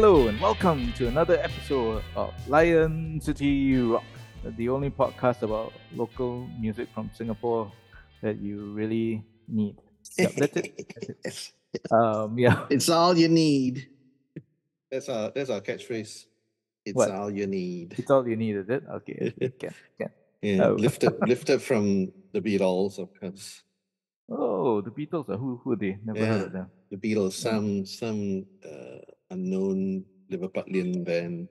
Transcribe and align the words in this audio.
Hello 0.00 0.28
and 0.28 0.40
welcome 0.40 0.92
to 0.92 1.08
another 1.08 1.40
episode 1.40 2.04
of 2.14 2.32
Lion 2.48 3.20
City 3.20 3.74
Rock, 3.78 4.04
the 4.56 4.68
only 4.68 4.90
podcast 4.90 5.42
about 5.42 5.72
local 5.92 6.46
music 6.60 6.86
from 6.94 7.10
Singapore 7.12 7.72
that 8.22 8.38
you 8.40 8.72
really 8.74 9.24
need. 9.48 9.74
Yep, 10.16 10.32
that's 10.36 10.56
it. 10.56 11.18
it's, 11.24 11.52
Um, 11.90 12.38
yeah, 12.38 12.66
it's 12.70 12.88
all 12.88 13.18
you 13.18 13.26
need. 13.28 13.88
That's 14.88 15.08
our 15.08 15.32
that's 15.34 15.50
our 15.50 15.60
catchphrase. 15.60 16.26
It's 16.86 16.94
What? 16.94 17.10
all 17.10 17.28
you 17.28 17.48
need. 17.48 17.96
it's 17.98 18.08
all 18.08 18.22
you 18.28 18.36
need, 18.36 18.54
is 18.54 18.68
it? 18.68 18.84
Okay, 19.02 19.34
okay, 19.34 19.48
can, 19.58 19.74
can. 19.98 20.10
Yeah, 20.42 20.62
Oh. 20.62 20.74
lifted 20.74 21.18
lifted 21.26 21.60
from 21.60 22.12
the 22.32 22.40
Beatles, 22.40 23.00
of 23.00 23.10
course. 23.18 23.62
Oh, 24.30 24.80
the 24.80 24.92
Beatles. 24.92 25.28
uh, 25.28 25.36
Who 25.36 25.56
who 25.64 25.72
are 25.72 25.76
they? 25.76 25.98
Never 26.04 26.24
heard 26.24 26.42
of 26.46 26.52
them. 26.52 26.70
The 26.88 26.96
Beatles, 26.98 27.32
some 27.32 27.84
some 27.84 28.46
uh, 28.64 29.02
unknown 29.30 30.04
Liverpudlian 30.30 31.04
band. 31.04 31.48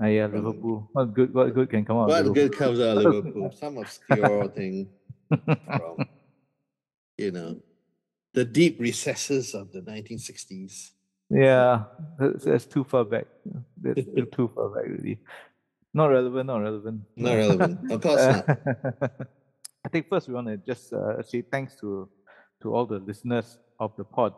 Ah, 0.00 0.06
yeah, 0.06 0.26
From- 0.26 0.44
Liverpool. 0.44 0.88
What 0.92 1.14
good? 1.14 1.34
What 1.34 1.54
good 1.54 1.70
can 1.70 1.84
come 1.84 1.98
out? 1.98 2.08
What 2.08 2.34
good 2.34 2.56
comes 2.56 2.80
out 2.80 2.98
of 2.98 3.04
Liverpool? 3.04 3.52
Some 3.58 3.78
obscure 3.78 4.48
thing 4.48 4.88
from 5.28 6.06
you 7.18 7.30
know 7.30 7.60
the 8.34 8.44
deep 8.44 8.80
recesses 8.80 9.54
of 9.54 9.72
the 9.72 9.80
1960s. 9.80 10.90
Yeah, 11.30 11.84
that's, 12.18 12.44
that's 12.44 12.66
too 12.66 12.84
far 12.84 13.04
back. 13.04 13.26
That's 13.80 14.04
too, 14.04 14.26
too 14.32 14.50
far 14.54 14.68
back, 14.68 14.84
really. 14.86 15.18
Not 15.94 16.06
relevant. 16.06 16.46
Not 16.46 16.58
relevant. 16.58 17.00
Not 17.16 17.34
relevant. 17.34 17.92
Of 17.92 18.00
course 18.00 18.20
not. 18.20 18.46
I 19.84 19.88
think 19.88 20.08
first 20.08 20.28
we 20.28 20.34
want 20.34 20.46
to 20.48 20.56
just 20.56 20.92
uh, 20.92 21.22
say 21.22 21.42
thanks 21.42 21.76
to 21.80 22.08
to 22.62 22.74
all 22.74 22.86
the 22.86 22.98
listeners 22.98 23.58
of 23.80 23.94
the 23.96 24.04
pod 24.04 24.34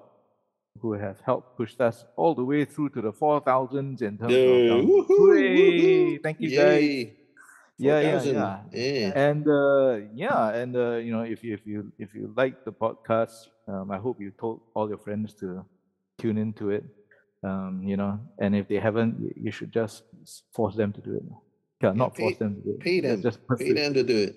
who 0.80 0.92
have 0.94 1.20
helped 1.24 1.56
push 1.56 1.74
us 1.80 2.04
all 2.16 2.34
the 2.34 2.44
way 2.44 2.64
through 2.64 2.90
to 2.90 3.00
the 3.00 3.12
four 3.12 3.40
thousands 3.40 4.02
in 4.02 4.18
terms 4.18 4.32
Yeah, 4.32 4.74
of 4.74 4.84
woohoo. 4.84 6.22
Thank 6.22 6.40
you 6.40 6.50
guys. 6.56 6.82
Yay. 6.82 7.16
Yeah, 7.76 8.00
yeah, 8.00 8.22
yeah. 8.22 8.58
Yeah. 8.72 9.12
And 9.28 9.48
uh, 9.48 9.98
yeah, 10.14 10.48
and 10.50 10.76
uh, 10.76 10.96
you 10.96 11.10
know, 11.12 11.22
if 11.22 11.42
you 11.42 11.54
if 11.54 11.66
you 11.66 11.92
if 11.98 12.14
you 12.14 12.32
like 12.36 12.64
the 12.64 12.72
podcast, 12.72 13.48
um, 13.66 13.90
I 13.90 13.98
hope 13.98 14.20
you 14.20 14.30
told 14.38 14.60
all 14.74 14.88
your 14.88 14.98
friends 14.98 15.34
to 15.40 15.64
tune 16.18 16.38
into 16.38 16.70
it. 16.70 16.84
Um, 17.42 17.82
you 17.84 17.96
know, 17.96 18.20
and 18.38 18.54
if 18.54 18.68
they 18.68 18.76
haven't, 18.76 19.34
you, 19.36 19.50
should 19.50 19.70
just 19.72 20.04
force 20.54 20.76
them 20.76 20.92
to 20.92 21.00
do 21.02 21.14
it. 21.16 21.22
Yeah, 21.82 21.92
not 21.92 22.16
force 22.16 22.36
them 22.38 22.54
to 22.56 22.60
do 22.62 22.70
it. 22.70 22.80
Pay 22.80 23.00
just- 23.00 23.22
them. 23.22 23.22
Just 23.22 23.58
Pay 23.58 23.72
them 23.72 23.92
to 23.94 24.02
do 24.02 24.16
it. 24.16 24.36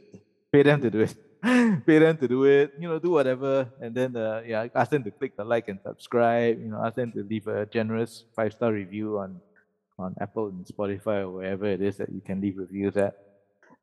pay 0.51 0.63
them 0.63 0.81
to 0.81 0.89
do 0.89 0.99
it. 1.01 1.15
pay 1.85 1.99
them 1.99 2.17
to 2.17 2.27
do 2.27 2.45
it. 2.45 2.73
You 2.79 2.89
know, 2.89 2.99
do 2.99 3.11
whatever, 3.11 3.69
and 3.79 3.93
then 3.93 4.15
uh, 4.15 4.41
yeah, 4.45 4.67
ask 4.73 4.91
them 4.91 5.03
to 5.03 5.11
click 5.11 5.37
the 5.37 5.43
like 5.43 5.67
and 5.67 5.79
subscribe. 5.81 6.59
You 6.59 6.69
know, 6.69 6.83
ask 6.83 6.95
them 6.95 7.11
to 7.13 7.23
leave 7.23 7.47
a 7.47 7.65
generous 7.65 8.25
five 8.35 8.53
star 8.53 8.73
review 8.73 9.19
on 9.19 9.41
on 9.99 10.15
Apple 10.21 10.47
and 10.47 10.65
Spotify 10.65 11.25
or 11.25 11.41
wherever 11.41 11.65
it 11.65 11.81
is 11.81 11.97
that 11.97 12.09
you 12.09 12.21
can 12.21 12.41
leave 12.41 12.57
reviews 12.57 12.97
at. 12.97 13.17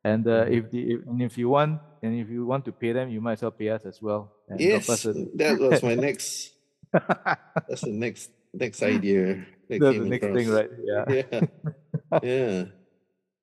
And 0.04 0.26
uh, 0.28 0.44
if 0.48 0.70
the 0.70 0.94
if, 0.94 1.06
and 1.06 1.22
if 1.22 1.38
you 1.38 1.48
want 1.48 1.80
and 2.02 2.20
if 2.20 2.28
you 2.28 2.44
want 2.44 2.64
to 2.66 2.72
pay 2.72 2.92
them, 2.92 3.08
you 3.08 3.20
might 3.20 3.40
as 3.40 3.42
well 3.42 3.50
pay 3.50 3.70
us 3.70 3.84
as 3.86 4.02
well. 4.02 4.32
And 4.48 4.60
Yes, 4.60 4.86
that 4.86 5.58
was 5.58 5.82
my 5.82 5.94
next. 5.94 6.52
That's 6.92 7.80
the 7.80 7.90
next 7.90 8.30
next 8.52 8.82
idea. 8.82 9.46
that 9.68 9.80
That's 9.80 9.98
the 9.98 10.04
next 10.04 10.26
thing, 10.26 10.48
right? 10.50 10.70
Yeah. 10.84 11.04
Yeah, 12.12 12.20
yeah. 12.22 12.64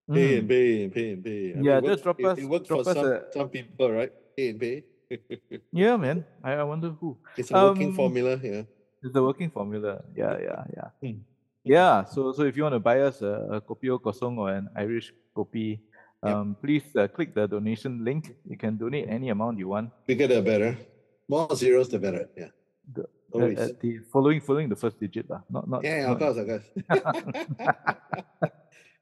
Pay 0.09 0.37
and 0.39 0.45
Mm. 0.45 0.49
pay 0.49 0.83
and 0.83 0.91
pay 0.93 1.07
and 1.13 1.23
pay. 1.23 1.41
I 1.55 1.61
Yeah, 1.61 1.77
just 1.79 1.85
worked- 1.89 2.03
drop 2.03 2.19
it, 2.19 2.25
us- 2.25 2.39
It 2.39 2.45
worked 2.49 2.67
for 2.67 2.83
some 2.83 2.97
a- 3.05 3.31
some 3.31 3.49
people, 3.49 3.91
right? 3.91 4.11
Pay 4.35 4.49
and 4.49 4.59
pay. 4.59 4.83
Yeah, 5.71 5.95
man. 5.97 6.25
I, 6.43 6.53
I 6.53 6.63
wonder 6.63 6.89
who. 6.99 7.17
it's 7.37 7.51
a 7.51 7.53
working 7.53 7.89
Um, 7.89 7.95
formula. 7.95 8.39
Yeah. 8.41 8.63
It's 9.03 9.13
the 9.13 9.21
working 9.23 9.49
formula. 9.51 10.03
Yeah, 10.15 10.37
yeah, 10.39 10.61
yeah. 10.75 10.89
Hmm. 11.01 11.19
Yeah. 11.63 12.03
So, 12.05 12.31
so 12.33 12.43
if 12.43 12.57
you 12.57 12.63
want 12.63 12.73
to 12.75 12.79
buy 12.79 13.01
us 13.01 13.21
a, 13.21 13.57
a 13.57 13.61
kopi 13.61 13.89
o 13.89 13.99
kosong 13.99 14.37
or 14.37 14.49
an 14.49 14.69
Irish 14.75 15.13
kopi, 15.35 15.79
Yep. 16.23 16.33
um, 16.35 16.55
please 16.61 16.85
uh, 16.95 17.07
click 17.09 17.33
the 17.33 17.47
donation 17.47 18.05
link. 18.05 18.29
You 18.45 18.55
can 18.57 18.77
donate 18.77 19.09
any 19.09 19.29
amount 19.29 19.57
you 19.57 19.67
want. 19.69 19.89
Bigger 20.05 20.27
the 20.27 20.41
better. 20.41 20.77
More 21.27 21.49
zeros 21.55 21.89
the 21.89 21.97
better. 21.99 22.29
Yeah. 22.37 22.49
The- 22.93 23.09
Uh, 23.31 23.39
Always. 23.39 23.57
uh, 23.63 23.71
the 23.79 23.91
following, 24.11 24.41
following 24.43 24.67
the 24.67 24.75
first 24.75 24.99
digit, 24.99 25.23
lah. 25.31 25.39
Not, 25.49 25.63
not. 25.63 25.79
yeah, 25.87 26.03
not- 26.03 26.11
of 26.11 26.17
course, 26.19 26.37
of 26.37 26.45
course. 26.51 26.67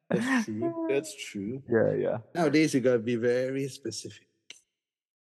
That's 0.10 0.46
true. 0.46 0.86
That's 0.90 1.16
true. 1.16 1.62
Yeah, 1.70 1.94
yeah, 1.94 2.18
Nowadays, 2.36 2.74
you 2.74 2.82
gotta 2.82 3.00
be 3.00 3.16
very 3.16 3.68
specific. 3.70 4.28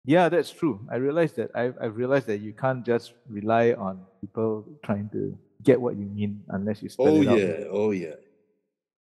yeah. 0.04 0.28
That's 0.28 0.50
true. 0.50 0.80
I 0.90 0.96
realized 0.96 1.36
that. 1.36 1.50
I've, 1.54 1.76
I've 1.80 1.96
realized 1.96 2.26
that 2.28 2.38
you 2.40 2.52
can't 2.52 2.84
just 2.84 3.12
rely 3.28 3.72
on 3.72 4.00
people 4.20 4.64
trying 4.84 5.08
to 5.10 5.36
get 5.62 5.80
what 5.80 5.96
you 5.96 6.06
mean 6.06 6.42
unless 6.48 6.82
you 6.82 6.88
spell 6.88 7.08
Oh 7.08 7.22
it 7.22 7.28
out. 7.28 7.34
Oh 7.34 7.36
yeah, 7.36 7.64
oh 7.70 7.90
yeah. 7.90 8.14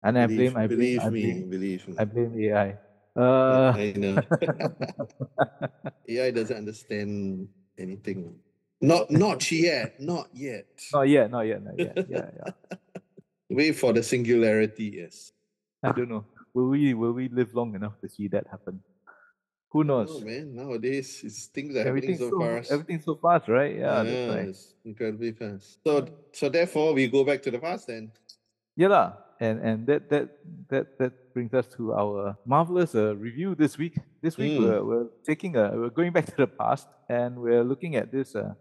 And 0.03 0.19
I 0.19 0.27
Believe, 0.27 0.53
blame, 0.53 0.57
I 0.63 0.67
blame, 0.67 0.79
believe 0.79 1.01
I 1.01 1.09
me, 1.09 1.41
believe 1.41 1.87
me. 1.87 1.95
I 1.97 2.05
blame 2.05 2.33
AI. 2.39 2.77
Uh, 3.17 3.71
I 3.73 3.93
know. 3.97 4.21
AI 6.09 6.31
doesn't 6.31 6.55
understand 6.57 7.47
anything. 7.79 8.35
Not 8.81 9.09
not 9.09 9.51
yet. 9.51 9.99
Not 9.99 10.29
yet. 10.33 10.67
not 10.93 11.07
yet, 11.09 11.31
not 11.31 11.47
yet, 11.47 11.63
not 11.63 11.79
yet. 11.79 12.05
Yeah, 12.07 12.29
yeah. 12.37 12.51
Wait 13.49 13.71
for 13.73 13.93
the 13.93 14.03
singularity, 14.03 15.01
yes. 15.01 15.31
I 15.89 15.91
don't 15.91 16.09
know. 16.09 16.25
Will 16.53 16.69
we 16.69 16.93
will 16.93 17.13
we 17.13 17.27
live 17.29 17.53
long 17.53 17.75
enough 17.75 17.99
to 18.01 18.09
see 18.09 18.27
that 18.29 18.47
happen? 18.49 18.79
Who 19.71 19.83
knows? 19.83 20.23
Man, 20.23 20.55
nowadays 20.55 21.19
it's 21.23 21.47
things 21.47 21.75
are 21.75 21.83
happening 21.83 22.17
so, 22.17 22.29
so 22.29 22.39
fast. 22.39 22.71
everything's 22.71 23.03
so 23.03 23.15
fast, 23.15 23.47
right? 23.49 23.75
Yeah, 23.75 24.03
that's 24.03 24.29
right. 24.35 24.47
it's 24.47 24.73
incredibly 24.85 25.31
fast. 25.33 25.79
So 25.85 26.07
so 26.31 26.47
therefore 26.49 26.93
we 26.93 27.07
go 27.07 27.23
back 27.25 27.41
to 27.43 27.51
the 27.51 27.59
past 27.59 27.87
then. 27.87 28.11
Yeah. 28.77 29.13
And 29.41 29.59
and 29.59 29.85
that 29.87 30.09
that 30.09 30.29
that 30.69 30.97
that 30.97 31.33
brings 31.33 31.53
us 31.53 31.67
to 31.75 31.91
our 31.93 32.37
marvelous 32.45 32.95
uh, 32.95 33.17
review 33.17 33.53
this 33.53 33.77
week. 33.77 33.99
This 34.23 34.37
week 34.37 34.53
Mm. 34.55 34.63
we're, 34.63 34.83
we're 34.83 35.07
taking 35.27 35.57
a 35.57 35.75
we're 35.75 35.89
going 35.91 36.13
back 36.13 36.25
to 36.27 36.37
the 36.37 36.47
past 36.47 36.87
and 37.09 37.35
we're 37.35 37.63
looking 37.65 37.97
at 37.97 38.13
this. 38.15 38.33
Uh, 38.33 38.53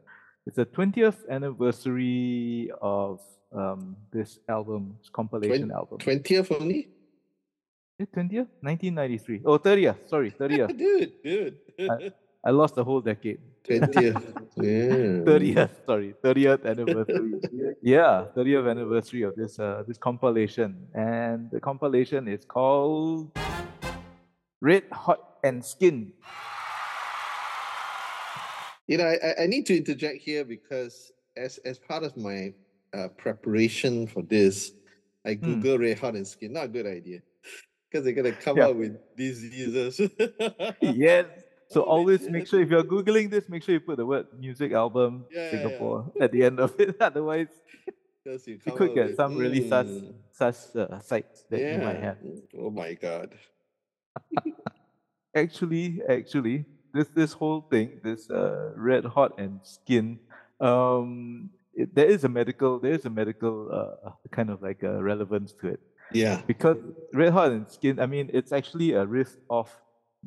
it's 0.46 0.56
the 0.56 0.64
twentieth 0.64 1.22
anniversary 1.30 2.72
of 2.82 3.20
um 3.54 3.94
this 4.10 4.40
album, 4.48 4.96
this 4.98 5.10
compilation 5.10 5.70
album. 5.70 5.98
Twentieth 5.98 6.50
only? 6.50 6.88
Twentieth, 8.12 8.48
nineteen 8.60 8.94
ninety 8.96 9.18
three. 9.18 9.40
Oh, 9.44 9.56
30th. 9.58 10.08
Sorry, 10.08 10.30
thirtieth. 10.30 10.76
dude, 10.76 11.12
dude. 11.22 11.56
I 12.44 12.50
lost 12.50 12.74
the 12.74 12.82
whole 12.84 13.00
decade. 13.00 13.38
Twentieth. 13.62 14.16
yeah. 14.56 15.22
30th, 15.24 15.70
sorry, 15.86 16.14
30th 16.22 16.66
anniversary. 16.66 17.32
yeah, 17.82 18.26
30th 18.36 18.68
anniversary 18.70 19.22
of 19.22 19.34
this 19.36 19.58
uh, 19.60 19.84
this 19.86 19.96
compilation. 19.96 20.88
And 20.92 21.50
the 21.52 21.60
compilation 21.60 22.26
is 22.28 22.44
called 22.44 23.30
Red 24.60 24.82
Hot 24.92 25.38
and 25.44 25.64
Skin. 25.64 26.12
You 28.88 28.98
know, 28.98 29.04
I, 29.06 29.14
I- 29.22 29.42
I 29.44 29.46
need 29.46 29.66
to 29.66 29.76
interject 29.76 30.20
here 30.20 30.44
because 30.44 31.12
as 31.36 31.58
as 31.64 31.78
part 31.78 32.02
of 32.02 32.16
my 32.16 32.52
uh, 32.92 33.08
preparation 33.16 34.08
for 34.08 34.22
this, 34.22 34.72
I 35.24 35.34
Hmm. 35.34 35.62
Google 35.62 35.78
Red 35.78 35.98
Hot 36.00 36.14
and 36.16 36.26
Skin. 36.26 36.52
Not 36.52 36.64
a 36.64 36.68
good 36.68 36.86
idea. 36.86 37.20
Because 37.94 38.04
they're 38.10 38.18
gonna 38.18 38.32
come 38.32 38.56
Yeah. 38.58 38.74
up 38.74 38.76
with 38.76 38.98
these 39.14 39.38
diseases. 39.40 40.02
yes. 40.82 41.26
So 41.70 41.80
always 41.82 42.28
make 42.28 42.46
sure 42.46 42.60
if 42.60 42.68
you're 42.70 42.84
Googling 42.84 43.30
this, 43.30 43.48
make 43.48 43.62
sure 43.62 43.74
you 43.74 43.80
put 43.80 43.96
the 43.96 44.06
word 44.06 44.26
music 44.38 44.72
album 44.72 45.24
Yeah, 45.30 45.38
yeah, 45.38 45.44
yeah. 45.44 45.50
Singapore 45.50 46.12
at 46.20 46.30
the 46.30 46.44
end 46.44 46.60
of 46.60 46.78
it. 46.78 46.94
Otherwise, 47.00 47.48
you 48.24 48.60
you 48.66 48.72
could 48.72 48.94
get 48.94 49.06
with, 49.08 49.16
some 49.16 49.34
really 49.34 49.66
sus, 49.68 49.86
mm, 49.86 50.12
sus 50.30 50.76
uh, 50.76 51.00
sites 51.00 51.44
that 51.50 51.60
yeah. 51.60 51.74
you 51.74 51.82
might 51.82 52.00
have. 52.02 52.18
Oh 52.58 52.70
my 52.70 52.94
god. 52.94 53.34
actually 55.34 56.02
actually 56.08 56.66
this 56.92 57.08
this 57.14 57.32
whole 57.32 57.62
thing 57.70 57.98
this 58.04 58.30
uh, 58.30 58.70
red 58.76 59.04
hot 59.04 59.32
and 59.38 59.58
skin 59.64 60.18
um 60.60 61.50
it, 61.74 61.94
there 61.94 62.06
is 62.06 62.22
a 62.22 62.28
medical 62.28 62.78
there 62.78 62.92
is 62.92 63.04
a 63.04 63.10
medical 63.10 63.70
uh, 63.72 64.10
kind 64.30 64.50
of 64.50 64.62
like 64.62 64.82
a 64.84 65.02
relevance 65.02 65.52
to 65.60 65.68
it 65.74 65.80
Yeah. 66.12 66.42
because 66.46 66.76
red 67.12 67.32
hot 67.32 67.50
and 67.50 67.68
skin 67.68 67.98
i 67.98 68.06
mean 68.06 68.30
it's 68.32 68.52
actually 68.52 68.92
a 68.92 69.04
riff 69.04 69.36
of 69.50 69.70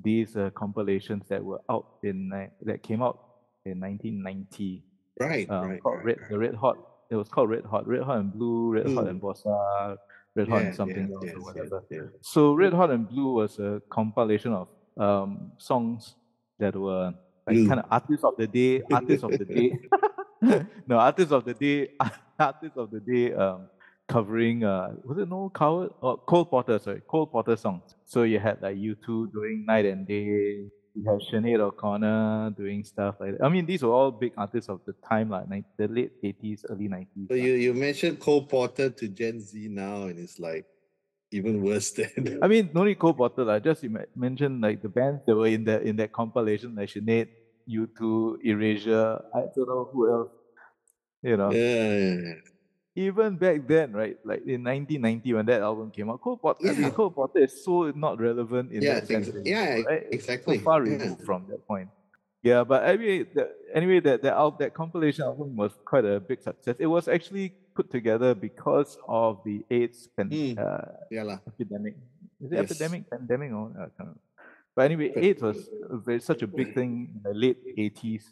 these 0.03 0.35
uh, 0.35 0.49
compilations 0.53 1.23
that 1.29 1.43
were 1.43 1.61
out 1.69 1.85
in 2.03 2.29
ni- 2.29 2.49
that 2.63 2.83
came 2.83 3.01
out 3.01 3.19
in 3.65 3.79
1990 3.79 4.83
Right. 5.19 5.49
um, 5.49 5.69
right. 5.69 5.81
called 5.81 5.97
right, 5.97 6.05
red 6.05 6.21
right. 6.21 6.29
the 6.29 6.37
red 6.39 6.55
hot 6.55 6.77
it 7.09 7.15
was 7.15 7.27
called 7.29 7.49
red 7.49 7.65
hot 7.65 7.87
red 7.87 8.03
hot 8.03 8.17
and 8.19 8.33
blue 8.33 8.73
red 8.73 8.87
hot 8.93 9.07
and 9.07 9.21
bossa 9.21 9.97
red 10.37 10.47
hot 10.47 10.61
and 10.61 10.75
something 10.75 11.07
yeah, 11.09 11.15
else 11.15 11.25
yes, 11.25 11.33
or 11.33 11.37
yes, 11.37 11.45
whatever 11.45 11.83
yeah. 11.89 12.01
so 12.21 12.53
Red 12.53 12.73
Hot 12.73 12.91
and 12.91 13.09
Blue 13.09 13.33
was 13.33 13.57
a 13.59 13.81
compilation 13.89 14.53
of 14.53 14.67
um, 14.97 15.51
songs 15.57 16.15
that 16.59 16.75
were 16.75 17.13
like 17.47 17.67
kind 17.67 17.79
of 17.79 17.85
artists 17.89 18.23
of 18.23 18.35
the 18.37 18.47
day, 18.47 18.81
artists 18.91 19.23
of 19.23 19.31
the 19.31 19.45
day. 19.45 19.79
no, 20.87 20.97
artists 20.99 21.31
of 21.31 21.45
the 21.45 21.53
day, 21.53 21.89
artists 22.39 22.77
of 22.77 22.91
the 22.91 22.99
day 22.99 23.33
um, 23.33 23.67
covering 24.07 24.63
uh 24.63 24.93
was 25.03 25.17
it 25.17 25.27
Noel 25.27 25.49
Coward 25.49 25.91
or 26.01 26.17
Cole 26.17 26.45
Porter, 26.45 26.79
sorry, 26.79 27.01
Cole 27.07 27.27
Porter 27.27 27.57
songs. 27.57 27.95
So 28.05 28.23
you 28.23 28.39
had 28.39 28.61
like 28.61 28.77
U2 28.77 29.31
doing 29.31 29.65
Night 29.67 29.85
and 29.85 30.07
Day, 30.07 30.69
you 30.97 31.03
have 31.05 31.19
Sinead 31.19 31.59
O'Connor 31.59 32.51
doing 32.57 32.83
stuff 32.83 33.15
like 33.19 33.37
that. 33.37 33.45
I 33.45 33.49
mean, 33.49 33.65
these 33.65 33.83
were 33.83 33.91
all 33.91 34.11
big 34.11 34.33
artists 34.37 34.69
of 34.69 34.81
the 34.85 34.93
time, 35.07 35.29
like 35.29 35.45
the 35.77 35.87
late 35.87 36.11
80s, 36.23 36.61
early 36.69 36.87
90s. 36.87 37.27
So 37.29 37.35
you, 37.35 37.53
you 37.53 37.73
mentioned 37.73 38.19
Cole 38.19 38.45
Porter 38.45 38.89
to 38.89 39.07
Gen 39.07 39.39
Z 39.39 39.67
now, 39.69 40.03
and 40.03 40.17
it's 40.17 40.39
like 40.39 40.65
even 41.31 41.61
worse 41.61 41.91
than. 41.97 42.39
I 42.41 42.47
mean, 42.47 42.71
no 42.73 42.83
need 42.83 42.97
Cole 42.97 43.13
Porter, 43.13 43.45
like, 43.45 43.63
just 43.63 43.83
you 43.83 43.95
mentioned 44.15 44.61
like 44.61 44.81
the 44.81 44.89
bands 44.89 45.21
that 45.27 45.35
were 45.35 45.47
in 45.47 45.65
that 45.65 45.83
in 45.83 45.97
that 45.97 46.11
compilation, 46.13 46.75
like 46.75 46.89
Sinead, 46.89 47.27
U2, 47.67 48.37
Erasure, 48.43 49.21
I 49.35 49.41
don't 49.55 49.67
know 49.67 49.89
who 49.91 50.11
else. 50.11 50.31
You 51.21 51.37
know. 51.37 51.51
Yeah, 51.51 52.33
even 52.97 53.37
back 53.37 53.67
then, 53.67 53.93
right, 53.93 54.17
like 54.25 54.41
in 54.47 54.63
1990 54.63 55.33
when 55.35 55.45
that 55.45 55.61
album 55.61 55.91
came 55.91 56.09
out, 56.09 56.19
Cole 56.19 56.37
Porter, 56.37 56.65
Yeah. 56.65 56.71
I 56.71 56.75
mean, 56.81 56.91
Cole 56.91 57.11
Porter 57.11 57.39
is 57.47 57.53
so 57.63 57.91
not 57.91 58.19
relevant 58.19 58.71
in 58.71 58.81
Yeah, 58.81 58.95
that 58.95 59.07
sense. 59.07 59.27
ex- 59.29 59.37
yeah, 59.45 59.81
right? 59.85 60.07
exactly, 60.11 60.57
So 60.57 60.63
far 60.63 60.83
yeah. 60.83 60.93
removed 60.97 61.21
from 61.23 61.45
that 61.49 61.61
point. 61.67 61.89
Yeah, 62.41 62.63
but 62.63 62.79
anyway, 62.91 63.17
the, 63.35 63.43
anyway, 63.73 63.99
that 64.07 64.21
that, 64.23 64.33
al- 64.33 64.57
that 64.61 64.73
compilation 64.73 65.23
album 65.25 65.55
was 65.55 65.73
quite 65.85 66.05
a 66.05 66.19
big 66.19 66.39
success. 66.41 66.75
It 66.79 66.87
was 66.87 67.07
actually 67.07 67.47
put 67.77 67.91
together 67.91 68.33
because 68.33 68.97
of 69.07 69.31
the 69.45 69.57
AIDS 69.69 69.99
pan- 70.15 70.29
Mm. 70.31 70.57
uh, 70.57 70.81
Yeah, 71.11 71.37
epidemic. 71.51 71.95
Is 72.41 72.51
it 72.51 72.55
Yes. 72.55 72.65
epidemic, 72.71 73.01
pandemic, 73.09 73.51
or 73.59 73.65
can't. 73.97 74.19
But 74.75 74.83
anyway, 74.89 75.09
AIDS 75.15 75.41
was 75.41 75.69
very, 76.07 76.19
such 76.31 76.41
a 76.41 76.47
big 76.47 76.73
thing 76.77 76.91
in 77.13 77.19
the 77.27 77.33
late 77.43 77.61
80s 77.77 78.23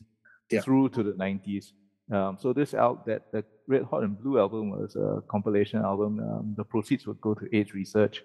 Yeah. 0.50 0.62
through 0.62 0.90
to 0.96 1.02
the 1.04 1.14
90s. 1.26 1.74
Um, 2.12 2.38
so 2.40 2.54
this 2.54 2.74
out 2.74 3.06
that 3.08 3.32
the 3.32 3.44
Red 3.68 3.84
Hot 3.84 4.04
and 4.04 4.20
Blue 4.22 4.38
album 4.40 4.70
was 4.70 4.96
a 4.96 5.22
compilation 5.28 5.80
album. 5.82 6.20
Um, 6.20 6.54
the 6.58 6.64
proceeds 6.64 7.08
would 7.08 7.20
go 7.22 7.34
to 7.34 7.46
AIDS 7.56 7.74
research 7.74 8.24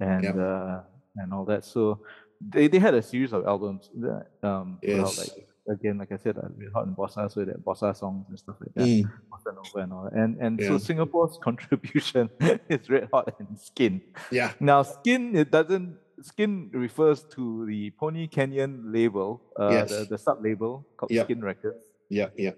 and 0.00 0.24
Yep. 0.24 0.36
uh, 0.36 0.80
and 1.16 1.32
all 1.32 1.44
that. 1.46 1.64
So 1.64 2.00
they, 2.40 2.68
they 2.68 2.78
had 2.78 2.92
a 2.94 3.00
series 3.02 3.32
of 3.32 3.46
albums 3.46 3.88
that 4.00 4.26
um 4.42 4.78
out, 4.82 4.88
Yes. 4.88 5.18
like 5.18 5.46
again, 5.68 5.96
like 5.98 6.12
I 6.12 6.18
said, 6.18 6.36
uh, 6.36 6.42
Red 6.58 6.72
Hot 6.74 6.86
and 6.86 6.94
Bossa, 6.96 7.32
so 7.32 7.42
that 7.44 7.64
Bossa 7.64 7.96
songs 7.96 8.26
and 8.28 8.38
stuff 8.38 8.56
like 8.60 8.74
that. 8.74 8.84
Mm. 8.86 9.10
Bossa 9.32 9.54
Nova 9.54 9.78
and 9.84 9.92
all 9.94 10.04
that. 10.04 10.12
And 10.12 10.36
and 10.44 10.60
so 10.62 10.76
Singapore's 10.76 11.38
contribution 11.42 12.28
is 12.68 12.90
Red 12.90 13.08
Hot 13.14 13.34
and 13.38 13.58
Skin. 13.58 14.02
Yeah. 14.30 14.52
Now, 14.60 14.82
Skin 14.82 15.34
it 15.34 15.50
doesn't. 15.50 15.96
Skin 16.22 16.70
refers 16.72 17.24
to 17.36 17.64
the 17.66 17.90
Pony 17.98 18.26
Canyon 18.26 18.90
label, 18.92 19.42
uh, 19.60 19.68
Yes. 19.70 19.90
the, 19.90 20.04
the 20.10 20.18
sub 20.18 20.42
label 20.42 20.86
called 20.96 21.10
Yeah. 21.10 21.24
Skin 21.24 21.40
Records, 21.42 21.84
Yeah, 22.08 22.28
yeah. 22.36 22.52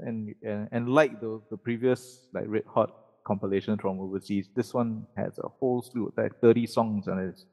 And, 0.00 0.34
and 0.42 0.68
and 0.72 0.88
like 0.88 1.20
the 1.20 1.40
the 1.50 1.56
previous 1.56 2.28
like 2.32 2.44
Red 2.48 2.64
Hot 2.66 2.94
compilation 3.24 3.78
from 3.78 4.00
overseas, 4.00 4.48
this 4.54 4.72
one 4.74 5.06
has 5.16 5.38
a 5.38 5.48
whole 5.48 5.82
slew, 5.82 6.12
like 6.16 6.40
thirty 6.40 6.66
songs, 6.66 7.06
and 7.08 7.20
it's 7.20 7.46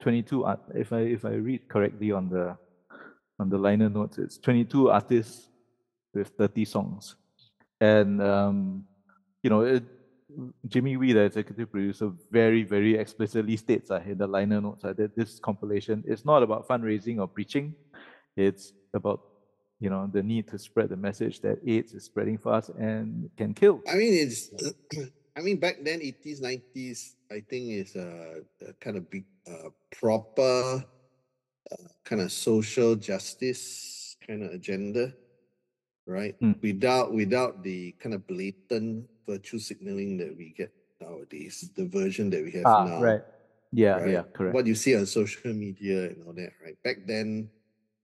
twenty 0.00 0.22
two. 0.22 0.44
Art, 0.44 0.60
if 0.74 0.92
I 0.92 1.00
if 1.00 1.24
I 1.24 1.34
read 1.34 1.68
correctly 1.68 2.12
on 2.12 2.28
the 2.28 2.56
on 3.38 3.48
the 3.48 3.58
liner 3.58 3.88
notes, 3.88 4.18
it's 4.18 4.38
twenty 4.38 4.64
two 4.64 4.90
artists 4.90 5.48
with 6.14 6.28
thirty 6.38 6.64
songs, 6.64 7.16
and 7.80 8.22
um, 8.22 8.84
you 9.42 9.50
know 9.50 9.62
it, 9.62 9.84
Jimmy 10.66 10.96
Wee, 10.96 11.12
the 11.12 11.20
executive 11.20 11.70
producer, 11.70 12.12
very, 12.30 12.62
very 12.62 12.96
explicitly 12.96 13.56
states 13.56 13.90
uh, 13.90 14.02
in 14.06 14.18
the 14.18 14.26
liner 14.26 14.60
notes 14.60 14.84
uh, 14.84 14.92
that 14.92 15.16
this 15.16 15.38
compilation 15.40 16.04
is 16.06 16.24
not 16.24 16.42
about 16.42 16.68
fundraising 16.68 17.18
or 17.18 17.26
preaching. 17.26 17.74
It's 18.36 18.72
about, 18.92 19.20
you 19.80 19.90
know, 19.90 20.08
the 20.10 20.22
need 20.22 20.48
to 20.48 20.58
spread 20.58 20.88
the 20.88 20.96
message 20.96 21.40
that 21.40 21.58
AIDS 21.66 21.94
is 21.94 22.04
spreading 22.04 22.38
fast 22.38 22.70
and 22.70 23.30
can 23.36 23.54
kill. 23.54 23.80
I 23.88 23.94
mean, 23.94 24.14
it's. 24.14 24.50
I 25.36 25.40
mean, 25.40 25.58
back 25.58 25.76
then, 25.84 26.02
eighties, 26.02 26.40
nineties. 26.40 27.14
I 27.30 27.40
think 27.48 27.70
is 27.70 27.94
a, 27.94 28.40
a 28.66 28.72
kind 28.80 28.96
of 28.96 29.08
big, 29.08 29.24
uh, 29.46 29.68
proper, 29.92 30.82
uh, 31.70 31.76
kind 32.04 32.22
of 32.22 32.32
social 32.32 32.96
justice 32.96 34.16
kind 34.26 34.42
of 34.42 34.50
agenda, 34.50 35.12
right? 36.06 36.34
Mm. 36.40 36.60
Without 36.60 37.12
without 37.12 37.62
the 37.62 37.92
kind 38.00 38.14
of 38.14 38.26
blatant 38.26 39.06
virtue 39.28 39.58
signaling 39.58 40.16
that 40.18 40.36
we 40.36 40.54
get 40.56 40.72
nowadays, 41.00 41.70
the 41.76 41.86
version 41.86 42.30
that 42.30 42.42
we 42.42 42.50
have 42.52 42.66
Ah, 42.66 42.84
now. 42.84 43.00
right. 43.00 43.22
Yeah, 43.70 44.00
right? 44.00 44.10
yeah, 44.10 44.22
correct. 44.32 44.54
What 44.54 44.66
you 44.66 44.74
see 44.74 44.96
on 44.96 45.06
social 45.06 45.52
media 45.52 46.08
and 46.08 46.24
all 46.26 46.32
that, 46.32 46.52
right? 46.64 46.82
Back 46.82 47.06
then, 47.06 47.50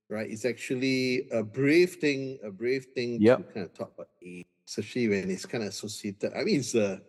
right, 0.08 0.30
it's 0.30 0.44
actually 0.44 1.28
a 1.30 1.42
brave 1.42 1.96
thing, 1.96 2.38
a 2.44 2.50
brave 2.50 2.86
thing 2.94 3.20
Yep. 3.20 3.36
to 3.36 3.44
kind 3.44 3.66
of 3.66 3.74
talk 3.74 3.92
about 3.94 4.08
AIDS, 4.22 4.48
especially 4.68 5.08
when 5.08 5.30
it's 5.30 5.46
kind 5.46 5.64
of 5.64 5.70
associated. 5.70 6.32
I 6.34 6.44
mean, 6.44 6.60
it's 6.60 6.74
a 6.74 7.02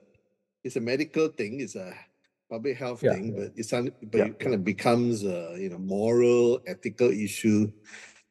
it's 0.63 0.75
a 0.77 0.81
medical 0.81 1.27
thing, 1.29 1.61
it's 1.61 1.75
a 1.75 1.93
public 2.49 2.77
health 2.77 3.01
Yeah, 3.01 3.09
thing, 3.09 3.33
but 3.35 3.53
it's 3.55 3.73
un, 3.73 3.91
but 4.11 4.21
Yeah, 4.21 4.25
it 4.25 4.39
kind 4.39 4.55
of 4.55 4.63
becomes 4.63 5.23
a 5.23 5.55
you 5.59 5.69
know 5.69 5.79
moral, 5.79 6.61
ethical 6.67 7.11
issue 7.11 7.71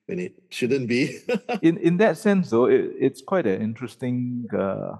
when 0.07 0.19
it 0.21 0.35
shouldn't 0.51 0.89
be. 0.89 1.21
in 1.63 1.79
in 1.79 1.97
that 1.99 2.19
sense 2.19 2.51
though 2.51 2.67
it, 2.67 2.93
it's 2.99 3.23
quite 3.23 3.47
an 3.47 3.61
interesting 3.63 4.47
uh, 4.57 4.97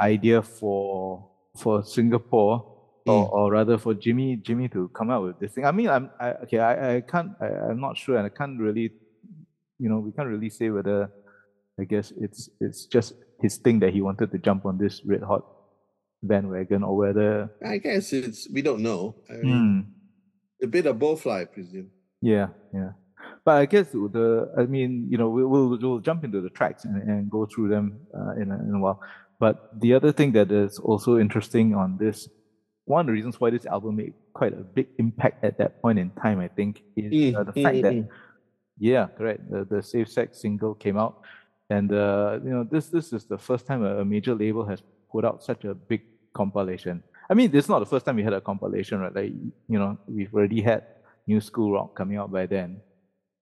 idea 0.00 0.42
for 0.42 1.28
for 1.56 1.82
singapore 1.82 2.77
or, 3.08 3.24
Mm. 3.26 3.32
or 3.32 3.50
rather 3.52 3.76
for 3.78 3.94
jimmy 3.94 4.36
jimmy 4.36 4.68
to 4.68 4.88
come 4.98 5.10
out 5.10 5.22
with 5.26 5.38
this 5.40 5.52
thing 5.54 5.64
i 5.64 5.72
mean 5.72 5.88
i'm 5.88 6.10
I, 6.20 6.28
okay 6.44 6.58
i, 6.58 6.96
I 6.96 7.00
can't 7.00 7.30
I, 7.40 7.46
i'm 7.70 7.80
not 7.80 7.96
sure 7.96 8.16
and 8.18 8.26
i 8.26 8.28
can't 8.40 8.58
really 8.60 8.90
you 9.78 9.88
know 9.90 9.98
we 9.98 10.12
can't 10.12 10.28
really 10.28 10.50
say 10.50 10.70
whether 10.70 11.10
i 11.80 11.84
guess 11.84 12.12
it's 12.24 12.50
it's 12.60 12.86
just 12.86 13.14
his 13.40 13.56
thing 13.64 13.78
that 13.80 13.92
he 13.96 14.00
wanted 14.02 14.30
to 14.32 14.38
jump 14.38 14.66
on 14.66 14.78
this 14.78 15.00
red 15.04 15.22
hot 15.22 15.44
bandwagon 16.22 16.82
or 16.82 16.96
whether 16.96 17.50
I 17.64 17.78
guess 17.78 18.12
it's 18.12 18.48
we 18.52 18.62
don't 18.62 18.82
know. 18.82 19.14
I 19.30 19.34
mean, 19.34 19.52
Hmm. 19.54 20.64
a 20.64 20.66
bit 20.66 20.86
of 20.86 20.98
both, 20.98 21.24
I 21.26 21.44
presume. 21.44 21.90
Yeah, 22.20 22.48
yeah. 22.74 22.92
But 23.44 23.54
I 23.62 23.66
guess 23.66 23.92
the, 23.92 24.52
I 24.58 24.64
mean, 24.66 25.06
you 25.08 25.16
know, 25.18 25.28
we'll, 25.30 25.46
we'll, 25.46 25.78
we'll 25.80 26.00
jump 26.00 26.24
into 26.24 26.40
the 26.40 26.50
tracks 26.50 26.84
and, 26.84 27.00
and 27.08 27.30
go 27.30 27.46
through 27.46 27.68
them 27.68 28.00
uh, 28.12 28.32
in, 28.42 28.50
a, 28.50 28.56
in 28.68 28.74
a 28.74 28.80
while. 28.80 29.00
But 29.38 29.80
the 29.80 29.94
other 29.94 30.10
thing 30.10 30.32
that 30.32 30.50
is 30.50 30.80
also 30.80 31.18
interesting 31.18 31.74
on 31.76 31.96
this, 31.98 32.28
one 32.88 33.00
of 33.02 33.06
the 33.06 33.12
reasons 33.12 33.40
why 33.40 33.50
this 33.50 33.66
album 33.66 33.96
made 33.96 34.14
quite 34.32 34.52
a 34.52 34.62
big 34.76 34.88
impact 34.98 35.44
at 35.44 35.58
that 35.58 35.80
point 35.82 35.98
in 35.98 36.10
time, 36.22 36.40
I 36.40 36.48
think, 36.48 36.82
is 36.96 37.34
uh, 37.36 37.44
the 37.44 37.52
Mm, 37.52 37.62
fact 37.62 37.76
mm, 37.76 37.82
that, 37.82 37.92
mm. 37.94 38.08
yeah, 38.78 39.06
correct, 39.16 39.50
the, 39.50 39.64
the 39.64 39.82
Safe 39.82 40.08
Sex 40.10 40.40
single 40.40 40.74
came 40.74 40.96
out. 40.96 41.20
And, 41.70 41.92
uh, 41.92 42.40
you 42.42 42.50
know, 42.50 42.64
this, 42.64 42.88
this 42.88 43.12
is 43.12 43.24
the 43.26 43.36
first 43.38 43.66
time 43.66 43.84
a, 43.84 43.98
a 43.98 44.04
major 44.04 44.34
label 44.34 44.64
has 44.64 44.82
put 45.12 45.24
out 45.24 45.42
such 45.44 45.64
a 45.64 45.74
big 45.74 46.02
compilation. 46.32 47.02
I 47.30 47.34
mean, 47.34 47.50
it's 47.54 47.68
not 47.68 47.80
the 47.80 47.86
first 47.86 48.06
time 48.06 48.16
we 48.16 48.22
had 48.22 48.32
a 48.32 48.40
compilation, 48.40 49.00
right? 49.00 49.14
Like, 49.14 49.32
you 49.68 49.78
know, 49.78 49.98
we've 50.06 50.32
already 50.32 50.62
had 50.62 50.84
New 51.26 51.40
School 51.42 51.72
Rock 51.72 51.94
coming 51.94 52.16
out 52.16 52.32
by 52.32 52.46
then, 52.46 52.80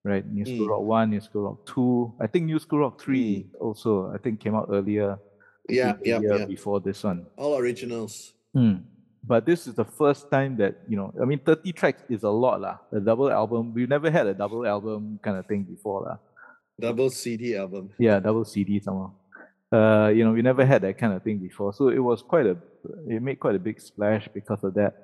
right? 0.03 0.27
New 0.27 0.45
School 0.45 0.67
Mm. 0.67 0.71
Rock 0.71 0.83
1, 0.83 1.11
New 1.11 1.21
School 1.21 1.43
Rock 1.43 1.67
2. 1.67 2.15
I 2.19 2.27
think 2.27 2.47
New 2.47 2.59
School 2.59 2.81
Rock 2.81 3.01
3 3.01 3.47
also, 3.61 4.11
I 4.13 4.19
think, 4.19 4.41
came 4.41 4.57
out 4.57 4.67
earlier. 4.73 5.19
Yeah, 5.69 5.95
yeah, 6.05 6.19
yeah. 6.21 6.47
Before 6.47 6.81
this 6.81 7.05
one. 7.05 7.27
All 7.37 7.57
originals. 7.59 8.35
Mm. 8.57 8.83
But 9.27 9.45
this 9.45 9.67
is 9.67 9.75
the 9.75 9.85
first 9.85 10.31
time 10.31 10.57
that, 10.59 10.77
you 10.89 10.97
know, 10.97 11.13
I 11.21 11.25
mean, 11.25 11.41
30 11.41 11.73
tracks 11.73 12.03
is 12.09 12.23
a 12.23 12.31
lot, 12.31 12.61
lah. 12.61 12.79
A 12.93 13.01
double 13.01 13.31
album. 13.31 13.75
We've 13.75 13.89
never 13.89 14.11
had 14.11 14.27
a 14.27 14.35
double 14.35 14.65
album 14.67 15.19
kind 15.23 15.37
of 15.37 15.47
thing 15.47 15.65
before, 15.65 16.03
lah. 16.03 16.19
Double 16.79 17.11
CD 17.11 17.57
album. 17.57 17.91
Yeah, 17.99 18.21
double 18.21 18.45
CD 18.45 18.79
somehow. 18.81 19.11
Uh, 19.73 20.09
you 20.15 20.23
know, 20.25 20.31
we 20.33 20.43
never 20.43 20.65
had 20.65 20.83
that 20.83 20.97
kind 20.97 21.13
of 21.13 21.23
thing 21.25 21.39
before, 21.39 21.73
so 21.73 21.89
it 21.89 21.99
was 21.99 22.23
quite 22.23 22.47
a, 22.47 22.57
it 23.09 23.21
made 23.21 23.41
quite 23.41 23.57
a 23.57 23.59
big 23.59 23.81
splash 23.81 24.29
because 24.33 24.63
of 24.63 24.75
that. 24.75 24.95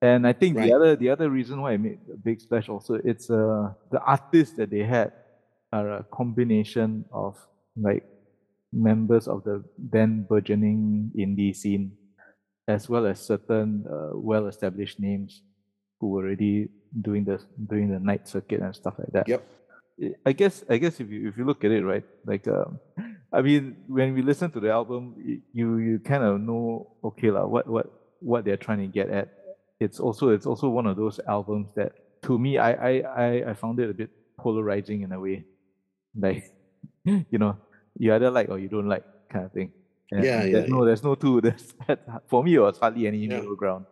And 0.00 0.26
I 0.28 0.32
think 0.32 0.56
Right. 0.56 0.68
the 0.68 0.74
other, 0.76 0.94
the 0.94 1.10
other 1.10 1.28
reason 1.28 1.60
why 1.60 1.72
it 1.72 1.78
made 1.80 1.98
a 2.12 2.16
big 2.16 2.40
splash 2.40 2.68
also, 2.68 3.00
it's 3.02 3.30
uh 3.30 3.72
the 3.90 3.98
artists 4.00 4.54
that 4.58 4.70
they 4.70 4.84
had 4.84 5.10
are 5.72 5.88
a 6.00 6.04
combination 6.04 7.04
of 7.10 7.34
like 7.74 8.04
members 8.72 9.26
of 9.26 9.42
the 9.42 9.64
then 9.76 10.24
burgeoning 10.28 11.10
indie 11.18 11.56
scene, 11.56 11.96
as 12.68 12.88
well 12.88 13.06
as 13.06 13.20
certain 13.20 13.84
uh, 13.90 14.10
well-established 14.14 14.98
names 14.98 15.42
who 16.00 16.08
were 16.10 16.24
already 16.24 16.68
doing 17.00 17.24
the 17.24 17.40
doing 17.68 17.88
the 17.90 17.98
night 17.98 18.28
circuit 18.28 18.60
and 18.60 18.74
stuff 18.74 18.94
like 18.98 19.12
that. 19.12 19.28
Yep. 19.28 19.42
I- 20.26 20.32
guess 20.32 20.64
I 20.68 20.76
guess 20.76 21.00
if 21.00 21.08
you 21.08 21.28
if 21.28 21.38
you 21.38 21.44
look 21.44 21.64
at 21.64 21.70
it 21.70 21.82
right, 21.82 22.04
like 22.26 22.46
um, 22.48 22.78
I 23.32 23.40
mean, 23.40 23.76
when 23.86 24.12
we 24.14 24.22
listen 24.22 24.50
to 24.52 24.60
the 24.60 24.70
album, 24.70 25.14
you 25.52 25.78
you 25.78 25.98
kind 26.00 26.22
of 26.22 26.40
know 26.40 26.96
okay 27.04 27.30
lah 27.30 27.46
what 27.46 27.66
what 27.66 27.86
what 28.20 28.44
they're 28.44 28.60
trying 28.60 28.80
to 28.80 28.88
get 28.88 29.08
at. 29.08 29.28
It's 29.80 30.00
also 30.00 30.30
it's 30.30 30.46
also 30.46 30.68
one 30.68 30.86
of 30.86 30.96
those 30.96 31.20
albums 31.26 31.68
that 31.76 31.92
to 32.22 32.38
me 32.38 32.58
I 32.58 32.72
I 32.72 32.92
I, 33.00 33.50
I 33.50 33.54
found 33.54 33.80
it 33.80 33.88
a 33.88 33.94
bit 33.94 34.10
polarizing 34.38 35.02
in 35.02 35.12
a 35.12 35.20
way, 35.20 35.44
like 36.14 36.52
you 37.04 37.38
know 37.38 37.56
you 37.98 38.12
either 38.12 38.30
like 38.30 38.48
or 38.50 38.58
you 38.58 38.68
don't 38.68 38.88
like 38.88 39.04
kind 39.32 39.46
of 39.46 39.52
thing. 39.52 39.72
And 40.12 40.24
Yeah, 40.24 40.44
yeah, 40.44 40.52
There's 40.52 40.68
no 40.70 40.84
there's 40.84 41.02
no 41.02 41.14
two. 41.14 41.40
There's 41.46 41.74
for 42.26 42.42
me 42.44 42.54
it 42.54 42.60
was 42.60 42.78
hardly 42.78 43.06
any 43.06 43.18
Yeah. 43.18 43.40
middle 43.40 43.56
ground. 43.56 43.86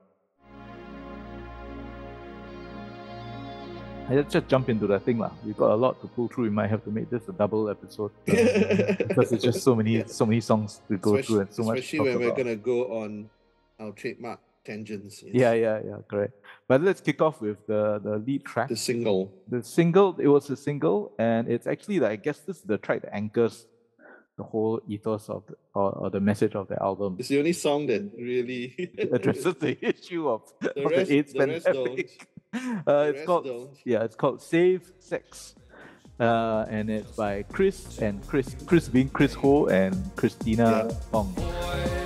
I 4.07 4.21
just, 4.21 4.49
jump 4.49 4.69
into 4.69 4.87
the 4.87 5.01
thing 5.01 5.19
lah. 5.19 5.31
We've 5.45 5.57
got 5.57 5.71
a 5.73 5.75
lot 5.75 5.99
to 6.03 6.07
pull 6.09 6.29
through. 6.29 6.45
We 6.45 6.51
might 6.51 6.69
have 6.69 6.85
to 6.85 6.91
make 6.91 7.09
this 7.09 7.27
a 7.27 7.33
double 7.33 7.71
episode 7.71 8.11
because 8.27 9.33
it's 9.33 9.43
just 9.43 9.63
so 9.63 9.75
many 9.75 9.97
Yeah. 9.99 10.07
so 10.07 10.27
many 10.27 10.41
songs 10.43 10.83
to 10.89 10.99
go 10.99 11.21
through 11.23 11.41
and 11.41 11.53
so 11.55 11.63
much. 11.65 11.79
especially 11.79 12.01
when 12.01 12.19
we're 12.21 12.37
gonna 12.37 12.55
go 12.57 13.01
on 13.03 13.31
our 13.81 13.93
trademark 13.93 14.41
tangents. 14.63 15.23
yes. 15.23 15.33
Yeah, 15.35 15.53
yeah, 15.55 15.81
yeah, 15.85 15.97
correct. 16.07 16.35
But 16.69 16.83
let's 16.83 17.01
kick 17.01 17.23
off 17.23 17.41
with 17.41 17.67
the 17.67 17.99
the 18.05 18.19
lead 18.19 18.45
track. 18.45 18.69
The 18.69 18.77
single. 18.77 19.33
The 19.49 19.63
single, 19.63 20.17
it 20.21 20.29
was 20.29 20.51
a 20.51 20.57
single, 20.57 21.13
and 21.19 21.49
it's 21.49 21.67
actually 21.67 22.05
I 22.05 22.17
guess 22.17 22.41
this 22.41 22.59
is 22.59 22.63
the 22.63 22.77
track 22.77 23.01
that 23.03 23.15
anchors 23.15 23.67
the 24.37 24.43
whole 24.43 24.81
ethos 24.89 25.29
of 25.29 25.47
the, 25.47 25.55
or, 25.75 25.93
or 25.93 26.11
the 26.11 26.21
message 26.21 26.55
of 26.55 26.67
the 26.69 26.81
album. 26.83 27.17
It's 27.19 27.29
the 27.29 27.39
only 27.39 27.53
song 27.53 27.87
that 27.87 28.11
really 28.19 28.91
addresses 29.13 29.55
the 29.55 29.77
issue 29.89 30.29
of, 30.29 30.43
The 30.61 30.85
of 30.85 30.91
rest- 30.91 31.09
the 31.11 31.17
AIDS 31.19 31.33
the 31.33 31.39
pandemic. 31.39 32.29
Uh, 32.87 33.11
it's 33.13 33.25
called 33.27 33.45
don't. 33.47 33.71
yeah, 33.85 34.05
it's 34.05 34.15
called 34.15 34.41
Save 34.41 34.93
Sex, 35.01 35.57
uh, 36.21 36.65
and 36.69 36.89
it's 36.89 37.11
by 37.17 37.43
Chris 37.51 37.99
and 37.99 38.25
Chris. 38.29 38.55
Chris 38.65 38.89
being 38.89 39.09
Chris 39.09 39.35
Ho 39.35 39.67
and 39.67 40.15
Christina 40.15 40.87
Yeah. 40.89 40.97
Ong. 41.19 42.04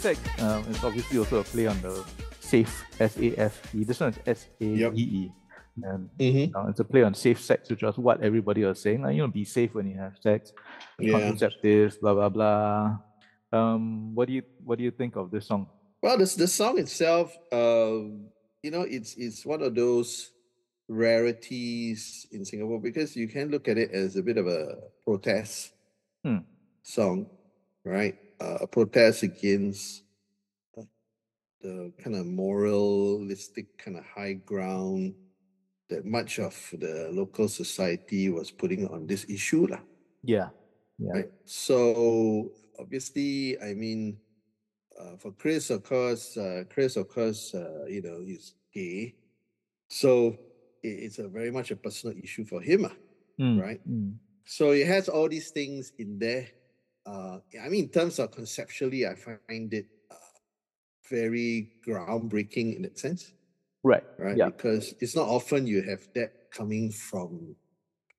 Safe 0.00 0.16
sex. 0.16 0.36
Safe 0.36 0.42
um, 0.42 0.64
is 0.70 0.84
obviously 0.84 1.18
also 1.18 1.40
a 1.40 1.44
play 1.44 1.66
on 1.66 1.80
the 1.82 2.04
safe 2.40 2.84
S 2.98 3.18
A 3.18 3.36
F 3.36 3.74
E. 3.74 3.84
This 3.84 4.00
one 4.00 4.10
is 4.10 4.18
S 4.26 4.46
A 4.60 4.64
E 4.64 4.90
E. 4.96 5.32
And 5.82 6.10
Mhm. 6.18 6.54
uh, 6.54 6.68
it's 6.68 6.80
a 6.80 6.84
play 6.84 7.02
on 7.02 7.14
safe 7.14 7.40
sex, 7.40 7.68
which 7.70 7.82
was 7.82 7.96
what 7.98 8.22
everybody 8.22 8.64
was 8.64 8.80
saying. 8.80 9.02
Like, 9.02 9.14
you 9.16 9.22
know, 9.22 9.28
be 9.28 9.44
safe 9.44 9.74
when 9.74 9.86
you 9.86 9.96
have 9.98 10.16
sex. 10.20 10.52
Yeah. 10.98 11.12
Contraceptives, 11.12 12.00
blah 12.00 12.14
blah 12.14 12.28
blah. 12.28 12.98
Um, 13.52 14.14
what 14.14 14.28
do 14.28 14.34
you 14.34 14.42
what 14.64 14.78
do 14.78 14.84
you 14.84 14.90
think 14.90 15.16
of 15.16 15.30
this 15.30 15.46
song? 15.46 15.68
Well, 16.02 16.16
this 16.18 16.34
the 16.34 16.46
song 16.48 16.78
itself, 16.78 17.36
um, 17.52 18.28
you 18.62 18.70
know, 18.70 18.82
it's 18.82 19.14
it's 19.16 19.44
one 19.44 19.62
of 19.62 19.74
those 19.74 20.32
rarities 20.88 22.26
in 22.32 22.44
Singapore 22.44 22.80
because 22.80 23.16
you 23.16 23.28
can 23.28 23.50
look 23.50 23.68
at 23.68 23.78
it 23.78 23.90
as 23.92 24.16
a 24.16 24.22
bit 24.22 24.38
of 24.38 24.46
a 24.46 24.78
protest 25.04 25.72
Hmm. 26.24 26.38
song, 26.82 27.26
right? 27.84 28.16
Uh, 28.40 28.58
a 28.62 28.66
protest 28.66 29.22
against 29.22 30.02
uh, 30.78 30.82
the 31.60 31.92
kind 32.02 32.16
of 32.16 32.26
moralistic 32.26 33.76
kind 33.78 33.96
of 33.98 34.04
high 34.04 34.32
ground 34.32 35.14
that 35.88 36.04
much 36.06 36.38
of 36.38 36.54
the 36.78 37.10
local 37.12 37.48
society 37.48 38.30
was 38.30 38.50
putting 38.50 38.86
on 38.88 39.06
this 39.06 39.26
issue, 39.28 39.66
lah. 39.66 39.80
Yeah, 40.22 40.50
yeah, 40.98 41.12
Right. 41.14 41.30
So 41.44 42.52
obviously, 42.78 43.60
I 43.60 43.74
mean, 43.74 44.18
uh, 44.98 45.16
for 45.16 45.32
Chris, 45.32 45.70
of 45.70 45.82
course, 45.82 46.36
uh, 46.36 46.64
Chris, 46.70 46.96
of 46.96 47.08
course, 47.08 47.54
uh, 47.54 47.86
you 47.88 48.02
know, 48.02 48.20
he's 48.24 48.54
gay, 48.72 49.16
so 49.88 50.36
it's 50.82 51.18
a 51.18 51.28
very 51.28 51.50
much 51.50 51.70
a 51.70 51.76
personal 51.76 52.16
issue 52.22 52.44
for 52.44 52.60
him, 52.60 52.88
Mm, 53.40 53.60
right? 53.60 53.80
mm. 53.88 54.14
So 54.44 54.72
it 54.72 54.86
has 54.86 55.08
all 55.08 55.28
these 55.28 55.50
things 55.50 55.92
in 55.98 56.18
there. 56.18 56.48
Uh, 57.06 57.38
I 57.62 57.68
mean, 57.68 57.84
in 57.84 57.90
terms 57.90 58.18
of 58.18 58.30
conceptually, 58.30 59.06
I 59.06 59.14
find 59.14 59.72
it 59.72 59.86
uh, 60.10 60.14
very 61.10 61.72
groundbreaking 61.86 62.76
in 62.76 62.82
that 62.82 62.98
sense 62.98 63.32
Right. 63.82 64.04
right? 64.18 64.36
Yeah. 64.36 64.46
Because 64.46 64.94
it's 65.00 65.16
not 65.16 65.28
often 65.28 65.66
you 65.66 65.82
have 65.82 66.06
that 66.14 66.50
coming 66.52 66.90
from 66.92 67.56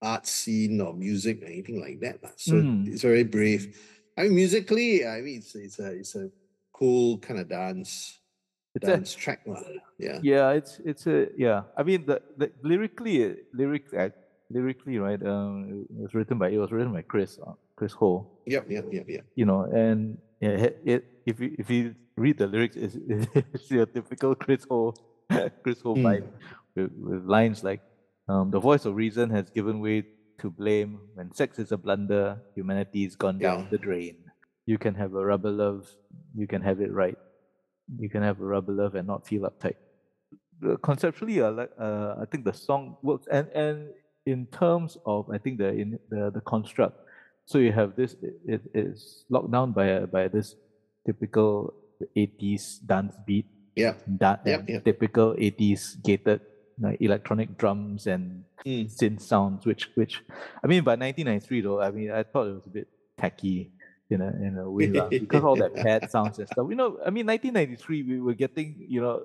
art 0.02 0.26
scene 0.26 0.82
or 0.82 0.94
music 0.94 1.44
or 1.44 1.46
anything 1.46 1.80
like 1.80 2.00
that. 2.02 2.20
So 2.40 2.56
Mm. 2.56 2.88
it's 2.88 3.04
very 3.04 3.24
brave. 3.24 3.78
I 4.18 4.24
mean, 4.24 4.36
musically, 4.36 5.06
I 5.06 5.22
mean, 5.22 5.38
it's, 5.38 5.56
it's 5.56 5.80
a 5.80 5.92
it's 5.94 6.16
a 6.16 6.30
cool 6.74 7.20
kind 7.20 7.40
of 7.40 7.48
dance 7.48 8.20
It's 8.74 8.88
a, 8.88 8.98
dance 8.98 9.14
track. 9.14 9.46
Yeah. 10.00 10.20
yeah, 10.24 10.50
it's 10.52 10.82
it's 10.84 11.06
a 11.06 11.30
yeah. 11.38 11.64
I 11.78 11.84
mean 11.84 12.06
the, 12.08 12.20
the 12.38 12.52
lyrically 12.64 13.38
lyric 13.54 13.94
lyrically 14.50 14.98
right. 14.98 15.22
Um, 15.22 15.86
it 15.90 16.02
was 16.02 16.14
written 16.16 16.40
by 16.40 16.50
it 16.50 16.58
was 16.58 16.72
written 16.72 16.92
by 16.92 17.04
Chris 17.04 17.38
uh, 17.46 17.54
Chris 17.82 17.94
Ho. 17.98 18.30
Yep. 18.46 18.70
Yep. 18.70 18.86
Yep. 18.94 19.06
Yep. 19.10 19.24
You 19.34 19.46
know, 19.50 19.62
and 19.66 20.20
it, 20.40 20.78
it 20.86 21.02
if 21.26 21.40
you 21.42 21.50
if 21.58 21.68
you 21.74 21.96
read 22.16 22.38
the 22.38 22.46
lyrics, 22.46 22.76
it's, 22.78 22.94
it's 23.54 23.72
your 23.72 23.88
typical 23.88 24.36
Chris 24.36 24.68
Ho 24.70 24.94
Chris 25.64 25.82
Ho 25.82 25.96
Mm. 25.98 26.06
vibe 26.06 26.28
with, 26.76 26.92
with 27.10 27.24
lines 27.26 27.64
like, 27.64 27.82
um, 28.30 28.52
"The 28.52 28.60
voice 28.60 28.86
of 28.86 28.94
reason 28.96 29.32
has 29.32 29.50
given 29.50 29.80
way 29.82 30.06
to 30.42 30.52
blame. 30.52 31.00
When 31.16 31.34
sex 31.34 31.58
is 31.58 31.72
a 31.72 31.78
blunder, 31.78 32.38
humanity's 32.54 33.16
gone 33.16 33.40
down 33.40 33.68
the 33.74 33.80
drain. 33.80 34.18
You 34.68 34.78
can 34.78 34.94
have 34.94 35.16
a 35.16 35.26
rubber 35.26 35.50
love, 35.50 35.90
you 36.38 36.46
can 36.46 36.62
have 36.62 36.82
it 36.86 36.92
right. 36.94 37.18
You 37.98 38.10
can 38.14 38.22
have 38.22 38.40
a 38.40 38.46
rubber 38.46 38.74
love 38.74 38.94
and 38.94 39.08
not 39.08 39.26
feel 39.26 39.50
uptight." 39.50 39.80
Conceptually, 40.84 41.42
I 41.42 41.50
like. 41.50 41.72
Uh, 41.80 42.14
I 42.22 42.26
think 42.30 42.46
the 42.46 42.54
song 42.54 42.98
works, 43.02 43.26
and 43.32 43.48
and 43.56 43.90
in 44.28 44.46
terms 44.54 44.98
of, 45.08 45.28
I 45.34 45.40
think 45.40 45.58
the 45.58 45.70
in 45.74 45.98
the 46.14 46.30
the 46.30 46.42
construct. 46.42 46.98
So 47.52 47.58
you 47.60 47.74
have 47.74 47.96
this. 48.00 48.16
It, 48.48 48.62
is 48.74 49.26
locked 49.30 49.52
down 49.52 49.74
by 49.74 50.08
by 50.08 50.30
this 50.32 50.56
typical 51.06 51.74
80s 52.16 52.80
dance 52.86 53.16
beat 53.28 53.46
Yeah. 53.76 53.96
that 54.24 54.40
Yep, 54.46 54.70
yep. 54.70 54.86
typical 54.86 55.36
80s 55.36 56.02
gated 56.02 56.40
like 56.80 56.98
electronic 57.02 57.58
drums 57.58 58.08
and 58.08 58.46
Mm. 58.66 58.86
synth 58.94 59.22
sounds 59.26 59.66
which 59.66 59.90
which 59.98 60.22
i 60.64 60.68
mean 60.70 60.84
by 60.86 60.94
1993 60.94 61.62
though 61.66 61.82
i 61.82 61.90
mean 61.90 62.12
i 62.14 62.22
thought 62.22 62.46
it 62.46 62.54
was 62.54 62.68
a 62.68 62.70
bit 62.70 62.88
tacky 63.18 63.72
in 64.14 64.22
a 64.22 64.30
in 64.48 64.54
a 64.62 64.70
way 64.70 64.86
because 65.10 65.44
all 65.44 65.56
that 65.58 65.74
pad 65.82 66.10
sounds 66.14 66.38
and 66.38 66.48
stuff 66.48 66.68
you 66.70 66.76
know 66.78 67.00
i 67.06 67.10
mean 67.10 67.26
1993 67.26 68.04
we 68.04 68.22
were 68.22 68.36
getting 68.38 68.78
you 68.88 69.02
know 69.02 69.18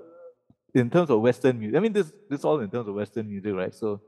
in 0.75 0.89
terms 0.89 1.11
of 1.11 1.21
western 1.21 1.59
music 1.61 1.77
i 1.77 1.81
mean 1.85 1.93
this 1.93 2.09
this 2.31 2.45
all 2.49 2.59
in 2.61 2.71
terms 2.71 2.89
of 2.89 2.95
western 2.95 3.29
music 3.29 3.53
right 3.53 3.75
so 3.75 4.01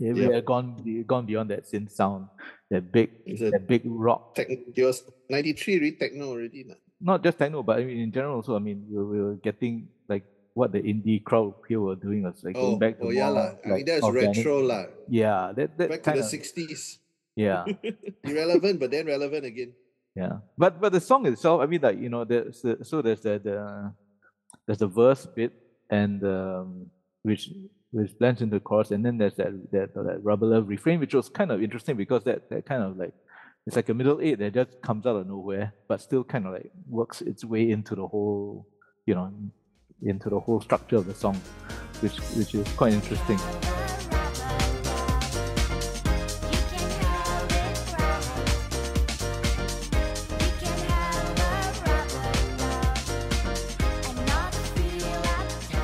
yeah, 0.00 0.12
we 0.12 0.22
Yep. 0.22 0.32
had 0.32 0.44
gone 0.44 0.68
gone 1.06 1.26
beyond 1.26 1.50
that 1.50 1.64
synth 1.68 1.90
sound 1.92 2.28
that 2.70 2.92
big 2.92 3.10
It's 3.26 3.40
that 3.44 3.66
big 3.68 3.82
rock 3.84 4.34
tech, 4.34 4.48
it 4.48 4.84
was 4.84 5.04
93 5.28 5.78
really 5.78 5.92
techno 5.92 6.30
already. 6.32 6.64
lah. 6.68 6.76
not 7.02 7.18
just 7.22 7.36
techno, 7.38 7.62
but 7.62 7.78
I 7.80 7.84
mean 7.84 7.98
in 7.98 8.12
general 8.12 8.36
also. 8.40 8.54
I 8.56 8.62
mean 8.62 8.86
we 8.88 8.96
were, 8.96 9.08
we 9.08 9.18
were 9.20 9.36
getting 9.42 9.88
like 10.08 10.24
what 10.54 10.70
the 10.72 10.80
indie 10.80 11.18
crowd 11.24 11.54
here 11.68 11.80
were 11.80 11.96
doing 11.96 12.22
was 12.22 12.40
like 12.44 12.54
Oh, 12.56 12.76
going 12.76 12.78
back 12.78 12.94
to 13.00 13.06
oh 13.06 13.10
yeah, 13.10 13.26
more, 13.26 13.34
lah. 13.36 13.48
I 13.64 13.68
mean, 13.80 13.84
that's 13.84 14.04
organic- 14.06 14.36
retro, 14.36 14.60
lah. 14.62 14.84
Yeah, 15.08 15.52
that 15.56 15.76
that 15.78 15.88
Back 15.90 16.02
to 16.08 16.22
the 16.22 16.24
60s. 16.24 16.98
yeah 17.34 17.64
Irrelevant, 18.28 18.76
but 18.80 18.90
then 18.92 19.06
relevant 19.08 19.44
again. 19.44 19.72
yeah. 20.14 20.40
But 20.56 20.80
but 20.80 20.92
the 20.92 21.00
song 21.00 21.26
itself, 21.26 21.60
I 21.60 21.66
mean 21.66 21.80
like 21.82 21.98
you 21.98 22.08
know 22.08 22.24
there's 22.24 22.60
the, 22.62 22.80
so 22.84 23.00
there's 23.02 23.20
the, 23.24 23.40
the 23.42 23.56
there's 24.68 24.78
the 24.84 24.88
verse 24.88 25.26
bit 25.26 25.52
and 25.90 26.22
um, 26.24 26.86
which 27.22 27.50
which 27.90 28.18
blends 28.18 28.40
into 28.40 28.56
the 28.56 28.60
chorus, 28.60 28.90
and 28.90 29.04
then 29.04 29.18
there's 29.18 29.36
that 29.36 29.52
that 29.72 29.94
that 29.94 30.20
rubber 30.22 30.46
love 30.46 30.68
refrain, 30.68 31.00
which 31.00 31.14
was 31.14 31.28
kind 31.28 31.50
of 31.50 31.62
interesting 31.62 31.96
because 31.96 32.24
that 32.24 32.48
that 32.50 32.66
kind 32.66 32.82
of 32.82 32.96
like 32.96 33.12
it's 33.66 33.76
like 33.76 33.88
a 33.88 33.94
middle 33.94 34.20
eight 34.20 34.38
that 34.38 34.54
just 34.54 34.80
comes 34.82 35.06
out 35.06 35.16
of 35.16 35.26
nowhere, 35.26 35.72
but 35.88 36.00
still 36.00 36.24
kind 36.24 36.46
of 36.46 36.52
like 36.52 36.70
works 36.88 37.20
its 37.22 37.44
way 37.44 37.70
into 37.70 37.94
the 37.94 38.06
whole, 38.06 38.66
you 39.06 39.14
know, 39.14 39.32
into 40.02 40.28
the 40.30 40.40
whole 40.40 40.60
structure 40.60 40.96
of 40.96 41.06
the 41.06 41.14
song, 41.14 41.40
which 42.00 42.16
which 42.34 42.54
is 42.54 42.68
quite 42.74 42.92
interesting. 42.92 43.38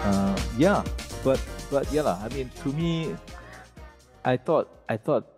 Uh, 0.02 0.36
yeah, 0.56 0.82
but 1.28 1.40
but 1.70 1.84
yeah. 1.92 2.16
I 2.24 2.28
mean, 2.32 2.48
to 2.64 2.68
me, 2.72 3.14
I 4.24 4.38
thought 4.38 4.72
I 4.88 4.96
thought 4.96 5.28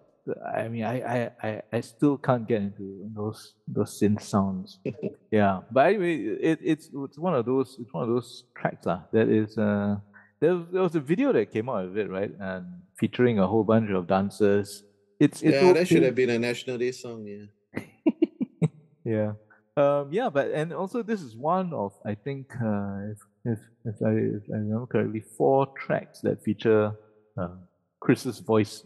I 0.55 0.69
mean 0.69 0.85
I 0.85 1.31
I 1.43 1.63
I, 1.73 1.81
still 1.81 2.17
can't 2.17 2.47
get 2.47 2.63
into 2.63 3.11
those 3.11 3.55
those 3.67 3.99
synth 3.99 4.23
sounds. 4.23 4.79
yeah, 5.33 5.67
but 5.75 5.91
anyway, 5.91 6.15
it, 6.39 6.59
it's 6.63 6.87
it's 6.95 7.19
one 7.19 7.35
of 7.35 7.45
those 7.45 7.77
it's 7.81 7.93
one 7.93 8.05
of 8.07 8.11
those 8.15 8.45
tracks 8.55 8.87
lah 8.87 9.03
that 9.11 9.27
is 9.29 9.59
uh 9.59 9.99
there, 10.39 10.55
was- 10.55 10.71
there 10.71 10.83
was 10.83 10.95
a 10.95 11.01
video 11.03 11.33
that 11.33 11.51
came 11.51 11.69
out 11.69 11.85
of 11.85 11.99
it 11.99 12.09
right 12.09 12.31
and 12.39 12.67
featuring 12.95 13.41
a 13.41 13.47
whole 13.47 13.65
bunch 13.65 13.91
of 13.91 14.07
dancers. 14.07 14.85
It's 15.19 15.43
it's 15.43 15.59
yeah, 15.59 15.73
that 15.73 15.89
should 15.89 16.05
have 16.05 16.15
been 16.15 16.31
a 16.31 16.39
National 16.39 16.79
Day 16.79 16.93
song. 16.93 17.27
Yeah. 17.27 17.51
yeah. 19.05 19.31
Um, 19.77 20.13
yeah, 20.13 20.31
but 20.31 20.51
and 20.55 20.73
also 20.73 21.03
this 21.03 21.21
is 21.21 21.35
one 21.35 21.75
of 21.75 21.93
I 22.07 22.15
think 22.15 22.55
uh, 22.63 23.11
if, 23.11 23.19
if 23.45 23.59
if 23.85 23.97
I 24.03 24.11
if 24.39 24.43
I 24.53 24.57
remember 24.59 24.87
correctly, 24.87 25.21
four 25.21 25.67
tracks 25.79 26.21
that 26.21 26.43
feature 26.43 26.93
uh, 27.37 27.57
Chris's 28.01 28.39
voice 28.41 28.85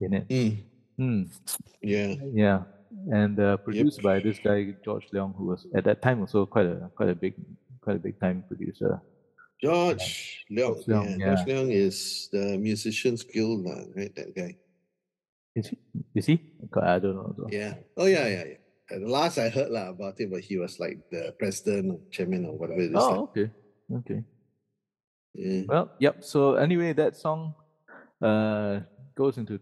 in 0.00 0.14
it. 0.14 0.28
Mm, 0.28 0.56
Hmm. 0.98 1.22
yeah. 1.80 2.14
Yeah, 2.32 2.62
and 3.10 3.38
uh, 3.40 3.56
produced 3.56 4.02
by 4.02 4.20
this 4.20 4.38
guy 4.38 4.74
George 4.84 5.08
Leong, 5.12 5.34
who 5.36 5.46
was 5.46 5.66
at 5.74 5.84
that 5.84 6.02
time 6.02 6.20
also 6.20 6.44
quite 6.46 6.66
a 6.66 6.90
quite 6.94 7.08
a 7.08 7.14
big 7.14 7.34
quite 7.80 7.96
a 7.96 8.00
big 8.00 8.18
time 8.20 8.44
producer. 8.46 9.00
George 9.62 10.44
Leong. 10.50 10.84
George 10.84 10.86
Leong, 10.86 11.18
yeah, 11.18 11.34
George 11.36 11.46
Leong 11.48 11.72
is 11.72 12.28
the 12.32 12.58
musician's 12.58 13.22
guild, 13.22 13.64
right? 13.96 14.14
That 14.16 14.34
guy. 14.34 14.56
Is 15.54 15.68
he? 15.68 15.78
Is 16.14 16.26
he? 16.26 16.40
I 16.80 16.98
don't 16.98 17.14
know. 17.14 17.48
Yeah. 17.50 17.74
Oh 17.96 18.06
yeah, 18.06 18.26
yeah, 18.26 18.44
yeah. 18.44 18.61
The 18.98 19.08
last 19.08 19.38
I 19.38 19.48
heard 19.48 19.70
lah 19.70 19.90
about 19.90 20.20
it, 20.20 20.30
but 20.30 20.40
he 20.40 20.58
was 20.58 20.80
like 20.80 20.98
the 21.10 21.34
president 21.38 21.92
or 21.92 21.98
chairman 22.10 22.46
or 22.46 22.56
whatever 22.58 22.80
it 22.80 22.90
is. 22.92 22.96
Oh, 22.96 23.08
lah. 23.10 23.18
okay. 23.30 23.46
Okay. 23.92 24.20
Yeah. 25.34 25.62
Well, 25.68 25.90
yep. 25.98 26.24
So 26.24 26.54
anyway, 26.60 26.92
that 26.92 27.16
song 27.16 27.54
uh 28.20 28.80
goes 29.16 29.38
into 29.38 29.58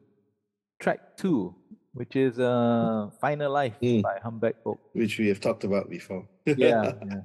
track 0.78 1.16
two, 1.16 1.54
which 1.94 2.16
is 2.16 2.38
uh 2.38 3.10
Final 3.20 3.52
Life 3.52 3.78
Mm. 3.82 4.02
by 4.02 4.18
Humpback 4.22 4.56
Oak. 4.66 4.78
Which 4.92 5.18
we 5.18 5.28
have 5.28 5.40
talked 5.40 5.64
about 5.64 5.90
before. 5.90 6.26
Yeah, 6.46 6.94
yeah. 7.06 7.22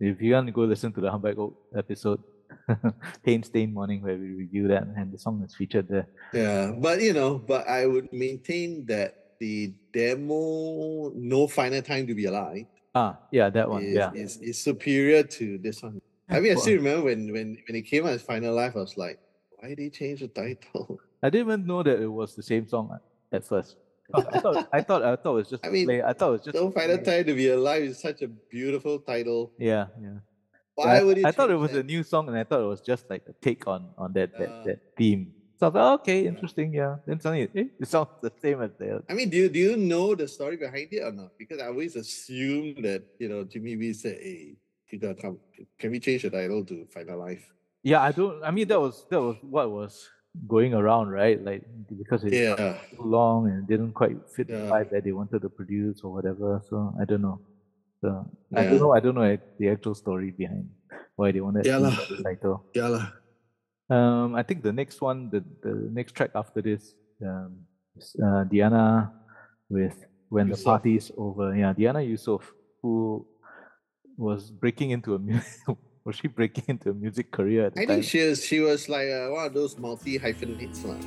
If 0.00 0.22
you 0.22 0.34
want 0.34 0.46
to 0.46 0.52
go 0.52 0.62
listen 0.62 0.92
to 0.92 1.00
the 1.00 1.10
Humpback 1.10 1.38
Oak 1.38 1.56
episode, 1.76 2.20
Pain 3.24 3.42
Stain 3.42 3.72
Morning, 3.72 4.02
where 4.02 4.16
we 4.16 4.36
review 4.36 4.68
that, 4.68 4.84
and 4.96 5.12
the 5.12 5.18
song 5.18 5.42
is 5.44 5.56
featured 5.56 5.88
there. 5.88 6.06
Yeah, 6.32 6.72
but 6.76 7.00
you 7.00 7.12
know, 7.12 7.38
but 7.40 7.68
I 7.68 7.86
would 7.86 8.12
maintain 8.12 8.84
that 8.86 9.27
the 9.40 9.72
demo 9.92 11.10
"No 11.14 11.46
Final 11.48 11.82
Time 11.82 12.06
to 12.06 12.14
Be 12.14 12.26
Alive" 12.26 12.66
Ah, 12.94 13.18
yeah, 13.30 13.50
that 13.50 13.68
one. 13.68 13.82
is, 13.82 13.94
yeah. 13.94 14.10
is 14.14 14.36
is 14.38 14.58
superior 14.58 15.22
to 15.22 15.58
this 15.58 15.82
one. 15.82 16.00
I 16.28 16.40
mean, 16.40 16.52
I 16.52 16.54
still 16.56 16.76
remember 16.76 17.04
when 17.06 17.32
when 17.32 17.56
when 17.66 17.76
it 17.76 17.82
came 17.82 18.04
out 18.06 18.12
as 18.12 18.22
"Final 18.22 18.54
Life," 18.54 18.74
I 18.76 18.80
was 18.80 18.96
like, 18.96 19.18
why 19.58 19.68
did 19.70 19.78
they 19.78 19.90
change 19.90 20.20
the 20.20 20.28
title? 20.28 20.98
I 21.22 21.30
didn't 21.30 21.48
even 21.48 21.66
know 21.66 21.82
that 21.82 22.00
it 22.00 22.06
was 22.06 22.34
the 22.36 22.42
same 22.42 22.66
song 22.68 22.90
at- 22.94 23.02
at 23.36 23.44
first. 23.44 23.76
I 24.14 24.40
thought 24.40 24.68
I 24.72 24.80
thought 24.80 25.02
I 25.04 25.16
thought 25.16 25.32
it 25.36 25.40
was 25.44 25.50
just 25.50 25.66
I 25.66 25.68
mean, 25.68 25.84
play. 25.86 26.02
I 26.02 26.12
thought 26.14 26.28
it 26.28 26.32
was 26.32 26.44
just 26.48 26.56
a 26.56 26.60
"No 26.60 26.70
Final 26.70 26.98
play. 26.98 27.18
Time 27.18 27.24
to 27.26 27.34
Be 27.34 27.48
Alive" 27.48 27.82
is 27.82 28.00
such 28.00 28.22
a 28.22 28.28
beautiful 28.28 28.98
title. 29.00 29.52
Yeah, 29.58 29.86
yeah. 30.00 30.18
Why 30.74 30.98
I, 30.98 31.02
would 31.02 31.18
you 31.18 31.26
I 31.26 31.32
thought 31.32 31.50
it 31.50 31.58
change 31.58 31.70
was 31.72 31.74
a 31.74 31.82
new 31.82 32.02
song, 32.02 32.28
and 32.28 32.36
I 32.38 32.44
thought 32.44 32.62
it 32.62 32.70
was 32.70 32.80
just 32.80 33.10
like 33.10 33.24
a 33.28 33.34
take 33.44 33.66
on 33.66 33.90
on 33.98 34.12
that 34.14 34.30
that, 34.38 34.48
Uh, 34.48 34.64
that 34.64 34.78
theme. 34.96 35.34
So 35.58 35.72
I 35.74 35.92
okay, 35.94 36.26
interesting, 36.26 36.72
yeah. 36.72 36.96
Then 37.04 37.20
suddenly, 37.20 37.48
eh, 37.54 37.64
it 37.80 37.88
sounds 37.88 38.10
the 38.22 38.30
same 38.40 38.62
as 38.62 38.70
the. 38.78 39.02
I 39.08 39.14
mean, 39.14 39.28
do 39.28 39.36
you 39.36 39.48
do 39.48 39.58
you 39.58 39.76
know 39.76 40.14
the 40.14 40.28
story 40.28 40.56
behind 40.56 40.88
it 40.92 41.02
or 41.02 41.10
not? 41.10 41.32
Because 41.36 41.60
I 41.60 41.66
always 41.66 41.96
assume 41.96 42.80
that 42.82 43.02
you 43.18 43.28
know 43.28 43.42
Jimmy 43.42 43.74
B 43.74 43.92
said, 43.92 44.18
"Hey, 44.22 44.54
you 44.90 44.98
gotta 45.00 45.20
come. 45.20 45.38
Can 45.78 45.90
we 45.90 45.98
change 45.98 46.22
the 46.22 46.30
title 46.30 46.64
to 46.66 46.86
Final 46.94 47.18
Life?" 47.18 47.42
Yeah, 47.82 48.02
I 48.02 48.12
don't. 48.12 48.42
I 48.44 48.52
mean, 48.52 48.68
that 48.68 48.80
was 48.80 49.04
that 49.10 49.20
was 49.20 49.36
what 49.42 49.70
was 49.70 50.06
going 50.46 50.74
around, 50.74 51.08
right? 51.10 51.42
Like 51.42 51.66
because 51.90 52.22
it's 52.22 52.36
Yeah, 52.38 52.78
too 52.94 53.02
long 53.02 53.50
and 53.50 53.64
it 53.64 53.66
didn't 53.66 53.94
quite 53.94 54.14
fit 54.30 54.46
the 54.46 54.54
Yeah. 54.62 54.70
vibe 54.70 54.90
that 54.90 55.02
they 55.02 55.12
wanted 55.12 55.42
to 55.42 55.50
produce 55.50 56.02
or 56.04 56.12
whatever. 56.14 56.62
So 56.70 56.94
I 57.00 57.04
don't 57.04 57.22
know. 57.22 57.40
So 58.00 58.30
I 58.54 58.62
don't 58.62 58.78
know. 58.78 58.92
I 58.94 59.00
don't 59.00 59.14
know 59.16 59.36
the 59.58 59.68
actual 59.70 59.94
story 59.94 60.30
behind 60.30 60.70
why 61.16 61.32
they 61.32 61.40
wanted 61.40 61.66
Yeah 61.66 61.78
to 61.82 61.90
change 61.90 62.08
the 62.14 62.22
title. 62.22 62.62
yeah. 62.74 63.10
Um, 63.90 64.34
I 64.34 64.42
think 64.42 64.62
the 64.62 64.72
next 64.72 65.00
one, 65.00 65.30
the, 65.30 65.40
the 65.62 65.74
next 65.92 66.12
track 66.12 66.30
after 66.34 66.60
this, 66.60 66.94
um, 67.24 67.64
is, 67.96 68.14
uh, 68.22 68.44
Diana 68.44 69.12
with 69.68 69.96
When 70.28 70.48
the 70.48 70.56
Yusof. 70.56 70.64
Party's 70.64 71.10
Over. 71.16 71.56
Yeah, 71.56 71.72
Diana 71.72 72.00
Yusof, 72.00 72.42
who 72.82 73.24
was 74.16 74.50
breaking 74.50 74.90
into 74.90 75.14
a 75.14 75.18
music, 75.18 75.64
was 76.04 76.16
she 76.16 76.28
breaking 76.28 76.64
into 76.68 76.90
a 76.90 76.94
music 76.94 77.30
career 77.32 77.66
at 77.66 77.74
the 77.74 77.80
I 77.80 77.84
time? 77.86 77.94
think 77.96 78.04
she 78.04 78.20
was 78.28 78.44
she 78.44 78.60
was 78.60 78.88
like 78.88 79.08
uh, 79.08 79.28
one 79.32 79.46
of 79.46 79.54
those 79.54 79.78
multi 79.78 80.18
hyphenates 80.18 80.84
lah. 80.84 81.00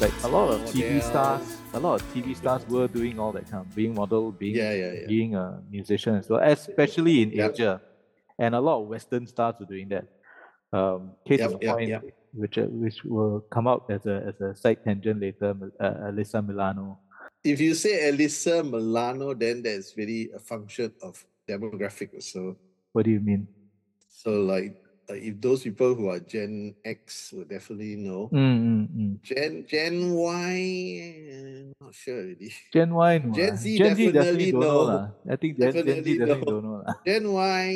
Like 0.00 0.12
a 0.24 0.28
lot 0.28 0.48
of 0.54 0.60
TV 0.72 1.02
stars, 1.02 1.58
a 1.74 1.78
lot 1.80 2.00
of 2.00 2.14
TV 2.14 2.34
stars 2.34 2.66
were 2.68 2.88
doing 2.88 3.18
all 3.18 3.32
that 3.32 3.50
kind 3.50 3.66
of 3.66 3.74
being 3.74 3.94
model, 3.94 4.32
being 4.32 4.56
Yeah, 4.56 4.72
yeah, 4.72 4.92
yeah. 4.92 5.06
being 5.06 5.34
a 5.34 5.60
musician 5.70 6.14
as 6.14 6.28
well, 6.30 6.40
especially 6.42 7.20
in 7.22 7.30
Yep. 7.32 7.52
Asia. 7.52 7.82
And 8.38 8.54
a 8.54 8.60
lot 8.60 8.80
of 8.80 8.88
Western 8.88 9.26
stars 9.26 9.56
were 9.60 9.66
doing 9.66 9.88
that. 9.90 10.06
Um, 10.72 11.12
case 11.26 11.40
Yep, 11.40 11.50
in 11.52 11.58
yep, 11.60 11.74
point, 11.76 11.88
yep. 11.90 12.02
which 12.32 12.56
uh, 12.56 12.62
which 12.82 13.04
will 13.04 13.40
come 13.50 13.66
out 13.68 13.90
as 13.90 14.06
a 14.06 14.16
as 14.30 14.40
a 14.40 14.56
side 14.56 14.78
tangent 14.84 15.20
later, 15.20 15.50
uh, 15.78 16.08
Alyssa 16.08 16.40
Milano. 16.46 16.98
If 17.44 17.60
you 17.60 17.74
say 17.74 18.08
Alyssa 18.10 18.64
Milano, 18.64 19.34
then 19.34 19.62
that's 19.62 19.96
really 19.98 20.30
a 20.34 20.38
function 20.38 20.92
of 21.02 21.22
demographic. 21.48 22.22
So 22.22 22.56
What 22.92 23.04
do 23.04 23.10
you 23.10 23.20
mean? 23.20 23.48
so 24.08 24.40
like, 24.42 24.76
like 25.10 25.22
if 25.22 25.40
those 25.40 25.62
people 25.66 25.94
who 25.94 26.08
are 26.08 26.20
Gen 26.22 26.74
X 26.84 27.34
would 27.34 27.50
definitely 27.50 27.96
know. 27.96 28.30
Mm, 28.32 28.58
mm, 28.62 28.86
mm. 28.88 29.12
Gen 29.22 29.66
Gen 29.66 30.14
Y, 30.14 30.54
eh, 31.02 31.62
not 31.82 31.94
sure 31.94 32.22
already. 32.22 32.54
Gen 32.72 32.94
Y, 32.94 33.18
no 33.18 33.34
Gen. 33.34 33.56
Z 33.56 33.78
Gen 33.78 33.94
Z 33.96 34.12
definitely 34.12 34.12
definitely 34.12 34.52
know. 34.52 34.86
know. 34.86 35.12
I 35.28 35.36
think 35.36 35.58
Gen, 35.58 35.72
Gen 35.72 35.82
Z 35.82 35.82
Definitely 35.82 36.18
definitely 36.18 36.46
know. 36.46 36.50
don't 36.54 36.64
know. 36.64 36.78
lah. 36.86 36.94
Gen 37.06 37.24
Y, 37.32 37.66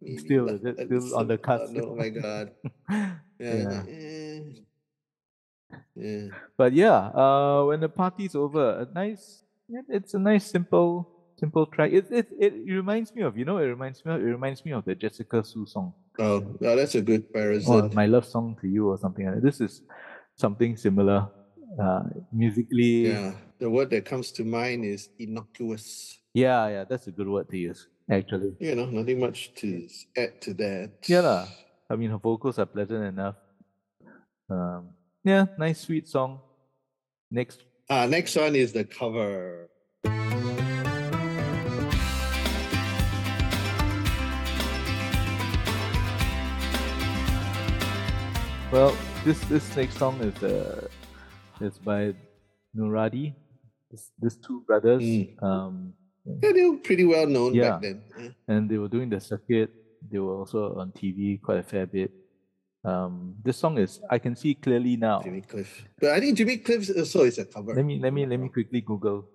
maybe 0.00 0.18
Still, 0.20 0.44
but 0.46 0.60
still 0.60 1.16
on 1.16 1.26
the 1.26 1.38
cusp? 1.38 1.76
Oh 1.80 1.96
my 1.96 2.08
god. 2.12 2.52
Yeah. 3.40 3.56
Yeah. 3.56 3.82
eh, 3.88 4.40
yeah. 5.96 6.28
But 6.56 6.72
yeah, 6.76 7.08
uh, 7.16 7.64
when 7.64 7.80
the 7.80 7.88
party's 7.88 8.34
over, 8.34 8.84
a 8.84 8.88
nice, 8.92 9.42
it's 9.88 10.12
a 10.12 10.18
nice 10.18 10.44
simple, 10.44 11.08
simple 11.40 11.64
track. 11.64 11.92
It, 11.92 12.12
it 12.12 12.28
it 12.38 12.52
reminds 12.68 13.14
me 13.14 13.22
of 13.22 13.36
you 13.38 13.44
know 13.44 13.56
it 13.56 13.64
reminds 13.66 14.04
me 14.04 14.12
of, 14.12 14.20
it 14.20 14.28
reminds 14.28 14.60
me 14.64 14.72
of 14.72 14.84
the 14.84 14.94
Jessica 14.94 15.42
Su 15.42 15.64
song, 15.64 15.94
Oh, 16.20 16.40
that's 16.60 16.94
a 16.94 17.00
good 17.00 17.24
or 17.66 17.88
my 17.96 18.04
love 18.06 18.26
song 18.26 18.56
to 18.60 18.68
you 18.68 18.88
or 18.92 18.98
something. 18.98 19.24
like 19.24 19.36
that. 19.36 19.42
This 19.42 19.60
is 19.60 19.80
something 20.36 20.76
similar, 20.76 21.28
uh, 21.80 22.02
musically. 22.32 23.08
Yeah. 23.08 23.32
The 23.58 23.70
word 23.70 23.88
that 23.90 24.04
comes 24.04 24.32
to 24.32 24.44
mind 24.44 24.84
is 24.84 25.08
innocuous. 25.18 26.18
yeah, 26.34 26.68
yeah, 26.68 26.84
that's 26.84 27.06
a 27.08 27.10
good 27.12 27.28
word 27.28 27.48
to 27.50 27.56
use 27.58 27.88
actually. 28.10 28.52
You 28.60 28.74
know, 28.74 28.86
nothing 28.86 29.20
much 29.20 29.54
to 29.60 29.88
add 30.16 30.40
to 30.42 30.54
that. 30.54 30.90
Yeah, 31.08 31.20
lah. 31.20 31.46
I 31.88 31.96
mean, 31.96 32.10
her 32.10 32.18
vocals 32.18 32.58
are 32.58 32.66
pleasant 32.66 33.04
enough. 33.04 33.36
Um, 34.48 34.90
yeah, 35.24 35.46
nice 35.58 35.80
sweet 35.80 36.08
song. 36.08 36.40
Next, 37.30 37.62
Ah, 37.88 38.06
next 38.06 38.36
one 38.36 38.54
is 38.54 38.72
the 38.72 38.84
cover. 38.84 39.68
Well, 48.70 48.94
this 49.24 49.40
this 49.50 49.66
next 49.74 49.98
song 49.98 50.22
is 50.22 50.38
uh 50.46 50.86
is 51.60 51.74
by 51.82 52.14
Nuradi. 52.70 53.34
This, 53.90 54.14
these 54.22 54.36
two 54.38 54.62
brothers. 54.62 55.02
Mm. 55.02 55.42
Um, 55.42 55.74
Yeah, 56.22 56.52
they 56.54 56.62
were 56.62 56.78
pretty 56.78 57.02
well 57.02 57.26
known 57.26 57.54
Yeah. 57.54 57.70
back 57.74 57.82
then. 57.82 57.98
Yeah. 58.14 58.30
and 58.46 58.70
they 58.70 58.78
were 58.78 58.86
doing 58.86 59.10
the 59.10 59.18
circuit. 59.18 59.74
They 60.06 60.22
were 60.22 60.38
also 60.38 60.78
on 60.78 60.92
TV 60.94 61.42
quite 61.42 61.58
a 61.58 61.66
fair 61.66 61.86
bit. 61.86 62.14
Um, 62.84 63.34
this 63.42 63.58
song 63.58 63.74
is 63.78 63.98
I 64.08 64.22
can 64.22 64.36
see 64.38 64.54
clearly 64.54 64.94
now. 64.96 65.18
Jimmy 65.20 65.42
Cliff. 65.42 65.82
But 65.98 66.14
I 66.14 66.20
think 66.20 66.38
Jimmy 66.38 66.58
Cliff 66.62 66.86
also 66.94 67.26
is 67.26 67.42
a 67.42 67.46
cover. 67.50 67.74
Let 67.74 67.84
me 67.84 67.98
let 67.98 68.14
me 68.14 68.22
let 68.24 68.38
me 68.38 68.48
quickly 68.48 68.80
Google. 68.86 69.26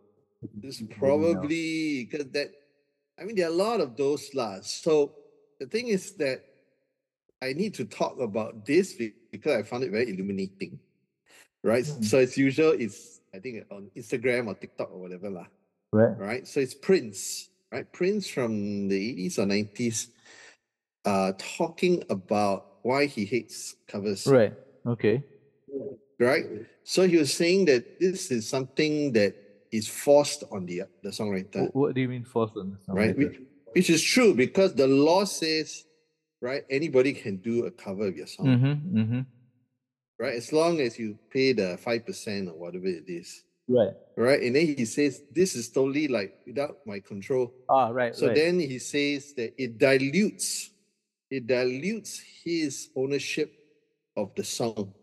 This 0.64 0.80
Clearly 0.80 0.96
probably 0.96 2.08
because 2.08 2.32
that 2.32 2.56
I 3.20 3.28
mean 3.28 3.36
there 3.36 3.52
are 3.52 3.56
a 3.56 3.62
lot 3.68 3.84
of 3.84 4.00
those 4.00 4.32
last. 4.32 4.80
So 4.80 5.12
the 5.60 5.68
thing 5.68 5.92
is 5.92 6.16
that 6.24 6.40
I 7.46 7.54
need 7.54 7.74
to 7.76 7.86
talk 7.86 8.20
about 8.20 8.66
this 8.66 8.94
because 9.32 9.54
I 9.54 9.62
found 9.64 9.84
it 9.84 9.92
very 9.92 10.10
illuminating. 10.10 10.80
Right? 11.64 11.86
Hmm. 11.86 12.02
So 12.02 12.18
as 12.20 12.38
usual, 12.38 12.72
it's 12.72 13.22
I 13.34 13.40
think 13.40 13.66
on 13.72 13.90
Instagram 13.96 14.48
or 14.48 14.56
TikTok 14.56 14.90
or 14.92 15.00
whatever. 15.00 15.30
lah. 15.30 15.48
right. 15.92 16.18
right? 16.18 16.44
So 16.48 16.60
it's 16.60 16.74
Prince, 16.74 17.50
right? 17.72 17.86
Prince 17.92 18.30
from 18.30 18.88
the 18.88 19.28
80s 19.28 19.40
or 19.40 19.46
90s, 19.46 20.08
uh, 21.06 21.34
talking 21.58 22.04
about 22.10 22.80
why 22.82 23.06
he 23.06 23.26
hates 23.26 23.76
covers, 23.88 24.26
Right. 24.28 24.54
Okay. 24.86 25.24
right? 26.20 26.46
So 26.84 27.08
he 27.08 27.18
was 27.18 27.34
saying 27.34 27.66
that 27.66 28.00
this 28.00 28.32
is 28.32 28.48
something 28.48 29.12
that 29.14 29.36
is 29.72 29.88
forced 29.88 30.44
on 30.52 30.66
the 30.66 30.84
the 31.04 31.10
songwriter, 31.10 31.70
What, 31.74 31.96
do 31.96 32.02
you 32.02 32.08
mean 32.08 32.24
forced 32.24 32.56
on 32.58 32.72
the 32.72 32.78
song? 32.86 32.96
right? 32.96 33.18
Which, 33.18 33.42
which 33.74 33.90
is 33.90 34.02
true 34.02 34.34
because 34.34 34.74
the 34.76 34.88
law 34.88 35.26
says, 35.26 35.84
right, 36.46 36.64
anybody 36.70 37.12
can 37.14 37.38
do 37.42 37.66
a 37.66 37.72
cover 37.72 38.06
of 38.08 38.16
your 38.16 38.28
song, 38.30 38.46
Mm-hmm. 38.46 38.76
Mm-hmm. 39.00 39.22
right? 40.22 40.36
As 40.38 40.54
long 40.54 40.80
as 40.80 40.98
you 41.02 41.18
pay 41.34 41.54
the 41.54 41.78
5% 41.82 42.48
or 42.52 42.56
whatever 42.62 42.86
it 42.86 43.10
is. 43.10 43.44
Right. 43.68 43.94
Right. 44.16 44.42
And 44.46 44.54
then 44.56 44.68
he 44.78 44.86
says, 44.86 45.24
This 45.34 45.56
is 45.58 45.74
totally 45.74 46.08
like 46.08 46.38
without 46.46 46.86
my 46.86 47.00
control. 47.02 47.50
Ah, 47.68 47.90
right. 47.90 48.14
So 48.16 48.28
right. 48.28 48.36
then 48.38 48.60
he 48.62 48.78
says 48.78 49.34
that 49.42 49.58
it 49.58 49.80
dilutes, 49.82 50.70
it 51.34 51.48
dilutes 51.50 52.22
his 52.46 52.90
ownership 52.96 53.50
of 54.16 54.30
the 54.38 54.44
song. 54.44 54.94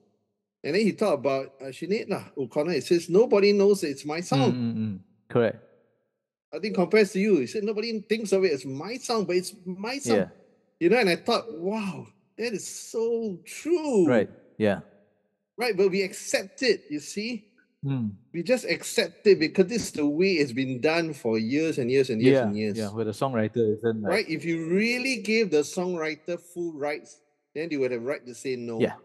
And 0.62 0.76
then 0.78 0.83
he 0.87 0.92
talked 0.94 1.26
about 1.26 1.59
uh, 1.61 1.74
Sinead 1.74 2.07
lah, 2.09 2.22
O'Connor. 2.38 2.78
It 2.78 2.87
says 2.87 3.11
nobody 3.11 3.50
knows 3.50 3.83
it's 3.83 4.07
my 4.07 4.22
song. 4.22 4.52
mm, 4.55 4.74
mm. 4.78 4.98
Correct. 5.28 5.59
I 6.55 6.61
think 6.62 6.76
compares 6.78 7.11
to 7.12 7.18
you. 7.18 7.42
He 7.42 7.48
said 7.50 7.64
nobody 7.66 7.98
thinks 8.07 8.31
of 8.31 8.44
it 8.46 8.52
as 8.52 8.62
my 8.64 8.94
song, 8.96 9.24
but 9.26 9.35
it's 9.42 9.55
my 9.66 9.98
song. 9.98 10.31
Yeah. 10.31 10.31
You 10.82 10.90
know, 10.90 10.98
and 10.98 11.08
I 11.08 11.14
thought, 11.14 11.46
wow, 11.60 12.08
that 12.36 12.52
is 12.52 12.66
so 12.66 13.38
true. 13.46 14.04
Right. 14.04 14.28
Yeah. 14.58 14.80
Right. 15.56 15.76
But 15.76 15.92
we 15.92 16.02
accept 16.02 16.64
it, 16.64 16.82
you 16.90 16.98
see? 16.98 17.46
Mm. 17.86 18.10
We 18.32 18.42
just 18.42 18.64
accept 18.64 19.24
it 19.28 19.38
because 19.38 19.66
this 19.68 19.84
is 19.84 19.92
the 19.92 20.04
way 20.04 20.32
it's 20.42 20.50
been 20.50 20.80
done 20.80 21.14
for 21.14 21.38
years 21.38 21.78
and 21.78 21.88
years 21.88 22.10
and 22.10 22.20
years 22.20 22.34
Yeah. 22.34 22.42
and 22.42 22.56
years. 22.58 22.76
Yeah. 22.76 22.88
Where 22.88 23.04
the 23.04 23.12
songwriter 23.12 23.78
isn't 23.78 24.02
like, 24.02 24.10
Right? 24.10 24.28
If 24.28 24.44
you 24.44 24.66
really 24.66 25.18
gave 25.22 25.52
the 25.52 25.62
songwriter 25.62 26.40
full 26.40 26.72
rights, 26.72 27.20
then 27.54 27.68
they 27.68 27.76
would 27.76 27.92
have 27.92 28.02
right 28.02 28.26
to 28.26 28.34
say 28.34 28.56
no. 28.56 28.80
Yeah. 28.80 28.98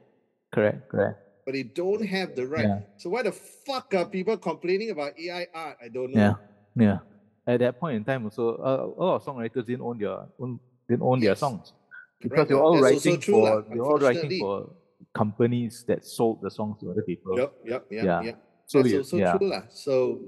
correct. 0.52 0.90
Correct. 0.90 1.20
But 1.46 1.54
they 1.54 1.62
don't 1.62 2.04
have 2.08 2.36
the 2.36 2.48
right. 2.48 2.66
Yeah. 2.66 2.80
So 2.98 3.12
why 3.12 3.22
the 3.22 3.34
fuck 3.34 3.94
are 3.94 4.06
people 4.06 4.36
complaining 4.38 4.90
about 4.90 5.14
AI 5.20 5.46
art? 5.54 5.78
I 5.78 5.90
don't 5.90 6.12
know. 6.12 6.36
Yeah. 6.76 6.84
Yeah. 6.84 6.98
At 7.46 7.60
that 7.60 7.80
point 7.80 7.98
in 7.98 8.04
time, 8.04 8.26
also, 8.26 8.58
uh, 8.58 8.90
a 8.98 9.04
lot 9.04 9.16
of 9.18 9.24
songwriters 9.26 9.66
didn't 9.66 9.82
own 9.82 10.00
their 10.00 10.26
own, 10.40 10.60
didn't 10.88 11.04
own 11.04 11.20
their 11.20 11.36
songs 11.36 11.74
because 12.20 12.40
Right, 12.40 12.48
they're 12.48 12.60
all 12.60 12.80
that's 12.82 13.06
writing 13.06 13.20
true 13.20 13.34
for 13.34 13.66
they're 13.70 13.84
all 13.84 13.98
writing 14.00 14.40
for 14.40 14.72
companies 15.14 15.84
that 15.88 16.06
sold 16.06 16.42
the 16.42 16.50
songs 16.50 16.80
to 16.82 16.92
other 16.92 17.02
people. 17.04 17.38
Yep, 17.38 17.54
yep, 17.66 17.86
yep, 17.92 18.06
Yeah. 18.06 18.22
yep. 18.22 18.44
So 18.66 18.82
That's 18.84 18.96
also 18.96 19.18
yeah. 19.18 19.38
true 19.38 19.50
lah. 19.50 19.64
So 19.70 20.22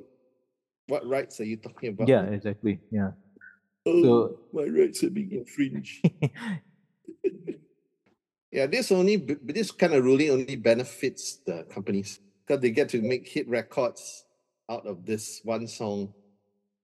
what 0.88 1.06
rights 1.06 1.39
are 1.41 1.45
you 1.45 1.58
talking 1.58 1.89
about? 1.89 2.08
Yeah, 2.08 2.24
exactly. 2.24 2.80
Yeah. 2.91 3.12
Oh, 3.86 4.04
so- 4.04 4.39
my 4.54 4.63
rights 4.63 5.04
are 5.04 5.10
being 5.10 5.32
infringed. 5.32 6.04
Yeah, 8.52 8.65
this 8.65 8.91
only 8.91 9.17
this 9.43 9.69
kind 9.69 9.93
of 9.93 10.04
ruling 10.04 10.32
only 10.32 10.56
benefits 10.56 11.38
the 11.45 11.65
companies 11.69 12.19
because 12.41 12.62
they 12.62 12.72
get 12.72 12.89
to 12.89 13.02
make 13.02 13.28
hit 13.28 13.48
records 13.48 14.26
out 14.67 14.88
of 14.88 15.06
this 15.06 15.39
one 15.43 15.67
song 15.67 16.13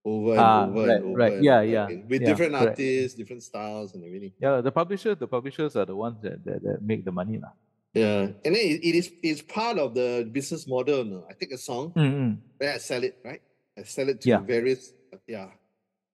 over 0.05 0.31
and 0.31 0.39
Ah, 0.39 0.67
over 0.69 0.87
right, 0.87 0.89
and 1.01 1.05
over. 1.05 1.17
right. 1.17 1.33
and 1.33 1.43
Yeah, 1.43 1.61
yeah, 1.61 1.85
again, 1.87 2.05
with 2.07 2.21
yeah, 2.21 2.27
different 2.29 2.55
artists, 2.55 3.17
different 3.17 3.41
styles, 3.43 3.95
and 3.95 4.03
everything. 4.05 4.31
yeah, 4.39 4.61
the 4.61 4.71
publisher, 4.71 5.15
the 5.15 5.27
publishers 5.27 5.75
are 5.75 5.85
the 5.85 5.95
ones 5.95 6.21
that, 6.21 6.45
that, 6.45 6.61
that 6.63 6.81
make 6.81 7.03
the 7.03 7.11
money. 7.11 7.39
lah. 7.39 7.51
Yeah, 7.93 8.21
and 8.45 8.53
then 8.53 8.61
it, 8.61 8.83
it 8.83 8.95
is 8.95 9.11
it's 9.23 9.41
part 9.41 9.77
of 9.79 9.95
the 9.95 10.27
business 10.31 10.67
model. 10.67 11.03
No? 11.05 11.25
I 11.29 11.33
take 11.33 11.51
a 11.53 11.57
song, 11.57 11.91
Mm-mm. 11.95 12.37
then 12.59 12.75
I 12.75 12.77
sell 12.77 13.03
it, 13.03 13.17
right? 13.25 13.41
I 13.77 13.83
sell 13.83 14.07
it 14.09 14.21
to 14.21 14.29
Yeah. 14.29 14.39
various, 14.39 14.93
yeah. 15.27 15.49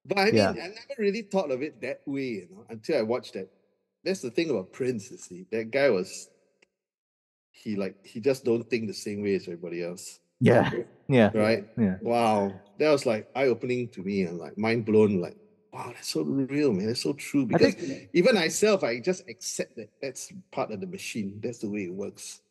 But 0.06 0.18
I 0.18 0.26
mean, 0.26 0.36
Yeah. 0.36 0.50
I 0.52 0.68
never 0.72 0.96
really 0.98 1.24
thought 1.24 1.52
of 1.52 1.62
it 1.62 1.82
that 1.82 2.02
way, 2.08 2.46
you 2.46 2.48
know, 2.50 2.66
until 2.70 2.98
I 2.98 3.02
watched 3.04 3.34
that. 3.34 3.50
That's 4.06 4.22
the 4.22 4.32
thing 4.32 4.50
about 4.50 4.72
Prince, 4.74 5.12
you 5.12 5.18
see. 5.18 5.46
That 5.52 5.70
guy 5.70 5.90
was, 5.90 6.30
he 7.52 7.76
like, 7.76 7.98
he 8.06 8.20
just 8.22 8.46
don't 8.46 8.64
think 8.70 8.88
the 8.88 8.94
same 8.98 9.22
way 9.22 9.36
as 9.36 9.44
everybody 9.44 9.84
else, 9.84 10.21
Yeah, 10.42 10.72
yeah, 11.08 11.30
right? 11.34 11.68
yeah. 11.78 11.98
Wow, 12.02 12.52
that 12.80 12.90
was 12.90 13.06
like 13.06 13.30
eye 13.36 13.46
opening 13.46 13.88
to 13.90 14.02
me 14.02 14.24
and 14.24 14.38
like 14.40 14.58
mind 14.58 14.86
blown. 14.86 15.22
Like, 15.22 15.38
wow, 15.72 15.92
that's 15.94 16.10
so 16.10 16.24
real, 16.24 16.74
man. 16.74 16.88
That's 16.88 17.04
so 17.04 17.14
true. 17.14 17.46
Because 17.46 17.76
think 17.76 18.10
even 18.14 18.34
myself, 18.36 18.84
I 18.84 19.00
just 19.00 19.30
accept 19.30 19.76
that 19.78 19.90
that's 20.02 20.34
part 20.52 20.72
of 20.72 20.82
the 20.82 20.88
machine. 20.88 21.40
That's 21.44 21.60
the 21.60 21.70
way 21.70 21.86
it 21.86 21.94
works. 21.94 22.42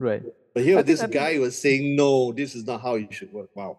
right. 0.00 0.22
But 0.54 0.64
here, 0.64 0.74
I 0.76 0.78
think- 0.80 0.86
this 0.88 1.00
I 1.00 1.04
think- 1.04 1.14
guy 1.14 1.38
was 1.38 1.56
saying, 1.58 1.96
no, 1.96 2.32
this 2.32 2.54
is 2.54 2.64
not 2.66 2.80
how 2.82 2.96
it 2.96 3.12
should 3.14 3.32
work. 3.32 3.48
Wow. 3.54 3.78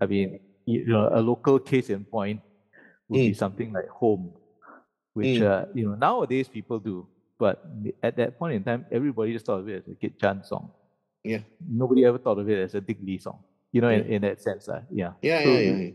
I 0.00 0.06
mean, 0.06 0.40
you 0.64 0.86
know, 0.86 1.08
a 1.12 1.20
local 1.20 1.58
case 1.60 1.90
in 1.90 2.04
point 2.04 2.40
would 3.08 3.18
be 3.18 3.30
Mm. 3.30 3.36
something 3.36 3.72
like 3.72 3.88
home, 3.88 4.32
which 5.14 5.38
Mm. 5.38 5.42
uh, 5.50 5.66
you 5.74 5.86
know 5.88 5.94
nowadays 5.94 6.48
people 6.48 6.78
do, 6.80 7.06
but 7.38 7.62
at 8.02 8.16
that 8.16 8.38
point 8.38 8.54
in 8.54 8.62
time, 8.64 8.86
everybody 8.90 9.32
just 9.32 9.46
thought 9.46 9.60
of 9.60 9.68
it 9.68 9.82
as 9.82 9.88
a 9.92 9.94
Kit 9.94 10.18
Chan 10.18 10.42
song. 10.44 10.70
Yeah. 11.24 11.40
Nobody 11.60 12.04
ever 12.04 12.18
thought 12.18 12.38
of 12.38 12.48
it 12.50 12.58
as 12.58 12.74
a 12.74 12.80
Dick 12.80 12.98
Lee 13.02 13.18
song. 13.18 13.38
You 13.70 13.80
know, 13.80 13.88
in, 13.88 14.04
Yeah. 14.06 14.14
in 14.16 14.22
that 14.22 14.40
sense, 14.42 14.68
uh, 14.68 14.82
yeah. 14.90 15.12
Yeah, 15.22 15.42
So 15.44 15.50
yeah, 15.50 15.58
yeah. 15.60 15.76
yeah. 15.76 15.90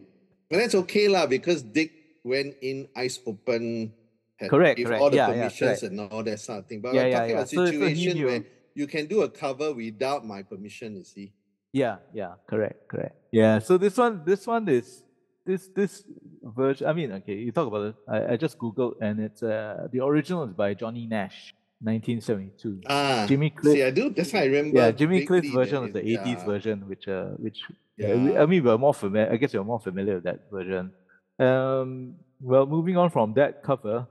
But 0.49 0.57
that's 0.57 0.75
okay 0.75 1.07
lah 1.07 1.27
because 1.27 1.61
Dick 1.61 1.91
went 2.23 2.55
in 2.61 2.87
eyes 2.95 3.19
open, 3.27 3.91
had 4.39 4.49
Correct, 4.49 4.77
give 4.77 4.87
correct. 4.87 5.01
all 5.01 5.09
the 5.09 5.17
Yeah, 5.17 5.27
yeah, 5.27 5.33
permissions 5.51 5.79
correct. 5.79 5.83
and 5.83 5.99
all 6.11 6.23
that 6.23 6.39
sort 6.39 6.59
of 6.59 6.65
thing. 6.65 6.79
But 6.81 6.93
Yeah, 6.95 7.03
we're 7.03 7.09
yeah, 7.09 7.17
talking 7.19 7.29
yeah. 7.29 7.35
about 7.43 7.49
So- 7.49 7.65
so 7.65 7.71
he 7.71 7.95
situation 7.95 8.25
where 8.25 8.43
you 8.73 8.87
can 8.87 9.05
do 9.07 9.21
a 9.21 9.29
cover 9.29 9.73
without 9.73 10.25
my 10.25 10.41
permission. 10.43 10.95
You 10.95 11.03
see. 11.03 11.33
Yeah, 11.73 11.97
yeah, 12.13 12.39
correct, 12.47 12.87
correct. 12.87 13.15
Yeah, 13.31 13.59
so 13.59 13.77
this 13.77 13.97
one, 13.97 14.23
this 14.25 14.47
one 14.47 14.65
is 14.69 15.03
this 15.45 15.67
this 15.75 16.03
version. 16.41 16.87
I 16.87 16.93
mean, 16.93 17.11
okay, 17.21 17.35
you 17.35 17.51
talk 17.51 17.67
about 17.67 17.91
it. 17.91 17.95
I, 18.07 18.33
I 18.33 18.37
just 18.37 18.57
googled, 18.57 18.95
and 19.03 19.19
it's 19.19 19.43
uh 19.43 19.87
the 19.91 19.99
original 20.01 20.47
is 20.47 20.53
by 20.55 20.73
Johnny 20.73 21.05
Nash, 21.05 21.53
1972. 21.81 22.81
Ah, 22.87 23.25
Jimmy 23.27 23.49
Cliff. 23.51 23.73
See, 23.73 23.83
I 23.83 23.91
do. 23.91 24.09
That's 24.09 24.33
why 24.33 24.41
I 24.41 24.45
remember. 24.45 24.77
yeah, 24.77 24.91
Jimmy 24.91 25.25
Cliff's 25.25 25.49
version 25.49 25.81
was 25.83 25.89
it- 25.89 25.93
the 25.93 26.17
80s 26.17 26.45
version, 26.45 26.87
which 26.87 27.07
uh, 27.07 27.29
which 27.37 27.59
yeah, 27.97 28.13
Yeah. 28.13 28.41
I 28.41 28.45
mean 28.45 28.63
we're 28.63 28.77
more 28.77 28.93
familiar. 28.93 29.31
I 29.31 29.37
guess 29.37 29.53
you're 29.53 29.63
more 29.63 29.79
familiar 29.79 30.15
with 30.15 30.23
that 30.23 30.49
version. 30.51 30.91
Um, 31.39 32.15
well, 32.41 32.65
moving 32.65 32.97
on 32.97 33.09
from 33.09 33.33
that 33.35 33.61
cover 33.63 34.07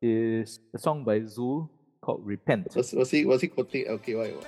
is 0.00 0.58
a 0.74 0.78
song 0.78 1.04
by 1.04 1.20
Zul 1.20 1.68
called 2.00 2.24
"Repent." 2.24 2.74
Was, 2.74 2.92
was 2.92 3.10
he 3.10 3.24
was 3.26 3.40
he 3.42 3.48
quoting? 3.48 3.86
Okay, 3.88 4.14
why? 4.14 4.28
why? 4.30 4.46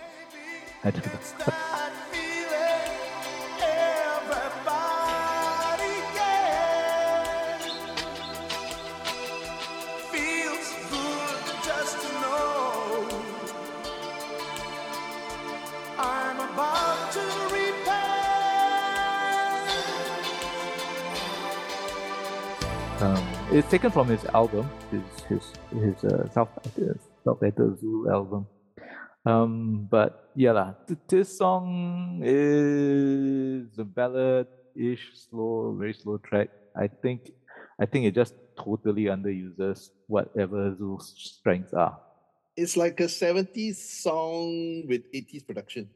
I 0.85 0.91
don't 0.91 1.07
know. 1.07 1.81
It's 23.65 23.71
taken 23.71 23.91
from 23.91 24.09
his 24.09 24.25
album, 24.27 24.69
his 24.91 25.01
his 25.25 25.45
his 25.73 26.05
uh, 26.05 26.29
self 26.31 26.51
self-titled 27.25 27.81
Zulu 27.81 28.11
album. 28.11 28.47
Um, 29.25 29.89
but 29.91 30.29
yeah, 30.37 30.75
th- 30.87 30.99
this 31.09 31.39
song 31.39 32.21
is 32.23 33.79
a 33.79 33.85
ballad-ish, 33.85 35.13
slow, 35.15 35.75
very 35.79 35.95
slow 35.95 36.19
track. 36.19 36.51
I 36.77 36.89
think, 36.89 37.31
I 37.81 37.87
think 37.87 38.05
it 38.05 38.15
just 38.15 38.35
totally 38.59 39.05
underuses 39.05 39.89
whatever 40.09 40.77
Zulu's 40.77 41.15
strengths 41.17 41.73
are. 41.73 41.99
It's 42.59 42.77
like 42.77 43.01
a 43.01 43.05
70s 43.05 43.77
song 43.77 44.87
with 44.87 45.11
80s 45.11 45.47
production. 45.47 45.89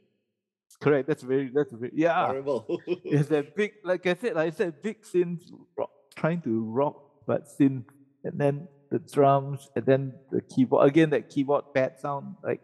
Correct. 0.80 1.06
That's 1.06 1.22
very. 1.22 1.50
That's 1.54 1.72
very. 1.72 1.92
Yeah. 1.94 2.24
Horrible. 2.26 2.80
It's 3.04 3.28
that 3.28 3.54
big, 3.54 3.72
like 3.84 4.06
I 4.06 4.14
said, 4.14 4.36
like 4.36 4.54
I 4.54 4.56
said, 4.56 4.80
big 4.80 5.02
synth 5.02 5.42
rock, 5.76 5.90
trying 6.16 6.40
to 6.42 6.64
rock, 6.64 7.07
but 7.28 7.44
synth, 7.46 7.84
and 8.24 8.40
then 8.40 8.66
the 8.90 8.98
drums, 8.98 9.68
and 9.76 9.84
then 9.84 10.14
the 10.32 10.40
keyboard. 10.40 10.88
Again, 10.88 11.10
that 11.10 11.28
keyboard 11.28 11.64
pad 11.74 12.00
sound, 12.00 12.36
like 12.42 12.62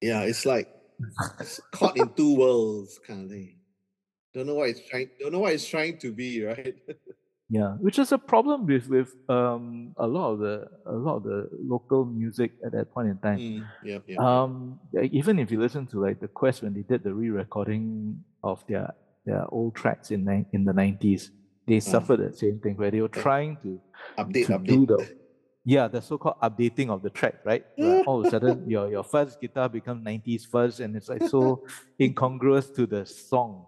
yeah, 0.00 0.22
it's 0.22 0.46
like 0.46 0.68
it's 1.40 1.60
caught 1.72 1.96
in 1.96 2.08
two 2.14 2.36
worlds 2.36 3.00
kind 3.06 3.24
of 3.24 3.30
thing. 3.30 3.58
Don't 4.32 4.46
know 4.46 4.54
what 4.54 4.70
it's 4.70 4.80
trying. 4.88 5.10
Don't 5.18 5.32
know 5.32 5.40
what 5.40 5.52
it's 5.52 5.66
trying 5.66 5.98
to 5.98 6.12
be, 6.12 6.44
right? 6.44 6.74
yeah, 7.50 7.72
which 7.80 7.98
is 7.98 8.12
a 8.12 8.18
problem 8.18 8.64
with 8.64 8.88
with 8.88 9.12
um 9.28 9.92
a 9.96 10.06
lot 10.06 10.30
of 10.30 10.38
the 10.38 10.68
a 10.86 10.94
lot 10.94 11.16
of 11.16 11.24
the 11.24 11.48
local 11.58 12.04
music 12.04 12.52
at 12.64 12.72
that 12.72 12.94
point 12.94 13.08
in 13.08 13.18
time. 13.18 13.38
Mm, 13.38 13.66
yep, 13.84 14.02
yep. 14.06 14.20
Um, 14.20 14.78
even 15.02 15.40
if 15.40 15.50
you 15.50 15.58
listen 15.58 15.86
to 15.88 16.00
like 16.00 16.20
the 16.20 16.28
Quest 16.28 16.62
when 16.62 16.74
they 16.74 16.82
did 16.82 17.02
the 17.02 17.12
re-recording 17.12 18.22
of 18.44 18.64
their 18.68 18.94
their 19.26 19.44
old 19.52 19.74
tracks 19.74 20.12
in 20.12 20.46
in 20.52 20.64
the 20.64 20.72
nineties, 20.72 21.32
they 21.70 21.78
suffered 21.78 22.18
the 22.18 22.36
same 22.36 22.58
thing 22.58 22.76
where 22.76 22.90
they 22.90 23.00
were 23.00 23.08
trying 23.08 23.56
to 23.62 23.80
update, 24.18 24.46
to 24.46 24.58
update. 24.58 24.66
do 24.66 24.86
the 24.86 24.98
yeah 25.64 25.86
the 25.86 26.02
so-called 26.02 26.34
updating 26.42 26.88
of 26.90 27.00
the 27.02 27.10
track 27.10 27.36
right? 27.44 27.64
Where 27.76 28.02
all 28.04 28.20
of 28.20 28.26
a 28.26 28.30
sudden 28.30 28.68
your 28.68 28.90
your 28.90 29.04
fuzz 29.04 29.36
guitar 29.36 29.68
becomes 29.68 30.04
90s 30.04 30.46
first 30.50 30.80
and 30.80 30.96
it's 30.96 31.08
like 31.08 31.22
so 31.28 31.64
incongruous 32.00 32.70
to 32.70 32.86
the 32.86 33.06
song. 33.06 33.66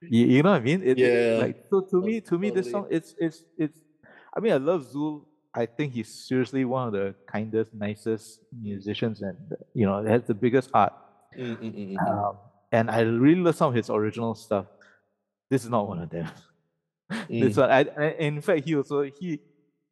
You, 0.00 0.26
you 0.26 0.42
know 0.42 0.52
what 0.52 0.62
i 0.62 0.64
mean? 0.70 0.82
It, 0.84 0.96
Yeah. 0.98 1.38
like 1.44 1.56
so 1.70 1.80
to 1.90 2.00
me 2.00 2.20
to 2.20 2.38
me 2.38 2.50
this 2.50 2.70
song 2.70 2.86
it's 2.88 3.14
it's 3.18 3.44
it's 3.58 3.78
i 4.34 4.40
mean 4.40 4.52
i 4.52 4.56
love 4.56 4.82
zul. 4.92 5.26
I 5.52 5.66
think 5.66 5.94
he's 5.94 6.10
seriously 6.28 6.64
one 6.64 6.86
of 6.86 6.92
the 6.92 7.16
kindest 7.26 7.74
nicest 7.74 8.38
musicians 8.54 9.20
and 9.22 9.36
you 9.74 9.84
know 9.86 10.04
has 10.04 10.22
the 10.22 10.34
biggest 10.34 10.70
heart. 10.70 10.92
Mm, 11.36 11.56
mm, 11.58 11.72
mm, 11.74 11.86
mm. 11.90 11.98
um, 12.06 12.38
and 12.70 12.90
i 12.90 13.00
really 13.00 13.42
love 13.42 13.56
some 13.56 13.70
of 13.70 13.74
his 13.74 13.90
original 13.90 14.36
stuff. 14.36 14.66
This 15.50 15.64
is 15.64 15.70
not 15.70 15.88
one 15.88 15.98
of 15.98 16.10
them 16.10 16.30
this 17.28 17.56
Mm. 17.56 17.60
one, 17.60 17.70
I, 17.70 17.80
I, 17.98 18.10
in 18.18 18.40
fact, 18.40 18.64
he 18.64 18.76
also 18.76 19.02
he 19.02 19.40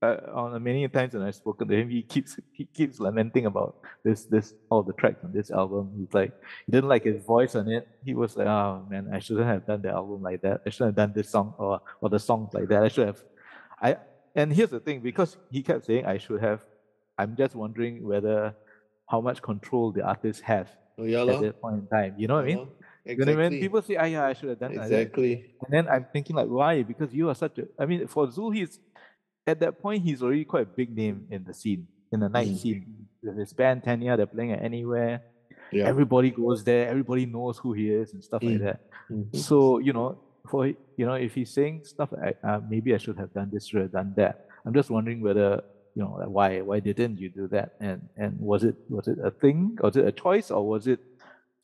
uh, 0.01 0.17
on 0.33 0.63
many 0.63 0.87
times 0.89 1.13
when 1.15 1.23
I've 1.25 1.35
spoken 1.35 1.67
to 1.69 1.75
him, 1.77 1.89
he 1.91 2.03
keeps 2.03 2.39
he 2.53 2.65
keeps 2.67 3.01
lamenting 3.01 3.47
about 3.47 3.77
this 4.05 4.25
this 4.27 4.55
all 4.71 4.83
the 4.83 4.93
tracks 4.93 5.25
on 5.25 5.33
this 5.33 5.51
album. 5.51 5.93
He's 5.99 6.13
like 6.15 6.33
he 6.67 6.73
didn't 6.73 6.89
like 6.89 7.05
his 7.05 7.25
voice 7.25 7.55
on 7.57 7.69
it. 7.69 7.87
He 8.05 8.15
was 8.15 8.37
like, 8.37 8.47
oh 8.47 8.85
man, 8.89 9.09
I 9.13 9.19
shouldn't 9.19 9.47
have 9.47 9.67
done 9.67 9.83
the 9.83 9.91
album 9.91 10.23
like 10.23 10.41
that. 10.43 10.61
I 10.65 10.71
shouldn't 10.71 10.97
have 10.97 11.09
done 11.09 11.13
this 11.15 11.31
song 11.31 11.55
or 11.59 11.81
or 12.01 12.09
the 12.09 12.19
songs 12.21 12.55
like 12.55 12.69
that. 12.69 12.83
I 12.85 12.89
should 12.89 13.07
have. 13.09 13.23
I 13.83 13.97
and 14.37 14.53
here's 14.53 14.71
the 14.71 14.79
thing, 14.79 15.01
because 15.01 15.37
he 15.51 15.63
kept 15.63 15.87
saying 15.87 16.07
I 16.07 16.19
should 16.19 16.41
have. 16.41 16.65
I'm 17.19 17.35
just 17.35 17.57
wondering 17.57 18.07
whether 18.07 18.55
how 19.11 19.21
much 19.21 19.43
control 19.43 19.91
the 19.91 20.03
artists 20.07 20.43
have 20.43 20.69
Oh, 20.97 21.05
yeah, 21.05 21.23
at 21.23 21.41
that 21.41 21.61
point 21.61 21.77
in 21.83 21.87
time. 21.89 22.15
You 22.19 22.29
know 22.29 22.35
what 22.37 22.45
I 22.45 22.47
mean? 22.55 22.69
Yeah, 23.09 23.15
lor. 23.15 23.19
You 23.19 23.25
know, 23.27 23.37
when 23.37 23.47
exactly. 23.47 23.61
people 23.61 23.83
say, 23.83 23.97
"Ah, 23.97 24.05
yeah, 24.05 24.25
I 24.27 24.33
should 24.35 24.49
have 24.51 24.59
done 24.59 24.75
like 24.77 24.89
that," 24.89 25.01
Exactly. 25.01 25.33
and 25.63 25.71
then 25.73 25.89
I'm 25.89 26.07
thinking 26.13 26.37
like, 26.37 26.49
why? 26.49 26.83
Because 26.83 27.13
you 27.15 27.29
are 27.29 27.35
such 27.35 27.59
a. 27.59 27.65
I 27.79 27.87
mean, 27.87 28.07
for 28.07 28.27
Zul, 28.27 28.55
he's 28.55 28.79
at 29.47 29.61
that 29.61 29.81
point 29.81 30.03
he's 30.03 30.23
already 30.23 30.45
quite 30.45 30.63
a 30.65 30.71
big 30.77 30.95
name 30.95 31.27
in 31.31 31.45
the 31.45 31.55
scene, 31.55 31.87
in 32.13 32.21
the 32.21 32.29
night 32.29 32.49
Mm. 32.49 32.59
scene. 32.59 33.09
With 33.23 33.39
his 33.39 33.53
band 33.53 33.83
Tania, 33.83 34.17
they're 34.17 34.27
playing 34.27 34.53
at 34.53 34.63
anywhere. 34.63 35.23
Yeah. 35.73 35.87
Everybody 35.89 36.31
goes 36.31 36.63
there. 36.65 36.89
Everybody 36.89 37.27
knows 37.27 37.59
who 37.59 37.73
he 37.73 37.91
is 37.91 38.13
and 38.15 38.23
stuff 38.23 38.43
like 38.43 38.57
Mm. 38.61 38.65
that. 38.65 38.79
Mhm. 39.11 39.37
So 39.37 39.79
you 39.79 39.93
know, 39.93 40.19
for 40.51 40.67
you 40.67 41.05
know, 41.07 41.15
if 41.15 41.35
he's 41.35 41.51
saying 41.51 41.85
stuff 41.85 42.13
like, 42.13 42.39
uh, 42.45 42.61
maybe 42.69 42.95
I 42.95 42.99
should 42.99 43.19
have 43.19 43.33
done 43.33 43.51
this, 43.53 43.67
should 43.67 43.83
have 43.83 43.93
done 43.93 44.13
that. 44.17 44.47
I'm 44.65 44.73
just 44.75 44.91
wondering 44.91 45.21
whether 45.21 45.63
you 45.95 46.03
know, 46.05 46.15
why 46.29 46.61
why 46.61 46.79
didn't 46.81 47.19
you 47.19 47.29
do 47.29 47.49
that? 47.49 47.75
And 47.81 48.09
and 48.17 48.39
was 48.41 48.65
it 48.65 48.77
was 48.89 49.09
it 49.09 49.19
a 49.19 49.31
thing? 49.31 49.77
Was 49.83 49.97
it 49.97 50.07
a 50.07 50.13
choice, 50.13 50.51
or 50.51 50.63
was 50.67 50.87
it, 50.87 51.01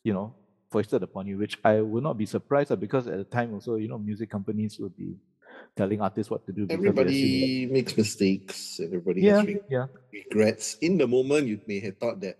you 0.03 0.13
know, 0.13 0.35
foisted 0.75 1.03
upon 1.09 1.23
you? 1.31 1.39
Which 1.39 1.55
I 1.63 1.81
would 1.81 2.03
not 2.03 2.19
be 2.19 2.27
surprised 2.27 2.71
at 2.75 2.81
because 2.87 3.07
at 3.07 3.19
the 3.23 3.29
time 3.39 3.55
also, 3.55 3.77
you 3.83 3.87
know, 3.87 3.99
music 4.11 4.29
companies 4.37 4.73
would 4.83 4.97
be 4.99 5.15
telling 5.79 6.03
artists 6.03 6.31
what 6.35 6.43
to 6.47 6.53
do. 6.53 6.67
Everybody 6.69 7.67
makes 7.71 7.97
mistakes. 7.97 8.81
Everybody 8.83 9.23
Yeah, 9.23 9.39
has 9.39 9.47
re- 9.47 9.67
yeah, 9.71 9.87
regrets. 10.13 10.67
In 10.83 10.99
the 10.99 11.07
moment, 11.07 11.47
you 11.47 11.61
may 11.71 11.79
have 11.87 11.97
thought 12.03 12.19
that, 12.27 12.37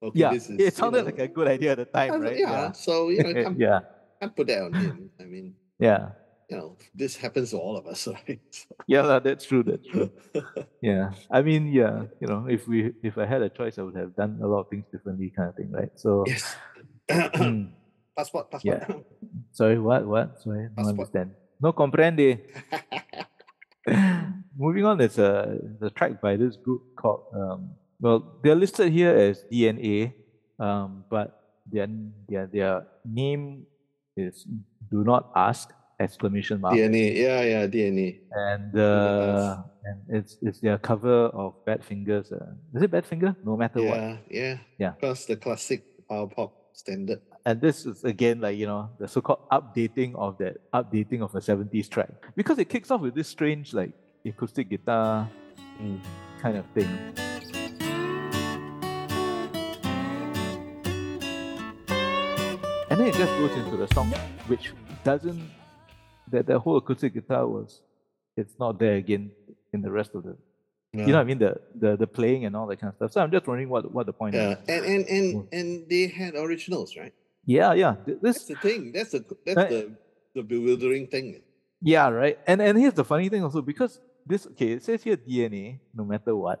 okay, 0.00 0.20
yeah. 0.20 0.32
this 0.32 0.48
is. 0.48 0.56
It 0.56 0.64
you 0.64 0.70
sounded 0.80 1.04
know, 1.04 1.12
like 1.12 1.20
a 1.20 1.28
good 1.28 1.48
idea 1.56 1.72
at 1.76 1.78
the 1.84 1.88
time, 1.98 2.20
right? 2.24 2.40
Yeah. 2.40 2.72
So 2.72 3.12
you 3.12 3.22
know, 3.22 3.32
yeah, 3.36 3.42
can't, 3.44 3.58
yeah, 3.60 3.80
can't 4.20 4.34
put 4.36 4.46
that 4.48 4.62
on 4.64 4.72
him. 4.72 5.10
I 5.20 5.24
mean, 5.24 5.54
yeah. 5.78 6.16
you 6.48 6.56
know, 6.56 6.68
this 6.94 7.16
happens 7.20 7.52
to 7.52 7.58
all 7.60 7.76
of 7.76 7.84
us, 7.86 8.08
right? 8.16 8.40
Yeah, 8.88 9.20
that's 9.20 9.44
true. 9.44 9.62
That's 9.62 9.86
true. 9.92 10.08
Yeah, 10.84 11.16
I 11.30 11.40
mean, 11.40 11.72
yeah, 11.72 12.04
you 12.20 12.28
know, 12.28 12.44
if 12.44 12.68
we 12.68 12.92
if 13.00 13.16
I 13.16 13.24
had 13.24 13.40
a 13.40 13.48
choice, 13.48 13.78
I 13.80 13.82
would 13.88 13.96
have 13.96 14.12
done 14.22 14.32
a 14.44 14.46
lot 14.46 14.60
of 14.64 14.68
things 14.68 14.84
differently, 14.92 15.32
kind 15.32 15.48
of 15.48 15.56
thing, 15.56 15.72
right? 15.72 15.88
So, 15.96 16.24
yes. 16.28 16.44
passport, 18.16 18.50
passport. 18.50 18.62
Yeah. 18.64 18.86
sorry, 19.52 19.78
what, 19.78 20.06
what? 20.06 20.40
Sorry, 20.42 20.64
no 20.64 20.70
Passport. 20.76 20.94
understand. 20.98 21.30
No 21.60 21.72
comprende. 21.72 22.40
Moving 24.56 24.84
on, 24.84 24.98
there's 24.98 25.18
a 25.18 25.58
the 25.80 25.90
track 25.90 26.20
by 26.20 26.36
this 26.36 26.56
group 26.56 26.94
called 26.96 27.26
um, 27.34 27.70
well, 28.00 28.38
they're 28.42 28.54
listed 28.54 28.92
here 28.92 29.14
as 29.14 29.44
DNA, 29.50 30.12
um, 30.58 31.04
but 31.10 31.40
their 31.70 31.88
their 32.28 32.46
their 32.46 32.86
name 33.04 33.66
is 34.16 34.46
Do 34.90 35.02
Not 35.04 35.30
Ask 35.34 35.70
exclamation 36.00 36.60
mark, 36.60 36.74
DNA. 36.74 37.14
Yeah, 37.16 37.42
yeah, 37.42 37.66
DNA. 37.66 38.20
and 38.32 38.72
uh, 38.78 39.62
and 39.84 39.98
it's 40.08 40.38
it's 40.40 40.60
their 40.60 40.78
cover 40.78 41.28
of 41.34 41.54
Badfinger's. 41.66 42.32
Uh, 42.32 42.54
is 42.74 42.82
it 42.82 42.90
Badfinger? 42.90 43.36
No 43.44 43.56
matter 43.56 43.82
what. 43.82 43.96
Yeah, 43.98 44.16
yeah. 44.30 44.56
Yeah. 44.78 44.90
Plus 45.02 45.26
the 45.26 45.36
classic 45.36 45.82
power 46.08 46.26
pop 46.26 46.52
standard. 46.74 47.20
and 47.46 47.60
this 47.60 47.86
is 47.86 48.04
again 48.04 48.40
like 48.40 48.56
you 48.58 48.66
know 48.66 48.90
the 48.98 49.06
so-called 49.08 49.48
updating 49.50 50.14
of 50.16 50.36
that 50.38 50.56
updating 50.72 51.22
of 51.22 51.34
a 51.34 51.40
70s 51.40 51.88
track 51.88 52.10
because 52.36 52.58
it 52.58 52.68
kicks 52.68 52.90
off 52.90 53.00
with 53.00 53.14
this 53.14 53.28
strange 53.28 53.72
like 53.74 53.92
acoustic 54.26 54.68
guitar 54.68 55.28
Mm. 55.80 55.98
kind 56.40 56.56
of 56.56 56.64
thing 56.66 56.86
and 62.90 63.00
then 63.00 63.08
it 63.08 63.14
just 63.14 63.32
goes 63.38 63.50
into 63.56 63.76
the 63.76 63.86
song 63.94 64.10
which 64.46 64.72
doesn't 65.04 65.50
that 66.30 66.46
the 66.46 66.58
whole 66.58 66.76
acoustic 66.76 67.14
guitar 67.14 67.46
was 67.46 67.80
it's 68.36 68.54
not 68.58 68.78
there 68.78 68.94
again 68.96 69.30
in 69.72 69.80
the 69.82 69.90
rest 69.90 70.10
of 70.14 70.22
the 70.22 70.36
you 71.00 71.12
know 71.12 71.18
what 71.18 71.20
I 71.20 71.24
mean 71.24 71.38
the, 71.38 71.52
the 71.74 71.96
the 71.96 72.06
playing 72.06 72.44
and 72.44 72.54
all 72.56 72.66
that 72.68 72.78
kind 72.80 72.90
of 72.90 72.96
stuff 72.96 73.12
so 73.12 73.20
I'm 73.20 73.30
just 73.30 73.46
wondering 73.46 73.68
what 73.68 73.90
what 73.92 74.06
the 74.06 74.12
point 74.12 74.34
Yeah, 74.34 74.52
is 74.52 74.58
and 74.68 74.84
and 74.84 75.02
and 75.08 75.26
and 75.52 75.68
they 75.90 76.06
had 76.06 76.34
originals, 76.34 76.96
right? 76.96 77.12
yeah 77.46 77.72
yeah 77.74 77.96
this 78.06 78.20
That's 78.22 78.46
the 78.46 78.56
thing. 78.56 78.92
That's 78.92 79.10
the 79.10 79.20
that's 79.44 79.64
the 79.68 79.80
the 80.34 80.42
bewildering 80.42 81.06
thing. 81.08 81.42
Yeah, 81.80 82.08
right. 82.08 82.38
And 82.46 82.62
and 82.62 82.78
here's 82.78 82.94
the 82.94 83.04
funny 83.04 83.28
thing 83.28 83.44
also 83.44 83.60
because 83.60 84.00
this 84.24 84.46
okay, 84.56 84.72
it 84.80 84.82
says 84.82 85.02
here 85.02 85.16
DNA, 85.16 85.80
no 85.94 86.04
matter 86.04 86.34
what. 86.34 86.60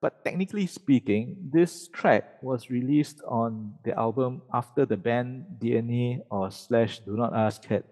But 0.00 0.22
technically 0.24 0.66
speaking, 0.66 1.50
this 1.50 1.88
track 1.88 2.38
was 2.42 2.70
released 2.70 3.18
on 3.26 3.74
the 3.82 3.96
album 3.98 4.42
after 4.52 4.86
the 4.86 4.96
band 4.96 5.58
DNA 5.58 6.20
or 6.30 6.50
slash 6.52 7.00
Do 7.00 7.16
Not 7.16 7.34
Ask 7.34 7.64
had 7.64 7.82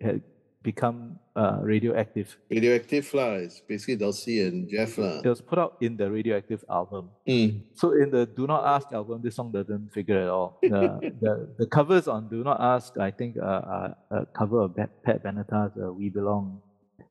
had 0.00 0.22
become 0.62 1.18
uh, 1.36 1.58
radioactive. 1.62 2.36
Radioactive 2.50 3.06
flies, 3.06 3.62
basically 3.66 3.96
Dulcie 3.96 4.42
and 4.42 4.68
Jeff. 4.68 4.98
It 4.98 5.24
was 5.24 5.40
put 5.40 5.58
out 5.58 5.76
in 5.80 5.96
the 5.96 6.10
radioactive 6.10 6.64
album. 6.68 7.10
Mm. 7.28 7.62
So 7.74 7.92
in 7.92 8.10
the 8.10 8.26
Do 8.26 8.46
Not 8.46 8.66
Ask 8.66 8.92
album, 8.92 9.20
this 9.22 9.36
song 9.36 9.52
doesn't 9.52 9.92
figure 9.92 10.18
at 10.20 10.28
all. 10.28 10.58
The 10.62 11.12
the, 11.20 11.48
the 11.58 11.66
covers 11.66 12.08
on 12.08 12.28
Do 12.28 12.42
Not 12.42 12.60
Ask, 12.60 12.98
I 12.98 13.10
think, 13.10 13.36
uh, 13.36 13.44
are 13.44 13.96
a 14.10 14.26
cover 14.26 14.62
of 14.62 14.76
Pat 14.76 15.22
Benatar's 15.22 15.76
uh, 15.80 15.92
We 15.92 16.08
Belong 16.08 16.60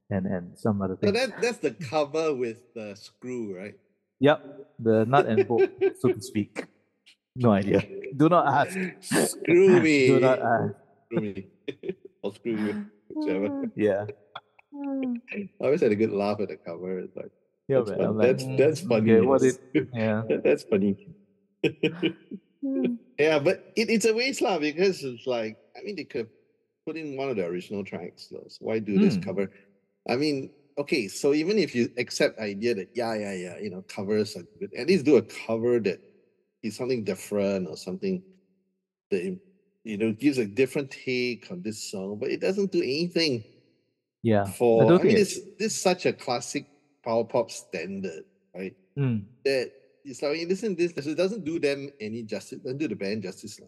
and 0.10 0.26
and 0.26 0.58
some 0.58 0.82
other 0.82 0.98
So 1.04 1.12
that 1.12 1.42
that's 1.42 1.58
the 1.58 1.72
cover 1.72 2.34
with 2.34 2.74
the 2.74 2.96
screw, 2.96 3.58
right? 3.58 3.76
Yep, 4.20 4.40
the 4.80 5.06
nut 5.06 5.28
and 5.28 5.48
bolt, 5.48 5.70
so 6.00 6.12
to 6.12 6.22
speak. 6.22 6.66
No 7.36 7.52
idea. 7.52 7.86
Do 8.16 8.30
not 8.30 8.48
ask. 8.48 8.76
Screw 9.30 9.80
me. 9.80 10.08
Do 10.12 10.20
not 10.20 10.40
ask. 10.42 10.74
Screw 11.06 11.22
me. 11.22 11.48
or 12.24 12.34
screw 12.34 12.58
you. 12.58 12.86
Whichever. 13.10 13.72
Yeah. 13.76 14.06
I 15.34 15.50
always 15.60 15.82
had 15.82 15.92
a 15.92 15.96
good 15.96 16.12
laugh 16.12 16.40
at 16.40 16.50
the 16.50 16.58
cover. 16.58 17.00
It's 17.00 17.16
like 17.16 17.32
Yeah, 17.68 17.80
that's, 17.80 17.90
man. 17.90 17.98
fun- 18.00 18.18
like, 18.18 18.28
that's 18.28 18.44
mm, 18.44 18.58
that's 18.58 18.82
funny. 18.82 19.12
Okay, 19.12 19.22
what 19.26 19.42
yes. 19.44 19.60
yeah. 19.94 20.24
that's 20.44 20.64
funny. 20.64 20.98
yeah, 23.18 23.40
but 23.40 23.64
it, 23.76 23.90
it's 23.90 24.06
a 24.06 24.14
waste 24.14 24.42
lah 24.42 24.60
because 24.60 25.04
it's 25.04 25.26
like 25.28 25.58
I 25.76 25.82
mean 25.84 25.96
they 25.96 26.04
could 26.06 26.28
put 26.86 26.98
in 26.98 27.18
one 27.18 27.30
of 27.30 27.36
the 27.36 27.46
original 27.46 27.84
tracks. 27.84 28.28
though, 28.32 28.46
so 28.48 28.58
why 28.66 28.80
do 28.80 28.98
this 29.00 29.16
Hmm. 29.16 29.22
cover? 29.22 29.52
I 30.08 30.16
mean, 30.16 30.52
okay, 30.78 31.08
so 31.08 31.34
even 31.34 31.58
if 31.58 31.76
you 31.76 31.90
accept 31.98 32.40
idea 32.40 32.76
that 32.76 32.90
yeah, 32.94 33.14
yeah, 33.16 33.34
yeah, 33.34 33.58
you 33.60 33.70
know, 33.70 33.84
covers 33.88 34.36
are 34.36 34.44
good, 34.60 34.74
at 34.78 34.88
least 34.88 35.06
do 35.06 35.18
a 35.18 35.22
cover 35.22 35.80
that 35.82 36.00
is 36.64 36.76
something 36.76 37.04
different 37.04 37.68
or 37.68 37.78
something 37.78 38.24
that 39.12 39.38
you 39.88 39.98
know 39.98 40.12
gives 40.12 40.38
a 40.38 40.46
different 40.46 40.92
take 40.92 41.48
on 41.52 41.62
this 41.62 41.80
song, 41.92 42.18
but 42.20 42.30
it 42.30 42.42
doesn't 42.42 42.72
do 42.72 42.84
anything 42.84 43.44
Yeah. 44.22 44.44
for. 44.60 44.84
I, 44.84 44.88
don't 44.88 45.04
mean, 45.04 45.16
think 45.16 45.16
it- 45.16 45.20
this 45.24 45.40
this 45.58 45.72
is 45.74 45.82
such 45.82 46.06
a 46.06 46.14
classic 46.14 46.66
power 47.04 47.24
pop 47.24 47.50
standard, 47.52 48.26
right? 48.54 48.76
Mm, 49.00 49.24
that 49.46 49.72
it's 50.04 50.22
like 50.22 50.40
listen 50.48 50.76
this 50.76 50.92
it 50.92 51.16
doesn't 51.16 51.44
do 51.44 51.60
them 51.60 51.90
any 52.00 52.24
justice 52.24 52.60
doesn't 52.60 52.80
do 52.80 52.88
the 52.88 52.96
band 52.96 53.24
justice 53.24 53.60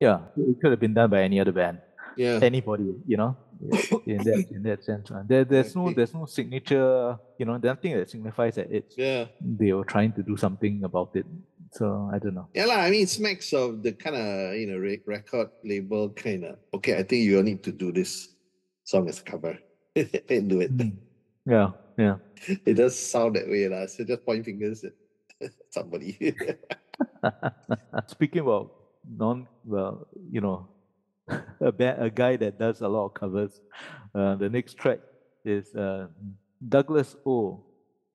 yeah. 0.00 0.20
It 0.36 0.56
could 0.60 0.70
have 0.72 0.80
been 0.80 0.94
done 0.94 1.10
by 1.10 1.20
any 1.22 1.38
other 1.38 1.52
band. 1.52 1.78
yeah 2.16 2.40
Anybody, 2.42 2.96
you 3.06 3.16
know, 3.20 3.36
in 4.08 4.16
that 4.24 4.44
in 4.50 4.62
that 4.64 4.82
sense. 4.82 5.12
There, 5.28 5.44
there's 5.44 5.76
no 5.76 5.92
there's 5.92 6.14
no 6.16 6.24
signature, 6.24 7.18
you 7.38 7.44
know, 7.44 7.56
nothing 7.60 7.96
that 7.96 8.08
signifies 8.08 8.56
that 8.56 8.72
it's 8.72 8.96
yeah 8.96 9.26
they 9.40 9.72
were 9.76 9.84
trying 9.84 10.12
to 10.16 10.22
do 10.24 10.36
something 10.36 10.82
about 10.84 11.12
it. 11.14 11.26
So 11.72 12.10
I 12.12 12.18
don't 12.18 12.34
know. 12.34 12.48
yeah 12.54 12.66
lah. 12.66 12.82
I 12.82 12.90
mean 12.90 13.02
it 13.06 13.10
smacks 13.10 13.52
of 13.54 13.82
the 13.82 13.92
kind 13.94 14.16
of 14.18 14.54
you 14.58 14.66
know 14.66 14.78
re- 14.78 15.02
record 15.06 15.50
label 15.62 16.10
kind 16.10 16.44
of 16.44 16.58
okay 16.74 16.98
I 16.98 17.02
think 17.06 17.22
you 17.22 17.36
all 17.38 17.46
need 17.46 17.62
to 17.62 17.72
do 17.72 17.92
this 17.94 18.34
song 18.82 19.06
as 19.08 19.20
a 19.20 19.22
cover 19.22 19.54
and 19.96 20.48
do 20.50 20.60
it 20.60 20.74
Mm. 20.76 20.98
Yeah, 21.46 21.70
yeah. 21.96 22.16
it 22.66 22.74
does 22.74 22.98
sound 22.98 23.36
that 23.38 23.46
way 23.48 23.68
lah. 23.70 23.86
so 23.86 24.02
just 24.04 24.26
point 24.26 24.44
fingers 24.44 24.82
at 24.84 24.94
somebody 25.70 26.18
Speaking 28.06 28.42
about 28.42 28.72
non, 29.08 29.48
well, 29.64 30.06
you 30.30 30.40
know, 30.40 30.68
a 31.60 31.72
ba- 31.72 31.96
a 31.98 32.10
guy 32.10 32.36
that 32.36 32.58
does 32.58 32.80
a 32.82 32.88
lot 32.88 33.06
of 33.06 33.14
covers. 33.14 33.60
Uh, 34.14 34.34
the 34.36 34.48
next 34.48 34.76
track 34.76 34.98
is 35.44 35.74
uh, 35.74 36.08
Douglas 36.60 37.16
O. 37.24 37.64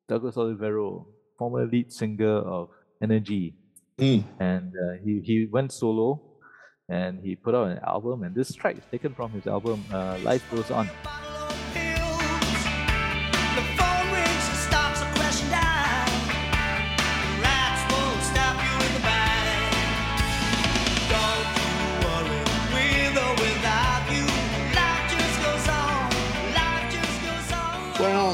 Douglas 0.07 0.35
Olivero, 0.35 1.05
former 1.37 1.65
lead 1.65 1.91
singer 1.91 2.37
of 2.45 2.69
Energy, 3.01 3.53
Mm. 3.97 4.23
and 4.39 4.73
uh, 4.75 4.93
he 5.03 5.21
he 5.23 5.45
went 5.49 5.71
solo, 5.71 6.19
and 6.89 7.19
he 7.23 7.35
put 7.35 7.55
out 7.55 7.67
an 7.69 7.79
album. 7.79 8.23
And 8.23 8.35
this 8.35 8.51
track 8.53 8.77
is 8.77 8.83
taken 8.91 9.13
from 9.15 9.31
his 9.31 9.47
album 9.47 9.83
uh, 9.91 10.17
Life 10.23 10.43
Goes 10.51 10.69
On. 10.71 10.83
bottle 11.03 11.47
of 11.47 11.55
pills. 11.71 12.63
The 13.55 13.63
phone 13.79 14.07
rings 14.11 14.45
and 14.51 14.59
stocks 14.67 14.99
are 14.99 15.11
crashing 15.15 15.47
down. 15.47 16.11
The 17.23 17.31
rats 17.39 17.81
won't 17.87 18.21
stop 18.31 18.55
you 18.67 18.75
in 18.83 18.91
the 18.99 19.03
bank. 19.07 19.79
Don't 21.07 21.49
you 21.55 21.71
worry, 22.03 22.41
with 22.75 23.15
or 23.15 23.33
without 23.39 24.03
you. 24.11 24.25
Life 24.75 25.05
just 25.15 25.37
goes 25.39 25.67
on. 25.71 26.03
Life 26.51 26.87
just 26.91 27.17
goes 27.23 27.49
on. 27.55 27.75
Well, 28.03 28.33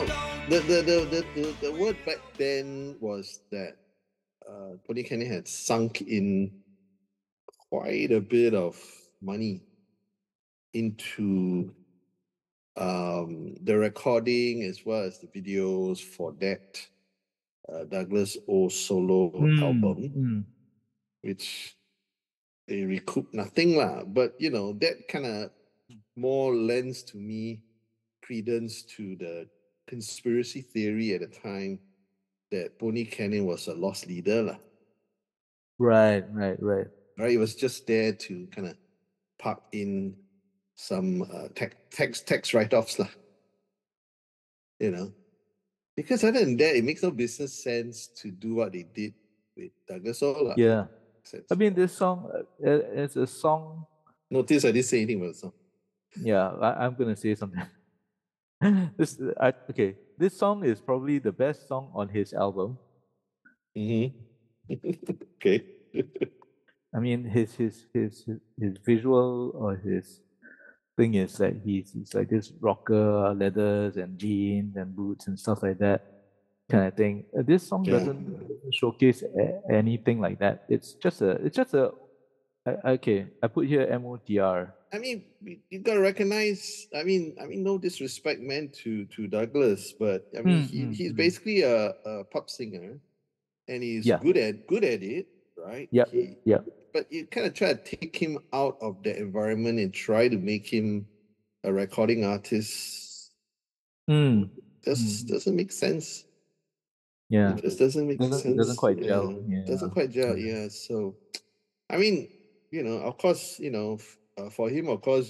the 0.50 0.58
the, 0.66 0.78
the 0.90 0.98
the 1.14 1.22
the 1.38 1.46
the 1.70 1.72
word 1.78 1.98
back 2.06 2.18
then 2.42 2.96
was 3.00 3.42
that 3.52 3.78
uh, 4.52 4.78
Tony 4.86 5.04
Kenny 5.04 5.26
had 5.26 5.48
sunk 5.48 6.02
in 6.02 6.54
quite 7.70 8.12
a 8.12 8.20
bit 8.22 8.54
of 8.54 8.78
money 9.22 9.64
into 10.74 11.74
um, 12.76 13.56
the 13.62 13.78
recording 13.78 14.64
as 14.64 14.86
well 14.86 15.04
as 15.04 15.20
the 15.20 15.28
videos 15.28 16.02
for 16.02 16.32
that 16.34 16.62
uh, 17.72 17.86
Douglas 17.86 18.38
O 18.48 18.70
solo 18.70 19.52
album, 19.62 20.14
Mm, 20.16 20.46
which 21.22 21.78
they 22.68 22.84
recoup 22.84 23.34
nothing 23.34 23.76
lah. 23.78 24.04
But 24.06 24.36
you 24.40 24.50
know 24.50 24.74
that 24.74 25.08
kind 25.10 25.26
of 25.28 25.52
more 26.16 26.56
lends 26.56 27.04
to 27.06 27.18
me 27.18 27.62
credence 28.24 28.84
to 28.98 29.16
the 29.18 29.50
conspiracy 29.88 30.62
theory 30.62 31.14
at 31.14 31.22
the 31.22 31.28
time 31.28 31.82
that 32.52 32.78
Pony 32.78 33.06
Canyon 33.06 33.46
was 33.46 33.68
a 33.68 33.74
loss 33.74 34.06
leader 34.06 34.44
lah. 34.44 34.60
Right, 35.80 36.24
right, 36.32 36.62
right. 36.62 36.88
Right, 37.18 37.32
it 37.32 37.38
was 37.38 37.56
just 37.56 37.88
there 37.88 38.14
to 38.14 38.48
kind 38.54 38.68
of 38.68 38.76
park 39.40 39.62
in 39.72 40.16
some 40.76 41.24
uh, 41.24 41.48
tax 41.56 41.76
tax 41.92 42.22
tax 42.22 42.54
write 42.54 42.74
offs 42.74 43.00
lah. 43.00 43.10
You 44.80 44.92
know, 44.92 45.14
because 45.96 46.24
other 46.24 46.40
than 46.40 46.58
that, 46.58 46.76
it 46.76 46.84
makes 46.84 47.04
no 47.04 47.12
business 47.12 47.54
sense 47.54 48.08
to 48.22 48.32
do 48.32 48.56
what 48.56 48.74
they 48.74 48.84
did 48.84 49.14
with 49.56 49.72
Douglas 49.88 50.22
lah. 50.22 50.56
Yeah. 50.58 50.86
I 51.52 51.56
mean, 51.56 51.74
this 51.74 51.94
song 51.94 52.30
uh, 52.34 52.82
it's 52.98 53.16
a 53.16 53.28
song. 53.28 53.86
notice 54.30 54.66
I 54.66 54.72
didn't 54.72 54.86
say 54.86 54.98
anything 55.02 55.22
about 55.22 55.34
the 55.34 55.40
song. 55.40 55.54
Yeah, 56.18 56.50
I, 56.60 56.86
I'm 56.86 56.96
gonna 56.96 57.16
say 57.16 57.36
something. 57.36 57.62
this, 58.98 59.20
I, 59.40 59.54
okay, 59.70 59.96
this 60.22 60.38
song 60.38 60.64
is 60.64 60.80
probably 60.80 61.18
the 61.18 61.32
best 61.32 61.68
song 61.68 61.90
on 61.96 62.08
his 62.10 62.34
album. 62.34 62.78
Mm-hmm. 63.76 64.14
okay. 65.36 65.66
I 66.96 67.00
mean, 67.00 67.26
his 67.26 67.56
his 67.56 67.86
his 67.94 68.30
his, 68.60 68.78
visual 68.86 69.52
or 69.56 69.76
his 69.78 70.22
thing 70.98 71.16
is 71.16 71.40
like 71.40 71.64
he's, 71.66 71.92
he's 71.94 72.14
like 72.14 72.30
this 72.30 72.54
rocker, 72.62 73.34
leathers 73.34 73.98
and 73.98 74.20
jeans 74.20 74.76
and 74.76 74.96
boots 74.96 75.28
and 75.28 75.40
stuff 75.40 75.64
like 75.64 75.80
that 75.80 76.02
kind 76.70 76.86
of 76.86 76.94
thing. 76.94 77.26
Uh, 77.38 77.42
this 77.42 77.68
song 77.68 77.84
Yeah. 77.86 77.98
doesn't 77.98 78.22
showcase 78.72 79.24
a- 79.24 79.62
anything 79.72 80.20
like 80.22 80.38
that. 80.40 80.66
It's 80.70 80.94
just 80.94 81.22
a 81.22 81.32
it's 81.46 81.56
just 81.56 81.74
a 81.74 81.92
I- 82.68 82.92
okay. 83.02 83.26
I 83.42 83.48
put 83.48 83.66
here 83.68 83.88
M 83.90 84.06
O 84.06 84.18
T 84.18 84.38
R. 84.38 84.76
I 84.94 85.00
mean, 85.00 85.24
you, 85.70 85.80
gotta 85.80 86.02
recognize. 86.02 86.88
I 86.96 87.04
mean, 87.04 87.36
I 87.42 87.46
mean, 87.46 87.64
no 87.64 87.78
disrespect 87.78 88.42
meant 88.42 88.74
to 88.84 89.06
to 89.16 89.28
Douglas, 89.28 89.94
but 89.98 90.28
I 90.38 90.42
mean, 90.42 90.64
Mm, 90.64 90.68
he, 90.70 90.80
mm, 90.84 90.94
he's 90.94 91.14
mm. 91.14 91.16
basically 91.16 91.62
a, 91.62 91.96
a 92.06 92.24
pop 92.26 92.50
singer, 92.50 93.00
and 93.68 93.84
he's 93.84 94.06
Yeah. 94.06 94.20
good 94.22 94.36
at 94.38 94.68
good 94.68 94.84
at 94.84 95.02
it, 95.02 95.28
right? 95.58 95.88
Yeah, 95.92 96.06
yeah. 96.44 96.60
But 96.94 97.08
you 97.12 97.26
kind 97.26 97.48
of 97.48 97.54
try 97.54 97.74
to 97.74 97.80
take 97.80 98.16
him 98.18 98.38
out 98.52 98.78
of 98.82 99.02
the 99.04 99.16
environment 99.16 99.80
and 99.80 99.94
try 99.94 100.28
to 100.28 100.38
make 100.38 100.68
him 100.68 101.08
a 101.64 101.72
recording 101.72 102.26
artist. 102.26 103.32
Mm, 104.10 104.50
Just 104.84 105.26
Mm. 105.26 105.30
doesn't 105.30 105.56
make 105.56 105.72
sense. 105.72 106.26
yeah. 107.30 107.56
It 107.56 107.62
just 107.64 107.80
doesn't 107.80 108.06
make 108.08 108.20
Doesn't- 108.20 108.42
sense. 108.44 108.58
doesn't 108.58 108.76
quite 108.76 109.00
gel, 109.00 109.32
Doesn't 109.66 109.92
quite 109.92 110.12
gel. 110.12 110.36
Yeah. 110.36 110.64
Yeah. 110.64 110.68
So, 110.68 111.16
I 111.90 111.96
mean, 111.96 112.28
you 112.72 112.84
know, 112.84 112.98
of 113.08 113.16
course, 113.18 113.56
you 113.58 113.72
know, 113.72 114.00
uh, 114.38 114.50
for 114.50 114.70
him, 114.70 114.88
of 114.90 115.02
course, 115.02 115.30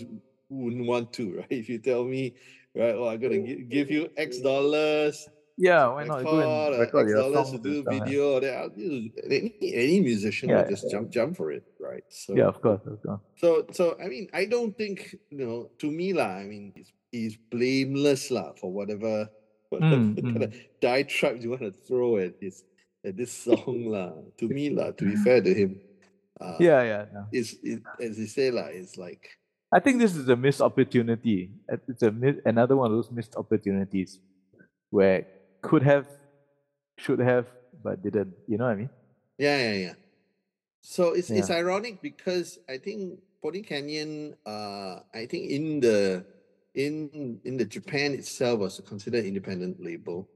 who 0.49 0.55
wouldn't 0.55 0.85
want 0.87 1.13
to, 1.13 1.37
right? 1.39 1.47
If 1.51 1.69
you 1.69 1.79
tell 1.79 2.03
me, 2.03 2.35
right, 2.75 2.95
oh, 2.95 3.07
I'm 3.07 3.19
gonna 3.19 3.39
gi- 3.41 3.65
give 3.69 3.89
you 3.89 4.09
X 4.17 4.39
dollars, 4.39 5.27
Yeah, 5.57 5.87
why 5.93 6.05
not 6.05 6.23
go 6.25 6.39
and 6.41 6.79
record, 6.79 7.05
uh, 7.05 7.09
X 7.11 7.13
dollars 7.13 7.51
to 7.51 7.57
do 7.59 7.83
yeah. 7.83 7.99
video. 7.99 8.39
Then 8.39 9.11
any, 9.29 9.53
any 9.61 9.99
musician 10.01 10.49
Yeah, 10.49 10.63
will 10.63 10.69
just 10.69 10.89
jump 10.89 11.11
jump 11.11 11.37
for 11.37 11.51
it, 11.51 11.63
right? 11.79 12.03
So, 12.09 12.35
Yeah, 12.35 12.47
of 12.47 12.61
course, 12.61 12.81
of 12.87 12.97
course. 13.03 13.19
so, 13.37 13.65
so 13.71 13.97
I 14.01 14.07
mean, 14.07 14.27
I 14.33 14.45
don't 14.45 14.75
think 14.77 15.15
you 15.29 15.45
know. 15.45 15.69
To 15.79 15.91
me, 15.91 16.13
lah, 16.13 16.41
I 16.41 16.45
mean, 16.45 16.73
he's, 16.75 16.91
he's 17.11 17.35
blameless, 17.51 18.31
lah, 18.31 18.53
for 18.57 18.71
whatever 18.71 19.29
whatever 19.69 20.01
Mm, 20.03 20.33
kind 20.33 20.43
of 20.43 20.55
diatribe 20.81 21.39
you 21.41 21.49
want 21.51 21.61
to 21.61 21.71
throw 21.71 22.17
at 22.17 22.39
this 22.41 22.63
at 23.05 23.15
this 23.17 23.31
song, 23.45 23.85
lah. 23.91 24.13
To 24.39 24.49
me, 24.49 24.69
lah. 24.71 24.91
To 24.97 25.03
be 25.05 25.15
fair 25.15 25.41
to 25.41 25.53
him, 25.53 25.79
uh, 26.41 26.57
Yeah, 26.59 26.81
yeah, 26.83 27.05
yeah. 27.13 27.25
it's 27.31 27.53
it, 27.61 27.81
as 28.01 28.17
you 28.17 28.27
say, 28.27 28.49
lah. 28.51 28.73
It's 28.73 28.97
like 28.97 29.37
I 29.71 29.79
think 29.79 30.01
this 30.01 30.15
is 30.15 30.27
a 30.27 30.35
missed 30.35 30.59
opportunity. 30.61 31.53
It's 31.87 32.03
a 32.03 32.11
another 32.45 32.75
one 32.75 32.91
of 32.91 32.97
those 32.97 33.11
missed 33.11 33.37
opportunities 33.37 34.19
where 34.89 35.25
could 35.61 35.83
have, 35.83 36.09
should 36.97 37.19
have, 37.19 37.47
but 37.83 38.03
didn't. 38.03 38.35
You 38.47 38.57
know 38.57 38.65
what 38.65 38.75
I 38.75 38.81
mean? 38.83 38.91
Yeah, 39.37 39.57
yeah, 39.57 39.77
yeah. 39.77 39.95
So 40.81 41.13
it's 41.13 41.29
it's 41.29 41.49
ironic 41.53 42.01
because 42.01 42.59
I 42.67 42.77
think 42.77 43.21
Pony 43.41 43.61
Canyon, 43.61 44.35
uh, 44.45 45.05
I 45.13 45.25
think 45.29 45.49
in 45.49 45.79
the 45.79 46.25
in 46.75 47.39
in 47.45 47.57
the 47.57 47.65
Japan 47.65 48.13
itself 48.13 48.59
was 48.59 48.81
considered 48.81 49.25
independent 49.25 49.79
label. 49.79 50.27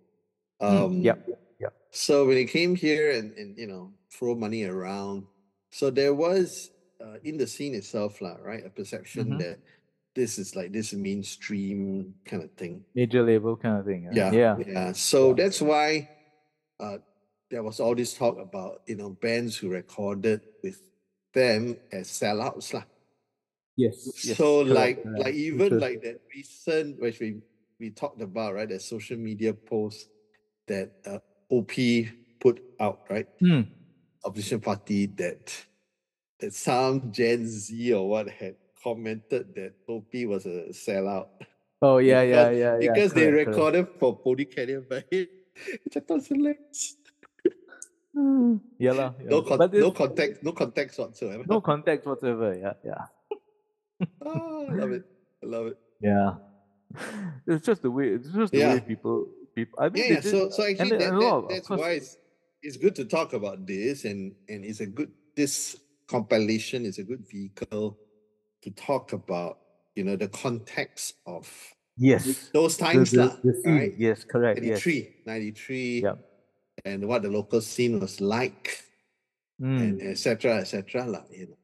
Um, 0.61 1.01
Mm, 1.01 1.03
yep, 1.03 1.27
yep. 1.59 1.73
So 1.91 2.25
when 2.25 2.37
it 2.37 2.47
came 2.47 2.75
here 2.75 3.11
and 3.11 3.35
and 3.35 3.57
you 3.57 3.67
know 3.67 3.91
throw 4.09 4.35
money 4.35 4.63
around, 4.63 5.27
so 5.75 5.91
there 5.91 6.13
was 6.15 6.71
uh, 7.03 7.19
in 7.27 7.35
the 7.35 7.43
scene 7.45 7.75
itself, 7.75 8.23
lah, 8.23 8.39
right, 8.39 8.63
a 8.63 8.71
perception 8.71 9.35
Mhm. 9.35 9.39
that 9.43 9.57
this 10.15 10.39
is 10.39 10.55
like 10.55 10.71
this 10.71 10.95
mainstream 10.95 12.15
kind 12.23 12.39
of 12.47 12.51
thing. 12.55 12.85
Major 12.95 13.19
label 13.19 13.59
kind 13.59 13.79
of 13.79 13.85
thing. 13.85 14.07
uh, 14.07 14.15
Yeah, 14.15 14.31
yeah, 14.31 14.55
yeah. 14.63 14.91
So 14.95 15.35
that's 15.35 15.59
why 15.59 16.07
uh, 16.79 17.03
there 17.51 17.63
was 17.67 17.83
all 17.83 17.91
this 17.95 18.15
talk 18.15 18.39
about 18.39 18.87
you 18.87 18.95
know 18.95 19.11
bands 19.19 19.59
who 19.59 19.67
recorded 19.67 20.39
with 20.63 20.79
them 21.35 21.75
as 21.91 22.07
sellouts 22.07 22.71
lah. 22.71 22.87
yes. 23.75 24.07
yes, 24.23 24.39
so 24.39 24.63
correct, 24.63 24.71
like 24.79 24.97
correct. 25.03 25.19
like 25.27 25.35
even 25.35 25.67
Because- 25.67 25.83
like 25.83 25.99
that 26.07 26.17
recent 26.31 26.95
which 27.03 27.19
we 27.19 27.43
we 27.75 27.91
talked 27.91 28.23
about 28.23 28.55
right 28.55 28.71
that 28.71 28.79
social 28.79 29.19
media 29.19 29.51
post 29.51 30.07
that 30.71 30.95
uh, 31.03 31.19
OP 31.51 31.75
put 32.39 32.63
out 32.79 33.03
right 33.11 33.27
Hmm, 33.43 33.67
opposition 34.25 34.59
party 34.59 35.05
that 35.07 35.53
that 36.39 36.53
some 36.53 37.11
Gen 37.11 37.47
Z 37.47 37.93
or 37.93 38.09
what 38.09 38.27
had 38.29 38.55
commented 38.83 39.53
that 39.55 39.73
OP 39.87 40.11
was 40.27 40.45
a 40.45 40.67
sellout. 40.71 41.27
Oh 41.81 41.97
yeah, 41.97 42.21
yeah, 42.21 42.49
because- 42.49 42.57
yeah, 42.57 42.77
yeah. 42.79 42.93
because 42.93 43.13
they 43.13 43.25
correct, 43.29 43.45
correct. 43.45 43.57
recorded 43.57 43.87
for 43.99 44.17
Pony 44.19 44.45
Canyon, 44.45 44.85
but 44.89 45.05
which 45.11 45.95
I 45.95 45.99
thought 45.99 46.21
was. 46.29 46.95
Yeah, 48.79 48.93
yeah. 48.93 49.11
No, 49.25 49.41
con- 49.41 49.69
no 49.73 49.91
context, 49.91 50.41
no 50.43 50.51
context 50.53 50.97
whatsoever. 50.99 51.43
no 51.47 51.59
context 51.61 52.07
whatsoever. 52.07 52.55
Yeah, 52.57 52.73
yeah, 52.83 53.05
oh, 54.25 54.67
I 54.69 54.73
love 54.73 54.91
it. 54.91 55.03
I 55.43 55.45
love 55.45 55.67
it. 55.67 55.77
yeah. 56.01 56.35
It's 57.47 57.65
just 57.65 57.81
the 57.81 57.91
way. 57.91 58.07
It's 58.09 58.29
just 58.29 58.53
the 58.53 58.59
way 58.59 58.73
Yeah. 58.75 58.79
people. 58.79 59.27
People. 59.53 59.79
I 59.79 59.89
mean, 59.89 60.03
Yeah, 60.03 60.09
yeah. 60.15 60.19
did- 60.21 60.31
So, 60.31 60.49
so 60.49 60.63
actually, 60.63 60.89
that, 60.97 60.99
that- 61.11 61.23
of 61.23 61.49
that's 61.49 61.67
course- 61.67 61.79
why 61.81 61.91
it's, 61.91 62.17
it's 62.65 62.77
good 62.77 62.95
to 62.95 63.05
talk 63.05 63.33
about 63.33 63.65
this, 63.67 64.05
and 64.09 64.33
and 64.49 64.65
it's 64.65 64.81
a 64.81 64.89
good 64.89 65.11
this 65.37 65.77
compilation 66.07 66.85
is 66.85 66.97
a 66.99 67.03
good 67.03 67.23
vehicle 67.29 67.97
to 68.63 68.69
talk 68.71 69.13
about 69.13 69.59
you 69.95 70.03
know 70.03 70.15
the 70.17 70.27
context 70.29 71.15
of 71.25 71.45
Yes. 71.97 72.49
those 72.51 72.75
times, 72.75 73.11
the, 73.11 73.23
lah, 73.31 73.35
the 73.41 73.53
scene, 73.63 73.77
right? 73.79 73.93
Yes, 73.97 74.25
correct. 74.27 74.59
Yes. 74.59 74.83
93, 74.83 75.23
93, 75.25 76.01
Yep. 76.03 76.17
and 76.83 77.07
what 77.07 77.21
the 77.23 77.29
local 77.31 77.61
scene 77.61 77.99
was 78.03 78.19
like, 78.19 78.83
Mm. 79.61 79.79
and 79.79 79.95
etc. 80.03 80.59
etc. 80.59 81.07
lah, 81.07 81.23
you 81.31 81.47
know. 81.47 81.57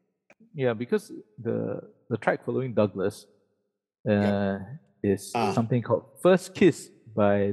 Yeah, 0.56 0.72
because 0.72 1.12
the 1.36 1.84
the 2.08 2.16
track 2.16 2.40
following 2.48 2.72
Douglas 2.72 3.26
uh, 4.08 4.56
is 5.04 5.32
Ah. 5.36 5.52
something 5.52 5.82
called 5.84 6.04
First 6.24 6.54
Kiss 6.56 6.88
by 7.12 7.52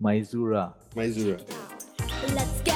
Maizurah. 0.00 0.72
Maizurah. 0.96 1.44
Let's 2.32 2.60
get 2.64 2.73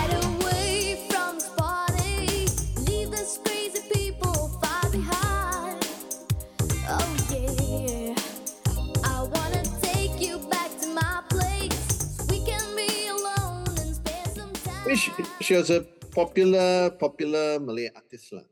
She, 15.48 15.56
was 15.56 15.70
a 15.70 15.80
popular, 16.12 16.90
popular 16.90 17.56
Malay 17.58 17.88
artist. 17.96 18.36
lah. 18.36 18.44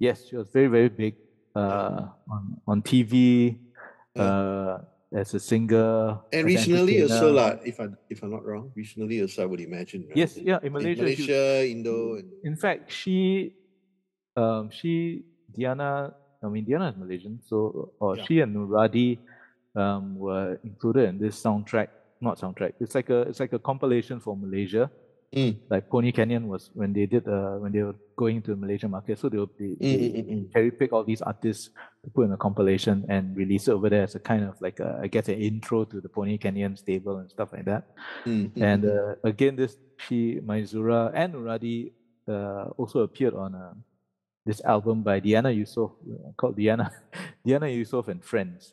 Yes, 0.00 0.24
she 0.24 0.36
was 0.40 0.48
very 0.48 0.72
very 0.72 0.88
big 0.88 1.20
uh, 1.52 2.08
on 2.24 2.56
on 2.64 2.80
TV 2.80 3.52
uh, 4.16 4.78
as 5.12 5.34
a 5.36 5.40
singer. 5.40 6.24
And 6.32 6.48
regionally 6.48 7.04
also, 7.04 7.36
lah, 7.36 7.60
if 7.68 7.76
I 7.76 7.92
if 8.08 8.24
I'm 8.24 8.32
not 8.32 8.48
wrong, 8.48 8.72
regionally 8.72 9.20
also 9.20 9.44
I 9.44 9.46
would 9.46 9.60
imagine. 9.60 10.08
Right? 10.08 10.24
Yes, 10.24 10.40
yeah, 10.40 10.56
in 10.64 10.72
In 10.72 10.96
Malaysia. 10.96 11.04
she- 11.12 11.72
Indo, 11.76 12.16
and 12.16 12.32
in 12.40 12.56
fact, 12.56 12.88
she, 12.88 13.52
um, 14.32 14.72
she, 14.72 15.28
Diana, 15.52 16.16
I 16.40 16.48
mean, 16.48 16.64
Diana 16.64 16.88
is 16.88 16.96
Malaysian, 16.96 17.44
so, 17.44 17.92
or 18.00 18.16
Yeah. 18.16 18.24
she 18.24 18.40
and 18.40 18.56
Nuradi 18.56 19.20
um, 19.76 20.16
were 20.16 20.56
included 20.64 21.12
in 21.12 21.20
this 21.20 21.36
soundtrack, 21.36 21.92
not 22.24 22.40
soundtrack, 22.40 22.72
it's 22.80 22.96
like 22.96 23.12
a, 23.12 23.28
it's 23.28 23.36
like 23.36 23.52
a 23.52 23.60
compilation 23.60 24.16
for 24.16 24.32
Malaysia. 24.32 24.88
Mm. 25.34 25.60
Like 25.68 25.90
Pony 25.90 26.10
Canyon 26.10 26.48
was 26.48 26.70
when 26.72 26.92
they 26.94 27.04
did, 27.04 27.28
uh, 27.28 27.56
when 27.60 27.70
they 27.70 27.82
were 27.82 27.94
going 28.16 28.40
to 28.42 28.52
the 28.52 28.56
Malaysian 28.56 28.90
market, 28.90 29.18
so 29.18 29.28
they, 29.28 29.36
will- 29.36 29.52
they, 29.58 29.76
Mm, 29.76 29.78
they 29.80 29.88
mm, 29.88 30.14
mm, 30.16 30.28
mm. 30.48 30.52
cherry 30.52 30.70
pick 30.70 30.92
all 30.92 31.04
these 31.04 31.20
artists 31.20 31.68
to 32.02 32.10
put 32.10 32.24
in 32.24 32.32
a 32.32 32.36
compilation 32.38 33.04
and 33.10 33.36
release 33.36 33.68
it 33.68 33.72
over 33.72 33.90
there 33.90 34.04
as 34.04 34.14
a 34.14 34.20
kind 34.20 34.42
of 34.44 34.58
like, 34.62 34.80
a, 34.80 34.98
I 35.02 35.06
guess, 35.06 35.28
an 35.28 35.34
intro 35.34 35.84
to 35.84 36.00
the 36.00 36.08
Pony 36.08 36.38
Canyon 36.38 36.76
stable 36.78 37.18
and 37.18 37.30
stuff 37.30 37.52
like 37.52 37.66
that. 37.66 37.88
Mm, 38.24 38.50
mm, 38.52 38.62
And 38.62 38.84
uh, 38.86 39.14
again, 39.22 39.56
this 39.56 39.76
she 39.98 40.40
Maizurah 40.40 41.10
and 41.14 41.34
Nuradi 41.34 41.92
uh, 42.26 42.70
also 42.78 43.00
appeared 43.00 43.34
on 43.34 43.54
uh, 43.54 43.74
this 44.46 44.62
album 44.64 45.02
by 45.02 45.20
Diana 45.20 45.50
Yusof 45.50 45.92
uh, 46.08 46.32
called 46.36 46.56
Diana 46.56 46.90
Diana 47.44 47.66
Yusof 47.66 48.08
and 48.08 48.24
Friends, 48.24 48.72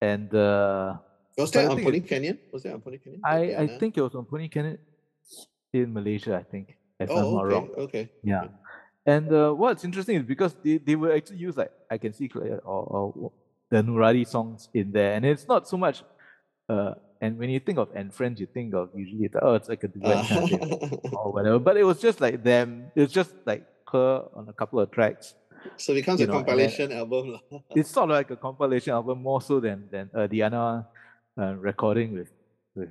and 0.00 0.32
uh, 0.34 0.96
Was 1.36 1.50
that 1.50 1.68
on 1.70 1.82
Pony 1.82 2.00
Canyon? 2.00 2.38
Was 2.52 2.62
that 2.62 2.72
on 2.74 2.80
Pony 2.80 2.96
Canyon? 2.98 3.20
I 3.24 3.40
I 3.64 3.66
think 3.78 3.98
it 3.98 4.00
was 4.00 4.14
on 4.14 4.24
Pony 4.24 4.48
Canyon 4.48 4.78
in 5.72 5.92
Malaysia. 5.92 6.36
I 6.36 6.42
think 6.42 6.76
if 7.00 7.10
I'm 7.10 7.16
Oh, 7.16 7.34
not 7.36 7.44
okay. 7.46 7.54
wrong. 7.54 7.68
Okay. 7.78 8.10
Yeah. 8.22 8.48
And 9.06 9.32
uh, 9.32 9.52
what's 9.52 9.84
interesting 9.84 10.16
is 10.16 10.22
because 10.22 10.54
they, 10.62 10.78
they 10.78 10.94
will 10.94 11.12
actually 11.12 11.38
use 11.38 11.56
like 11.56 11.72
I 11.90 11.98
can 11.98 12.12
see 12.12 12.28
clear 12.28 12.58
or, 12.64 12.82
or 12.84 13.32
the 13.70 13.82
Nuradi 13.82 14.26
songs 14.26 14.68
in 14.74 14.92
there, 14.92 15.14
and 15.14 15.24
it's 15.24 15.48
not 15.48 15.66
so 15.68 15.76
much. 15.76 16.02
Uh, 16.68 16.94
and 17.20 17.38
when 17.38 17.50
you 17.50 17.58
think 17.60 17.78
of 17.78 17.88
and 17.94 18.12
friends, 18.14 18.38
you 18.40 18.46
think 18.46 18.74
of 18.74 18.90
usually 18.94 19.28
oh, 19.40 19.54
it's 19.54 19.68
like 19.68 19.82
a 19.84 19.88
duet 19.88 20.26
kind 20.28 20.52
of 20.52 20.92
or 21.12 21.32
whatever. 21.32 21.58
But 21.58 21.76
it 21.76 21.84
was 21.84 22.00
just 22.00 22.20
like 22.20 22.42
them. 22.44 22.92
It 22.94 23.00
was 23.00 23.12
just 23.12 23.34
like 23.44 23.66
her 23.90 24.24
on 24.34 24.48
a 24.48 24.52
couple 24.52 24.78
of 24.80 24.90
tracks. 24.90 25.34
so 25.76 25.92
it 25.92 25.96
becomes 26.02 26.18
You 26.20 26.26
a 26.26 26.28
know, 26.28 26.34
compilation 26.42 26.92
album. 26.92 27.38
It's 27.74 27.90
sort 27.90 28.10
of 28.10 28.14
like 28.16 28.30
a 28.30 28.36
compilation 28.36 28.92
album, 28.92 29.22
more 29.22 29.42
so 29.42 29.58
than 29.58 29.88
than 29.90 30.10
uh, 30.14 30.26
Diana 30.26 30.86
uh, 31.38 31.54
recording 31.58 32.12
with, 32.14 32.30
with 32.74 32.90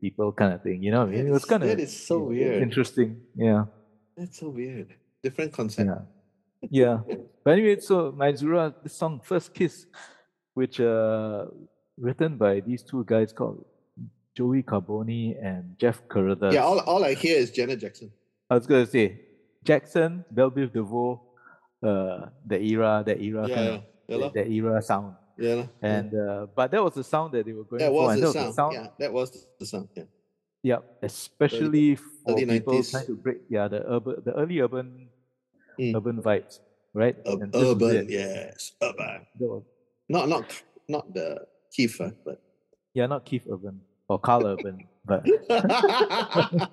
people 0.00 0.32
kind 0.32 0.52
of 0.54 0.62
thing. 0.62 0.82
You 0.82 0.90
know, 0.92 1.00
what 1.00 1.08
I 1.14 1.16
mean, 1.16 1.26
it 1.26 1.30
was 1.30 1.44
kind 1.44 1.62
of 1.62 1.68
that 1.68 1.80
is 1.80 1.94
so 1.94 2.18
weird. 2.18 2.62
interesting. 2.62 3.20
Yeah. 3.36 3.64
That's 4.16 4.38
so 4.38 4.48
weird. 4.50 4.94
Different 5.22 5.52
concept. 5.52 5.88
Yeah. 5.88 6.02
Yeah. 6.70 7.16
But 7.44 7.52
anyway, 7.58 7.80
so 7.80 8.12
Maizurah, 8.12 8.74
this 8.82 8.94
song, 8.94 9.20
First 9.24 9.52
Kiss, 9.54 9.86
which 10.54 10.80
uh 10.80 11.46
written 11.98 12.36
by 12.36 12.60
these 12.60 12.82
two 12.82 13.04
guys 13.04 13.32
called 13.32 13.64
Joey 14.36 14.62
Carbone 14.62 15.36
and 15.42 15.76
Jeff 15.78 16.06
Carruthers. 16.08 16.54
Yeah, 16.54 16.62
all, 16.64 16.80
all 16.80 17.04
I 17.04 17.14
hear 17.14 17.36
is 17.36 17.50
Janet 17.50 17.80
Jackson. 17.80 18.12
I 18.48 18.54
was 18.54 18.66
gonna 18.66 18.86
say 18.86 19.20
Jackson, 19.64 20.24
Bell 20.30 20.50
Biv 20.50 20.72
DeVoe, 20.72 21.20
uh 21.82 22.26
the 22.46 22.60
era, 22.62 23.02
that 23.06 23.20
era 23.20 23.48
Yeah, 23.48 23.54
kind 23.54 23.66
yeah. 23.66 23.74
of 23.74 23.82
Yeah, 24.08 24.16
lah. 24.16 24.30
that, 24.30 24.34
that 24.34 24.50
era 24.50 24.82
sound. 24.82 25.16
Yeah, 25.42 25.66
And 25.82 26.14
uh 26.14 26.46
but 26.54 26.70
that 26.70 26.82
was 26.82 26.94
the 26.94 27.02
sound 27.04 27.34
that 27.34 27.44
they 27.44 27.52
were 27.52 27.64
going 27.64 27.80
that 27.80 27.90
for. 27.90 28.06
was 28.06 28.14
and 28.14 28.22
the 28.22 28.32
that 28.32 28.54
sound. 28.54 28.74
Yeah, 28.78 28.86
that 28.98 29.12
was 29.12 29.28
the 29.58 29.66
sound. 29.66 29.88
Yeah. 29.96 30.04
Yep, 30.62 30.82
especially 31.02 31.96
for 31.96 32.32
early 32.38 32.46
people 32.46 32.78
90s. 32.78 32.90
trying 32.92 33.06
to 33.06 33.16
break 33.16 33.38
yeah, 33.50 33.66
the 33.66 33.82
urban 33.82 34.14
the 34.24 34.32
early 34.38 34.60
urban 34.60 35.08
Mm. 35.80 35.96
urban 35.96 36.20
vibes, 36.22 36.60
right? 36.92 37.16
Ur- 37.26 37.48
urban, 37.54 38.04
yes, 38.08 38.76
urban. 38.82 39.24
That 39.40 39.48
was 39.48 39.64
Not 40.08 40.28
not 40.28 40.44
not 40.86 41.04
the 41.14 41.48
Kiefer, 41.72 42.12
but 42.24 42.38
Yeah, 42.94 43.06
not 43.08 43.24
Keith 43.24 43.48
Urban 43.50 43.80
or 44.06 44.20
Karl 44.20 44.44
Urban, 44.46 44.84
but 45.08 45.24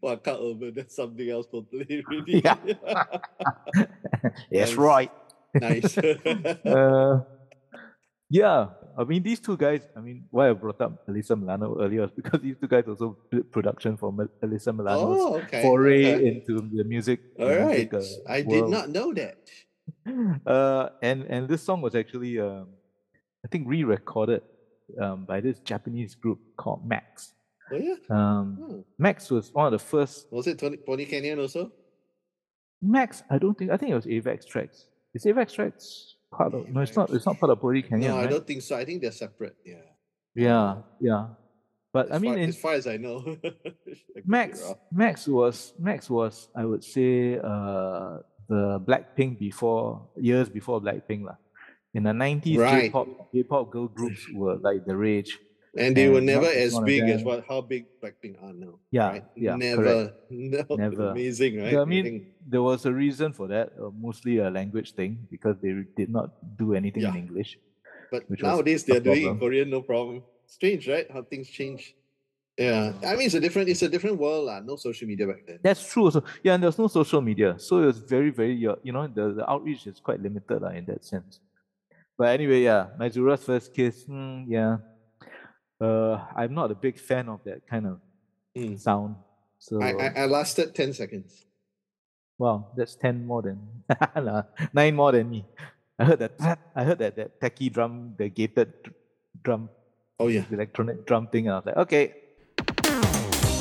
well, 0.00 0.16
Karl 0.18 0.54
Urban, 0.54 0.72
that's 0.74 0.94
something 0.94 1.28
else 1.28 1.46
totally. 1.50 2.04
Really. 2.08 2.42
Yeah. 2.46 2.56
yes, 4.50 4.74
right. 4.74 5.10
nice. 5.54 5.98
Uh, 5.98 7.20
yeah, 8.28 8.68
I 8.98 9.04
mean 9.04 9.22
these 9.22 9.40
two 9.40 9.56
guys. 9.56 9.82
I 9.96 10.00
mean, 10.00 10.24
why 10.30 10.50
I 10.50 10.52
brought 10.52 10.80
up 10.80 11.06
Alyssa 11.06 11.38
Milano 11.38 11.76
earlier 11.80 12.02
was 12.02 12.10
because 12.16 12.40
these 12.40 12.56
two 12.60 12.68
guys 12.68 12.84
also 12.88 13.16
did 13.30 13.50
production 13.52 13.96
for 13.96 14.12
Mel- 14.12 14.28
Alyssa 14.42 14.74
Milano's 14.74 15.20
oh, 15.20 15.36
okay. 15.38 15.62
foray 15.62 16.14
okay. 16.14 16.26
into 16.28 16.60
the 16.72 16.84
music. 16.84 17.20
All 17.38 17.46
the 17.46 17.58
right. 17.58 17.92
music, 17.92 17.94
uh, 17.94 18.32
I 18.32 18.40
did 18.42 18.48
world. 18.62 18.70
not 18.70 18.88
know 18.90 19.12
that. 19.14 19.38
Uh, 20.46 20.88
and 21.00 21.22
and 21.24 21.48
this 21.48 21.62
song 21.62 21.80
was 21.80 21.94
actually, 21.94 22.40
um, 22.40 22.66
I 23.44 23.48
think, 23.48 23.68
re-recorded 23.68 24.42
um, 25.00 25.24
by 25.24 25.40
this 25.40 25.60
Japanese 25.60 26.16
group 26.16 26.40
called 26.56 26.84
Max. 26.86 27.34
Oh 27.72 27.76
yeah. 27.76 27.94
Um, 28.10 28.58
Oh. 28.60 28.84
Max 28.98 29.30
was 29.30 29.52
one 29.52 29.66
of 29.66 29.72
the 29.72 29.78
first 29.78 30.26
Was 30.32 30.46
it 30.48 30.58
Tony, 30.58 30.76
Pony 30.76 31.04
Canyon 31.04 31.38
also? 31.38 31.70
Max, 32.82 33.22
I 33.30 33.38
don't 33.38 33.56
think. 33.56 33.70
I 33.70 33.76
think 33.76 33.92
it 33.92 33.94
was 33.94 34.06
Avex 34.06 34.44
Trax. 34.46 34.86
Is 35.14 35.24
Avex 35.24 35.54
Trax 35.54 36.14
part 36.32 36.54
of? 36.54 36.68
No, 36.68 36.80
it's 36.80 36.96
not. 36.96 37.10
It's 37.10 37.26
not 37.26 37.38
part 37.38 37.50
of 37.50 37.60
Pony 37.60 37.82
Canyon, 37.82 38.10
no, 38.10 38.16
I 38.16 38.20
right? 38.22 38.30
don't 38.30 38.46
think 38.46 38.62
so. 38.62 38.76
I 38.76 38.84
think 38.84 39.02
they're 39.02 39.12
separate. 39.12 39.56
Yeah. 39.64 39.82
Yeah, 40.34 40.76
yeah. 41.00 41.26
But 41.92 42.12
I 42.12 42.18
mean, 42.18 42.34
far, 42.34 42.38
in, 42.42 42.48
as 42.50 42.56
far 42.58 42.72
as 42.74 42.86
I 42.86 42.96
know, 42.98 43.24
I 43.44 43.50
Max. 44.26 44.62
Max 44.92 45.26
was 45.26 45.72
Max 45.78 46.10
was 46.10 46.48
I 46.54 46.64
would 46.64 46.84
say 46.84 47.38
uh, 47.38 48.18
the 48.48 48.80
Blackpink 48.84 49.38
before 49.38 50.06
years 50.16 50.48
before 50.50 50.80
Blackpink 50.80 51.24
lah. 51.24 51.36
In 51.94 52.02
the 52.02 52.12
nineties, 52.12 52.58
Right. 52.58 52.92
J-pop 52.92 53.32
J-pop 53.32 53.70
girl 53.70 53.88
groups 53.88 54.28
were 54.34 54.56
like 54.56 54.84
the 54.84 54.94
rage. 54.94 55.38
And 55.78 55.96
they 55.96 56.08
were 56.08 56.20
never 56.20 56.46
as 56.46 56.78
big 56.80 57.02
as 57.04 57.22
what 57.22 57.44
how 57.48 57.60
big 57.60 57.84
Blackpink 58.02 58.42
are 58.42 58.52
now. 58.52 58.78
Yeah, 58.90 59.08
right? 59.08 59.24
yeah, 59.36 59.56
never, 59.56 60.14
no, 60.30 60.64
Never. 60.70 61.08
amazing, 61.16 61.60
right? 61.60 61.72
Yeah, 61.72 61.82
I 61.82 61.84
mean, 61.84 62.04
think- 62.04 62.24
there 62.48 62.62
was 62.62 62.86
a 62.86 62.92
reason 62.92 63.32
for 63.32 63.46
that, 63.48 63.72
uh, 63.80 63.90
mostly 63.92 64.38
a 64.38 64.48
language 64.50 64.94
thing 64.94 65.26
because 65.30 65.56
they 65.60 65.74
did 65.96 66.08
not 66.10 66.30
do 66.56 66.74
anything 66.74 67.02
in 67.02 67.12
Yeah. 67.14 67.20
English. 67.24 67.58
but 68.10 68.22
nowadays 68.40 68.84
they're 68.84 69.00
doing 69.02 69.26
in. 69.26 69.38
Korean, 69.38 69.68
no 69.68 69.82
problem. 69.82 70.22
Strange, 70.46 70.86
right? 70.88 71.10
How 71.10 71.22
things 71.22 71.48
change. 71.50 71.94
Yeah, 72.56 72.92
I 73.04 73.16
mean 73.16 73.26
it's 73.26 73.34
a 73.34 73.40
different, 73.40 73.68
it's 73.68 73.82
a 73.82 73.88
different 73.90 74.16
world, 74.16 74.46
lah. 74.46 74.60
No 74.64 74.76
social 74.80 75.04
media 75.06 75.26
back 75.26 75.44
then. 75.44 75.58
That's 75.60 75.82
true. 75.92 76.04
Also, 76.08 76.22
yeah, 76.42 76.54
and 76.54 76.62
there's 76.62 76.78
no 76.78 76.86
social 76.88 77.20
media, 77.20 77.58
so 77.58 77.82
it 77.82 77.86
was 77.92 77.98
very, 77.98 78.30
very, 78.30 78.56
uh, 78.66 78.76
you 78.82 78.92
know, 78.96 79.04
the, 79.06 79.34
the 79.42 79.44
outreach 79.44 79.86
is 79.86 80.00
quite 80.00 80.22
limited 80.22 80.62
uh, 80.64 80.72
in 80.72 80.86
that 80.86 81.04
sense. 81.04 81.40
But 82.16 82.28
anyway, 82.32 82.62
yeah, 82.62 82.86
Maizurah's 82.96 83.44
first 83.44 83.74
kiss, 83.74 84.04
hmm, 84.08 84.44
yeah. 84.48 84.78
Uh, 85.80 86.24
I'm 86.34 86.54
not 86.54 86.70
a 86.70 86.74
big 86.74 86.98
fan 86.98 87.28
of 87.28 87.40
that 87.44 87.66
kind 87.66 87.86
of 87.86 88.00
Mm. 88.56 88.80
sound. 88.80 89.16
So, 89.58 89.82
I, 89.82 89.92
I, 89.92 90.08
I 90.22 90.26
lasted 90.26 90.74
ten 90.74 90.92
seconds. 90.94 91.44
wow, 92.38 92.72
that's 92.76 92.96
ten 92.96 93.26
more 93.26 93.42
than 93.42 93.84
nine 94.72 94.94
more 94.96 95.12
than 95.12 95.28
me. 95.28 95.44
I 95.98 96.04
heard 96.04 96.18
that. 96.20 96.32
I 96.74 96.84
heard 96.84 96.98
that 97.00 97.16
that 97.16 97.40
techie 97.40 97.70
drum, 97.72 98.14
the 98.16 98.28
gated 98.30 98.72
drum 99.42 99.68
Oh 100.18 100.28
yeah. 100.28 100.44
electronic 100.50 101.04
drum 101.04 101.28
thing. 101.28 101.48
And 101.48 101.54
I 101.54 101.56
was 101.58 101.66
like, 101.66 101.76
okay. 101.76 102.14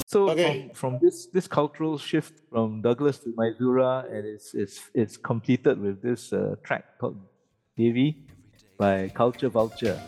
So 0.07 0.29
Okay. 0.29 0.69
from, 0.73 0.73
from 0.73 0.99
this 1.01 1.27
this 1.33 1.47
cultural 1.47 1.97
shift 1.97 2.39
from 2.49 2.81
Douglas 2.81 3.19
to 3.19 3.33
Maizurah, 3.35 4.05
and 4.07 4.25
it's 4.25 4.53
it's 4.53 4.79
it's 4.93 5.17
completed 5.17 5.79
with 5.79 6.01
this 6.01 6.31
uh, 6.31 6.55
track 6.63 6.85
called 6.99 7.19
Devi 7.75 8.15
by 8.77 9.09
Culture 9.09 9.49
Vulture. 9.49 9.99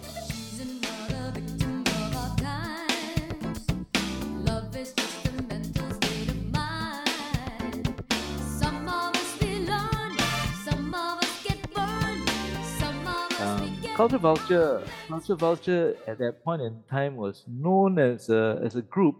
Culture 13.97 14.17
Vulture, 14.19 14.83
Culture 15.09 15.35
Vulture 15.35 15.97
at 16.07 16.17
that 16.19 16.43
point 16.43 16.61
in 16.61 16.83
time 16.89 17.15
was 17.15 17.43
known 17.47 17.97
as 17.99 18.29
a 18.29 18.59
as 18.63 18.75
a 18.75 18.81
group 18.81 19.15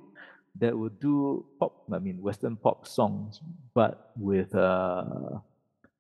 that 0.56 0.78
would 0.78 1.00
do 1.00 1.46
pop, 1.60 1.84
I 1.92 2.00
mean 2.00 2.22
Western 2.22 2.58
pop 2.58 2.88
songs, 2.88 3.42
but 3.74 4.12
with 4.18 4.54
uh, 4.56 5.40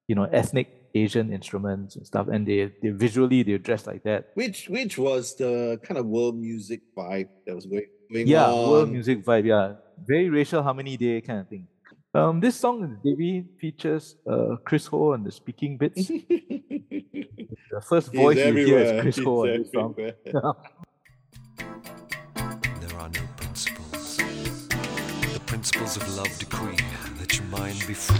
you 0.07 0.15
know 0.15 0.25
ethnic 0.25 0.67
Asian 0.95 1.33
instruments 1.33 1.95
and 1.95 2.05
stuff, 2.07 2.27
and 2.27 2.47
they 2.47 2.73
they 2.81 2.89
visually 2.89 3.43
they 3.43 3.57
dressed 3.57 3.87
like 3.87 4.03
that. 4.03 4.29
Which 4.35 4.69
which 4.69 4.97
was 4.97 5.35
the 5.35 5.79
kind 5.83 5.97
of 5.97 6.05
world 6.05 6.37
music 6.37 6.81
vibe 6.95 7.29
that 7.45 7.55
was 7.55 7.65
going 7.65 7.87
going 8.11 8.31
Yeah, 8.31 8.53
on. 8.53 8.53
world 8.53 8.89
music 8.89 9.23
vibe. 9.23 9.45
Yeah, 9.45 9.75
very 9.97 10.29
racial 10.29 10.61
harmony 10.63 10.97
day 10.97 11.21
kind 11.21 11.39
of 11.39 11.47
thing. 11.47 11.67
Um, 12.17 12.39
this 12.39 12.55
song 12.55 12.97
Devi 13.03 13.45
features 13.61 14.15
uh, 14.27 14.55
Chris 14.65 14.87
Ho 14.87 15.13
on 15.13 15.23
the 15.23 15.31
speaking 15.31 15.77
bits. 15.77 16.07
the 16.07 17.81
first 17.87 18.11
He's 18.11 18.19
voice 18.19 18.37
you 18.37 18.53
hear 18.55 18.79
is. 18.79 19.01
Chris 19.01 19.15
He's 19.17 19.25
Ho 19.25 19.41
on 19.41 19.47
this 19.59 19.71
song. 19.71 19.93
There 19.95 20.11
are 22.97 23.09
no 23.09 23.21
principles. 23.37 24.17
The 24.17 25.41
principles 25.45 25.97
of 25.97 26.17
love 26.17 26.39
decree 26.39 26.77
that 27.19 27.37
your 27.37 27.45
mind 27.49 27.85
be 27.85 27.93
free. 27.93 28.17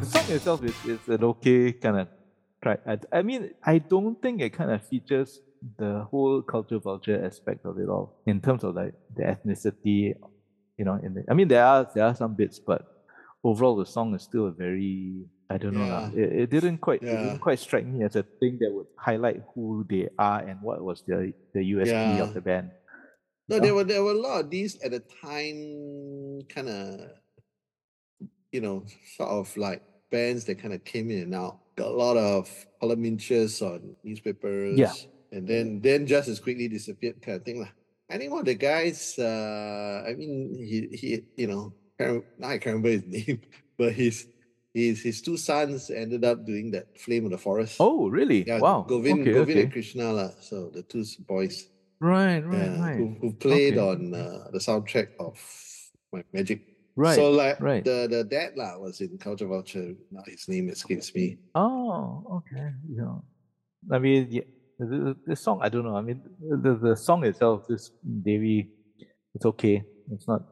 The 0.00 0.06
song 0.06 0.24
itself 0.28 0.64
is, 0.64 0.74
is 0.84 0.98
an 1.06 1.22
okay 1.22 1.70
kind 1.70 2.00
of 2.00 2.08
track. 2.60 2.80
I, 2.84 2.98
I 3.12 3.22
mean, 3.22 3.54
I 3.62 3.78
don't 3.78 4.20
think 4.20 4.40
it 4.40 4.54
kind 4.54 4.72
of 4.72 4.84
features 4.84 5.40
the 5.78 6.04
whole 6.10 6.42
culture 6.42 6.80
vulture 6.80 7.24
aspect 7.24 7.64
of 7.64 7.78
it 7.78 7.88
all 7.88 8.18
in 8.26 8.40
terms 8.40 8.64
of 8.64 8.74
like 8.74 8.94
the 9.14 9.22
ethnicity. 9.22 10.14
You 10.78 10.84
know, 10.84 10.98
in 11.00 11.14
the, 11.14 11.24
I 11.30 11.34
mean, 11.34 11.46
there 11.46 11.64
are 11.64 11.88
there 11.94 12.06
are 12.06 12.14
some 12.16 12.34
bits, 12.34 12.58
but 12.58 12.95
overall 13.48 13.76
the 13.82 13.86
song 13.96 14.08
is 14.16 14.22
still 14.30 14.46
a 14.52 14.54
very 14.64 15.24
I 15.48 15.56
don't 15.62 15.74
know. 15.78 15.86
Yeah. 15.86 16.10
It, 16.22 16.30
it 16.42 16.48
didn't 16.50 16.78
quite 16.86 17.02
it 17.02 17.06
didn't 17.22 17.38
quite 17.46 17.60
strike 17.66 17.86
me 17.86 18.02
as 18.08 18.16
a 18.16 18.24
thing 18.40 18.58
that 18.60 18.70
would 18.74 18.90
highlight 18.98 19.38
who 19.54 19.86
they 19.88 20.08
are 20.18 20.40
and 20.48 20.58
what 20.66 20.82
was 20.88 20.98
the 21.06 21.32
the 21.54 21.62
USP 21.74 21.86
Yeah. 21.94 22.22
of 22.26 22.34
the 22.34 22.40
band. 22.48 22.70
No, 23.48 23.56
Yeah. 23.56 23.62
there 23.64 23.74
were 23.78 23.86
there 23.92 24.02
were 24.06 24.16
a 24.18 24.22
lot 24.28 24.36
of 24.42 24.46
these 24.50 24.72
at 24.82 24.90
the 24.90 25.02
time, 25.22 25.60
kind 26.54 26.68
of, 26.68 26.84
you 28.50 28.60
know, 28.60 28.84
sort 29.16 29.30
of 29.30 29.46
like 29.56 29.82
bands 30.10 30.44
that 30.46 30.58
kind 30.58 30.74
of 30.74 30.82
came 30.84 31.10
in 31.14 31.22
and 31.30 31.34
out. 31.34 31.58
Got 31.76 31.88
a 31.94 31.98
lot 32.06 32.16
of 32.16 32.50
column 32.80 33.04
inches 33.04 33.62
on 33.62 33.94
newspapers. 34.02 34.78
yeah, 34.78 34.94
And 35.30 35.46
then 35.46 35.80
then 35.80 36.06
just 36.06 36.26
as 36.28 36.40
quickly 36.40 36.66
disappeared 36.68 37.22
kind 37.22 37.36
of 37.38 37.44
thing. 37.44 37.62
I 38.10 38.18
think 38.18 38.30
one 38.30 38.40
of 38.40 38.46
the 38.46 38.54
guys, 38.54 39.18
uh, 39.18 40.04
I 40.08 40.14
mean, 40.14 40.54
he 40.58 40.76
he, 40.96 41.10
you 41.36 41.46
know, 41.46 41.74
can't, 41.98 42.24
I 42.42 42.58
can't 42.58 42.76
remember 42.76 42.90
his 42.90 43.06
name, 43.06 43.40
but 43.78 43.92
he's 43.92 44.26
his 44.74 45.02
his 45.02 45.22
two 45.22 45.36
sons 45.36 45.90
ended 45.90 46.24
up 46.24 46.44
doing 46.44 46.70
that 46.72 46.98
Flame 47.00 47.24
of 47.24 47.30
the 47.30 47.38
Forest. 47.38 47.76
Oh, 47.80 48.08
really? 48.08 48.44
yeah, 48.46 48.60
wow. 48.60 48.84
Govind, 48.86 49.22
okay, 49.22 49.32
Govind 49.32 49.50
okay. 49.50 49.62
and 49.62 49.72
Krishna, 49.72 50.12
lah. 50.12 50.30
So 50.40 50.70
the 50.72 50.82
two 50.82 51.04
boys, 51.26 51.68
Right, 51.98 52.40
right, 52.44 52.60
yeah, 52.60 52.80
right. 52.80 52.96
who, 52.98 53.16
who 53.20 53.32
played 53.32 53.78
Okay. 53.78 53.88
on 53.88 54.14
uh, 54.14 54.48
the 54.52 54.58
soundtrack 54.58 55.16
of 55.18 55.40
my 56.12 56.22
Magic. 56.32 56.60
Right. 56.94 57.16
So 57.16 57.30
like 57.30 57.60
right. 57.60 57.84
the 57.84 58.08
the 58.08 58.24
dad 58.24 58.56
lah 58.56 58.76
was 58.76 59.00
in 59.00 59.16
Culture 59.16 59.46
Vulture. 59.48 59.96
Now 60.10 60.24
his 60.26 60.48
name 60.48 60.68
escapes 60.68 61.14
me. 61.14 61.38
Oh, 61.54 62.40
okay. 62.40 62.72
Yeah. 62.88 63.20
I 63.92 63.98
mean, 63.98 64.28
yeah, 64.30 64.48
the, 64.78 64.86
the, 64.86 65.16
the 65.26 65.36
song, 65.36 65.60
I 65.62 65.68
don't 65.68 65.84
know. 65.84 65.96
I 65.96 66.00
mean, 66.00 66.20
the, 66.40 66.76
the 66.76 66.96
song 66.96 67.24
itself, 67.24 67.66
this 67.68 67.92
Devi, 68.02 68.68
it's 69.34 69.46
okay. 69.46 69.84
It's 70.10 70.26
not, 70.26 70.42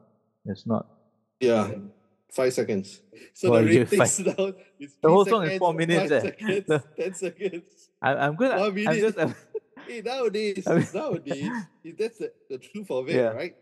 it's 0.45 0.65
not. 0.65 0.87
Yeah, 1.45 1.71
five 2.31 2.53
seconds. 2.53 3.01
So 3.33 3.51
Well, 3.51 3.63
the 3.63 3.73
you 3.73 3.79
ratings 3.83 4.19
now 4.19 4.53
is 4.79 4.95
The 5.01 5.09
whole 5.09 5.23
three 5.25 5.31
song 5.31 5.43
is 5.47 5.57
four 5.59 5.73
minutes, 5.73 6.01
five 6.01 6.11
eh. 6.11 6.21
seconds, 6.21 6.83
ten 6.99 7.13
seconds. 7.13 7.89
I, 8.01 8.09
I'm 8.15 8.35
good. 8.35 8.51
One 8.59 8.87
I'm 8.87 8.95
just, 8.99 9.19
I'm, 9.19 9.35
Hey, 9.87 10.01
nowadays, 10.01 10.65
I 10.67 10.75
mean- 10.79 10.87
nowadays, 10.93 11.49
that's 11.99 12.17
the, 12.17 12.31
the 12.49 12.57
truth 12.57 12.89
of 12.91 13.07
it, 13.09 13.15
Yeah. 13.15 13.29
right? 13.37 13.55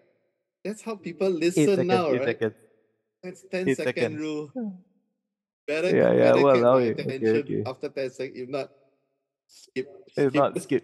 That's 0.64 0.82
how 0.82 0.96
people 0.96 1.28
eight 1.28 1.44
listen 1.52 1.66
seconds, 1.68 1.88
now, 1.88 2.08
eight 2.08 2.20
right? 2.20 2.26
seconds. 2.40 2.56
That's 3.22 3.42
10 3.52 3.70
eight 3.70 3.78
second 3.78 3.94
seconds. 3.96 4.20
rule. 4.20 4.52
Better, 5.68 5.96
Yeah, 5.96 6.12
yeah, 6.12 6.32
better 6.32 6.44
well, 6.44 6.56
get 6.56 6.64
now 6.64 6.76
my 6.76 6.82
it- 6.84 7.00
okay, 7.00 7.40
okay. 7.40 7.64
after 7.66 7.90
10 7.90 8.10
seconds. 8.12 8.40
If 8.40 8.50
not, 8.50 8.70
skip. 9.48 9.88
It's 10.08 10.16
skip. 10.16 10.34
not 10.34 10.62
skip. 10.62 10.84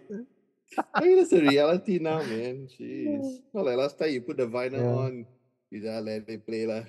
I 0.94 1.00
mean, 1.04 1.16
that's 1.18 1.30
the 1.30 1.42
reality 1.42 1.98
now, 1.98 2.18
man. 2.22 2.68
Jeez. 2.78 3.40
Not 3.52 3.64
like 3.66 3.76
last 3.76 3.98
time 3.98 4.10
you 4.10 4.20
put 4.22 4.36
the 4.38 4.46
vinyl 4.46 4.80
Yeah. 4.80 5.04
on, 5.04 5.26
you 5.70 5.80
just 5.82 6.04
let 6.04 6.28
it 6.28 6.46
play. 6.46 6.66
lah. 6.66 6.84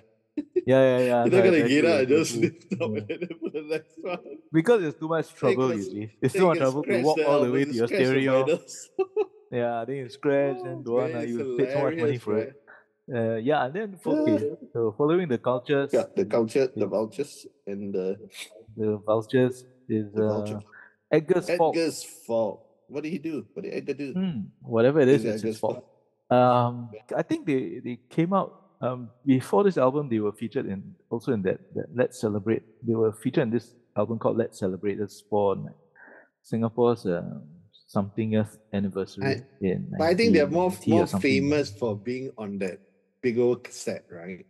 Yeah, 0.66 0.82
yeah, 0.82 1.00
yeah. 1.00 1.26
You're 1.30 1.44
not 1.44 1.52
to 1.52 1.68
get 1.68 1.86
out 1.86 2.00
and 2.00 2.08
just 2.08 2.36
lift 2.38 2.66
up 2.82 2.92
Yeah. 2.92 2.98
and 2.98 3.08
then 3.08 3.34
put 3.42 3.54
the 3.54 3.64
next 3.68 3.96
one. 4.02 4.20
Because 4.52 4.84
it's 4.84 4.98
too 5.00 5.08
much 5.08 5.34
trouble, 5.34 5.72
a 5.72 5.76
you 5.76 5.84
see. 5.84 6.10
It's 6.22 6.34
too 6.34 6.48
much 6.48 6.58
trouble 6.58 6.84
to 6.84 7.02
walk 7.04 7.20
all 7.28 7.42
the 7.44 7.52
way 7.52 7.66
to 7.66 7.74
your 7.74 7.88
stereo. 7.88 8.46
Yeah, 9.52 9.84
then 9.84 9.98
you 9.98 10.10
scratch 10.10 10.64
Oh, 10.64 10.66
and 10.66 10.80
man, 10.86 11.12
want 11.12 11.28
you 11.28 11.58
pay 11.60 11.74
so 11.74 11.84
much 11.84 11.98
money 12.00 12.18
for 12.18 12.38
it. 12.40 12.56
Uh, 13.14 13.36
yeah, 13.36 13.66
and 13.68 13.74
then 13.76 13.98
for, 14.00 14.16
Yeah. 14.16 14.36
okay, 14.40 14.56
so 14.72 14.96
following 14.98 15.28
the 15.28 15.38
cultures, 15.38 15.92
Yeah, 15.92 16.08
the 16.16 16.24
culture, 16.24 16.72
the 16.72 16.88
vultures, 16.88 17.46
and 17.68 17.92
the, 17.94 18.16
the 18.78 18.96
vultures 19.04 19.66
is 19.90 20.08
the 20.16 20.24
uh, 20.24 20.28
vulture. 20.32 20.62
Edgar's 21.12 21.50
fault. 21.60 21.76
Edgar's 21.76 22.00
fault. 22.24 22.64
What 22.88 23.04
did 23.04 23.12
he 23.12 23.20
do? 23.20 23.44
What 23.52 23.64
did 23.68 23.74
Edgar 23.74 23.94
do? 23.94 24.14
Hmm, 24.16 24.40
whatever 24.64 25.02
it 25.02 25.10
is, 25.10 25.26
it's 25.26 25.44
Edgar's 25.44 25.44
his 25.44 25.60
fault. 25.60 25.84
Um, 26.32 26.88
I 27.14 27.22
think 27.22 27.46
they, 27.46 27.82
they 27.84 28.00
came 28.08 28.32
out 28.32 28.61
um, 28.82 29.10
before 29.26 29.64
this 29.64 29.78
album. 29.78 30.10
They 30.10 30.20
were 30.20 30.32
featured 30.32 30.66
in 30.66 30.96
also 31.10 31.34
in 31.34 31.42
that, 31.44 31.60
that 31.76 31.88
Let's 31.96 32.20
Celebrate. 32.20 32.64
They 32.86 32.96
were 32.96 33.14
featured 33.14 33.44
in 33.44 33.50
this 33.52 33.76
album 33.96 34.20
called 34.20 34.38
Let's 34.38 34.60
Celebrate. 34.60 35.00
It's 35.00 35.22
for 35.22 35.58
Singapore's 36.42 37.06
um 37.06 37.44
somethingth 37.88 38.58
anniversary 38.72 39.44
in. 39.62 39.92
But 39.98 40.08
I 40.08 40.16
think 40.16 40.34
they're 40.34 40.48
more 40.48 40.72
more 40.88 41.08
famous 41.08 41.72
for 41.72 41.96
being 41.96 42.32
on 42.38 42.58
that 42.60 42.80
big 43.22 43.38
old 43.38 43.64
cassette, 43.64 44.06
right? 44.10 44.46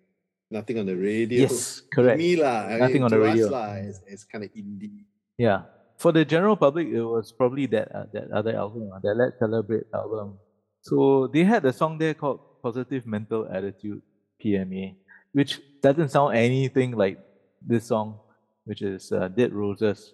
Nothing 0.51 0.79
on 0.79 0.85
the 0.85 0.95
radio. 0.95 1.47
Yes, 1.47 1.81
To 1.81 1.87
correct. 1.95 2.17
me 2.19 2.35
lah, 2.35 2.67
I 2.67 2.77
Nothing 2.77 2.93
mean, 2.93 3.03
on 3.03 3.11
the 3.11 3.19
radio. 3.19 3.45
Us, 3.45 3.51
lah, 3.51 3.71
it's, 3.79 3.99
it's 4.05 4.23
kind 4.25 4.43
of 4.43 4.51
indie. 4.53 5.07
Yeah. 5.37 5.63
For 5.97 6.11
the 6.11 6.25
general 6.25 6.57
public, 6.57 6.87
it 6.87 7.01
was 7.01 7.31
probably 7.31 7.67
that 7.67 7.87
uh, 7.95 8.05
that 8.13 8.29
other 8.31 8.55
album, 8.55 8.91
uh, 8.93 8.99
that 9.01 9.15
Let's 9.15 9.39
Celebrate 9.39 9.85
album. 9.93 10.37
So 10.81 11.27
they 11.31 11.43
had 11.43 11.63
a 11.65 11.73
song 11.73 11.97
there 11.97 12.13
called 12.13 12.61
Positive 12.61 13.05
Mental 13.05 13.47
Attitude 13.49 14.01
PMA, 14.41 14.95
which 15.31 15.61
doesn't 15.81 16.09
sound 16.09 16.35
anything 16.35 16.91
like 16.91 17.19
this 17.61 17.85
song, 17.87 18.19
which 18.65 18.81
is 18.81 19.11
uh, 19.11 19.27
Dead 19.27 19.53
Roses. 19.53 20.13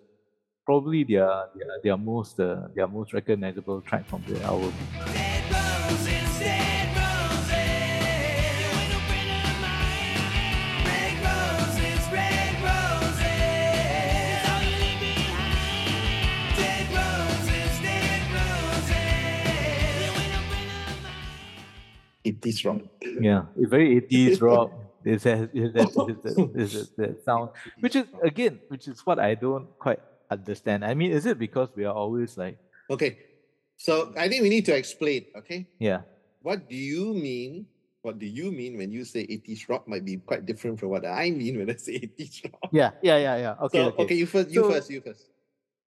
Probably 0.65 1.03
their 1.03 1.47
their, 1.55 1.67
their 1.83 1.97
most 1.97 2.39
uh, 2.39 2.67
their 2.75 2.87
most 2.87 3.13
recognizable 3.13 3.81
track 3.81 4.05
from 4.07 4.23
the 4.27 4.41
album. 4.43 4.73
80s 22.37 22.65
rock. 22.65 22.81
Yeah, 23.01 23.45
very 23.55 24.01
80s 24.01 24.41
rock. 24.41 24.71
It's 25.03 25.23
that, 25.23 25.49
it's 25.53 25.75
a, 25.75 26.49
it's 26.53 26.89
that 26.97 27.23
sound, 27.23 27.49
which 27.79 27.95
is 27.95 28.07
again, 28.21 28.59
which 28.67 28.87
is 28.87 29.05
what 29.05 29.19
I 29.19 29.35
don't 29.35 29.67
quite 29.79 29.99
understand. 30.29 30.83
I 30.83 30.93
mean, 30.93 31.11
is 31.11 31.25
it 31.25 31.39
because 31.39 31.69
we 31.75 31.85
are 31.85 31.93
always 31.93 32.37
like 32.37 32.57
okay? 32.89 33.17
So 33.77 34.11
I 34.17 34.27
think 34.27 34.43
we 34.43 34.49
need 34.49 34.65
to 34.65 34.75
explain. 34.75 35.25
Okay. 35.37 35.67
Yeah. 35.79 36.01
What 36.41 36.67
do 36.67 36.75
you 36.75 37.13
mean? 37.13 37.67
What 38.01 38.19
do 38.19 38.25
you 38.25 38.51
mean 38.51 38.77
when 38.77 38.91
you 38.91 39.05
say 39.05 39.25
80s 39.27 39.69
rock 39.69 39.87
might 39.87 40.05
be 40.05 40.17
quite 40.17 40.45
different 40.45 40.79
from 40.79 40.89
what 40.89 41.05
I 41.05 41.29
mean 41.29 41.57
when 41.57 41.69
I 41.69 41.75
say 41.75 41.99
80s 41.99 42.51
rock? 42.51 42.69
Yeah, 42.71 42.91
yeah, 43.01 43.17
yeah, 43.17 43.35
yeah. 43.37 43.55
Okay, 43.61 43.83
so, 43.83 43.87
okay. 43.89 44.03
okay. 44.03 44.15
You 44.15 44.25
first. 44.25 44.49
You 44.49 44.63
so, 44.63 44.71
first. 44.71 44.89
You 44.89 45.01
first. 45.01 45.29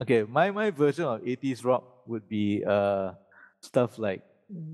Okay, 0.02 0.24
my 0.24 0.50
my 0.50 0.70
version 0.70 1.04
of 1.04 1.20
80s 1.20 1.64
rock 1.64 1.84
would 2.06 2.28
be 2.28 2.64
uh 2.64 3.12
stuff 3.60 3.98
like 3.98 4.22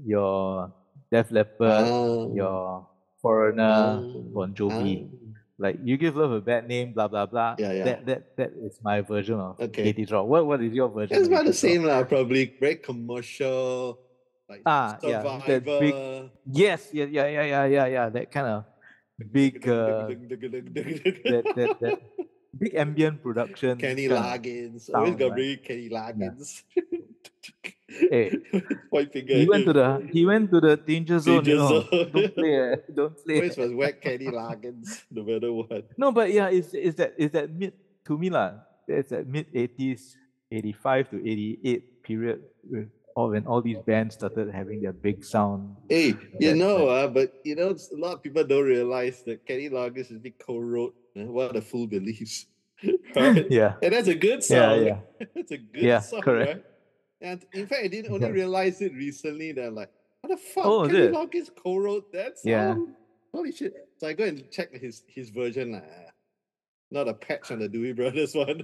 your 0.05 0.72
Def 1.17 1.33
Leppard, 1.33 1.89
Ah, 1.89 2.29
your 2.29 2.85
Foreigner, 3.25 4.05
ah, 4.05 4.05
Bon 4.37 4.53
Jovi. 4.53 5.09
ah. 5.09 5.33
Like 5.57 5.81
you 5.81 5.97
give 5.97 6.12
love 6.21 6.37
a 6.37 6.43
bad 6.45 6.69
name, 6.69 6.93
blah 6.93 7.09
blah 7.09 7.25
blah. 7.25 7.57
Yeah, 7.57 7.73
yeah. 7.73 7.85
That 7.89 7.99
that 8.05 8.21
that 8.37 8.51
is 8.61 8.77
my 8.85 9.01
version 9.01 9.41
of 9.41 9.57
Okay. 9.57 9.89
80s 9.97 10.12
rock. 10.12 10.29
What 10.29 10.45
what 10.45 10.61
is 10.61 10.77
your 10.77 10.93
version? 10.93 11.17
It's 11.17 11.33
about 11.33 11.49
the 11.49 11.57
same 11.57 11.89
lah. 11.89 12.05
Probably 12.05 12.53
very 12.61 12.77
commercial. 12.77 13.97
Like 14.45 14.61
Ah, 14.69 15.01
yeah, 15.01 15.25
that 15.25 15.64
big- 15.81 15.97
Survivor. 15.97 16.29
Yes, 16.45 16.93
yeah, 16.93 17.09
yeah, 17.09 17.27
yeah, 17.33 17.47
yeah, 17.49 17.64
yeah, 17.64 17.87
yeah. 17.89 18.07
That 18.12 18.29
kind 18.31 18.47
of 18.53 18.69
big, 19.33 19.64
uh, 19.64 20.12
that, 20.12 21.45
that, 21.57 21.71
that 21.81 21.97
big 22.53 22.77
ambient 22.77 23.25
production. 23.25 23.81
Kenny 23.81 24.12
Loggins. 24.12 24.93
Always 24.93 25.17
got 25.17 25.33
right? 25.33 25.41
bring 25.41 25.57
Kenny 25.64 25.89
Loggins. 25.89 26.62
Hey, 27.89 28.34
Point 28.91 29.12
finger. 29.12 29.39
he 29.39 29.47
went 29.47 29.64
to 29.66 29.72
the 29.72 29.89
he 30.11 30.26
went 30.26 30.51
to 30.51 30.59
the 30.61 30.76
danger 30.76 31.18
zone. 31.22 31.45
you 31.47 31.55
Danger 31.55 31.57
know. 31.57 31.68
zone. 31.87 32.11
Don't 32.12 32.34
play, 32.34 32.55
eh, 32.55 32.76
don't 32.95 33.14
play. 33.24 33.37
Always 33.39 33.57
was 33.57 33.72
whack 33.72 34.03
Kenny 34.03 34.26
Loggins, 34.26 35.05
no 35.11 35.22
matter 35.22 35.53
what. 35.53 35.87
No, 35.97 36.11
but 36.11 36.32
yeah, 36.32 36.49
it's 36.51 36.74
it's 36.74 36.97
that 36.99 37.14
it's 37.16 37.32
that 37.39 37.47
mid 37.55 37.72
to 38.11 38.18
me 38.18 38.26
lah. 38.30 38.59
It's 38.91 39.11
that 39.14 39.26
mid 39.30 39.47
eighties, 39.55 40.18
eighty 40.51 40.72
five 40.74 41.07
to 41.14 41.22
eighty 41.22 41.59
eight 41.62 42.03
period 42.03 42.43
with 42.66 42.91
all 43.14 43.30
when 43.30 43.47
all 43.47 43.62
these 43.62 43.78
bands 43.87 44.18
started 44.18 44.51
having 44.51 44.82
their 44.82 44.93
big 44.93 45.22
sound. 45.22 45.78
Hey, 45.89 46.18
you 46.43 46.51
That- 46.53 46.59
know, 46.59 46.89
uh, 46.91 47.07
but 47.07 47.39
you 47.47 47.55
know, 47.55 47.70
a 47.70 47.99
lot 47.99 48.18
of 48.18 48.22
people 48.22 48.43
don't 48.43 48.66
realize 48.66 49.22
that 49.30 49.47
Kenny 49.47 49.70
Loggins 49.70 50.11
is 50.11 50.18
big 50.18 50.39
co-wrote 50.43 50.95
uh, 51.14 51.22
what 51.30 51.55
a 51.55 51.62
fool 51.62 51.87
believes. 51.87 52.47
right? 53.14 53.47
Yeah, 53.49 53.78
And 53.80 53.95
that's 53.95 54.09
a 54.11 54.14
good 54.18 54.43
yeah, 54.51 54.74
song. 54.74 54.84
yeah. 54.84 54.99
That's 55.39 55.53
a 55.55 55.59
good 55.62 55.82
Yeah, 55.87 56.01
song, 56.03 56.20
correct. 56.20 56.51
right? 56.51 56.64
And 57.27 57.45
in 57.53 57.66
fact, 57.66 57.83
I 57.85 57.89
didn't 57.89 58.12
only 58.14 58.31
realize 58.31 58.81
it 58.87 58.93
recently 58.95 59.51
that 59.59 59.72
like, 59.74 59.91
what 60.20 60.31
the 60.31 60.37
fuck? 60.55 60.66
Oh, 60.66 60.85
is 60.85 60.93
Kenny? 60.93 61.09
Loggins 61.09 61.51
co-wrote 61.62 62.12
that 62.12 62.39
song? 62.39 62.51
Yeah. 62.55 62.74
Holy 63.35 63.53
shit. 63.53 63.74
So 63.99 64.07
I 64.07 64.12
go 64.14 64.24
and 64.24 64.49
check 64.51 64.70
his 64.72 65.03
his 65.11 65.31
version. 65.31 65.72
lah. 65.72 65.83
not 66.91 67.09
a 67.11 67.14
patch 67.14 67.51
on 67.51 67.59
the 67.59 67.68
Doobie 67.68 67.97
Brothers 67.99 68.33
one. 68.47 68.62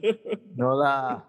No 0.55 0.79
lah. 0.79 1.23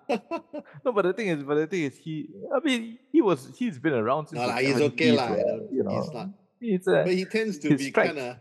No, 0.86 0.91
but 0.93 1.03
the 1.09 1.13
thing 1.17 1.27
is, 1.34 1.43
but 1.43 1.55
the 1.55 1.65
thing 1.67 1.84
is, 1.89 1.97
he. 1.97 2.29
I 2.53 2.59
mean, 2.61 2.99
he 3.11 3.19
was. 3.21 3.49
He's 3.57 3.79
been 3.79 3.97
around 3.97 4.27
since. 4.29 4.39
no, 4.39 4.45
lah, 4.47 4.57
he's 4.61 4.79
okay 4.93 5.09
70s, 5.11 5.17
lah. 5.17 5.31
uh, 5.34 5.59
you 5.73 5.84
know, 5.84 5.95
He's 5.97 6.11
not. 6.13 6.27
He's 6.61 6.86
a, 6.88 7.03
But 7.03 7.15
he 7.17 7.25
tends 7.25 7.57
to 7.65 7.75
be 7.75 7.89
kind 7.91 8.19
of 8.19 8.38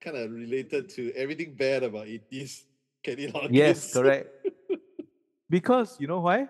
kind 0.00 0.16
of 0.16 0.30
related 0.30 0.88
to 0.94 1.10
everything 1.18 1.58
bad 1.58 1.82
about 1.82 2.06
80s 2.06 2.62
Kenny 3.02 3.26
Loggins. 3.34 3.50
yes, 3.50 3.92
correct. 3.92 4.30
because 5.50 5.98
you 5.98 6.06
know 6.06 6.20
why? 6.22 6.46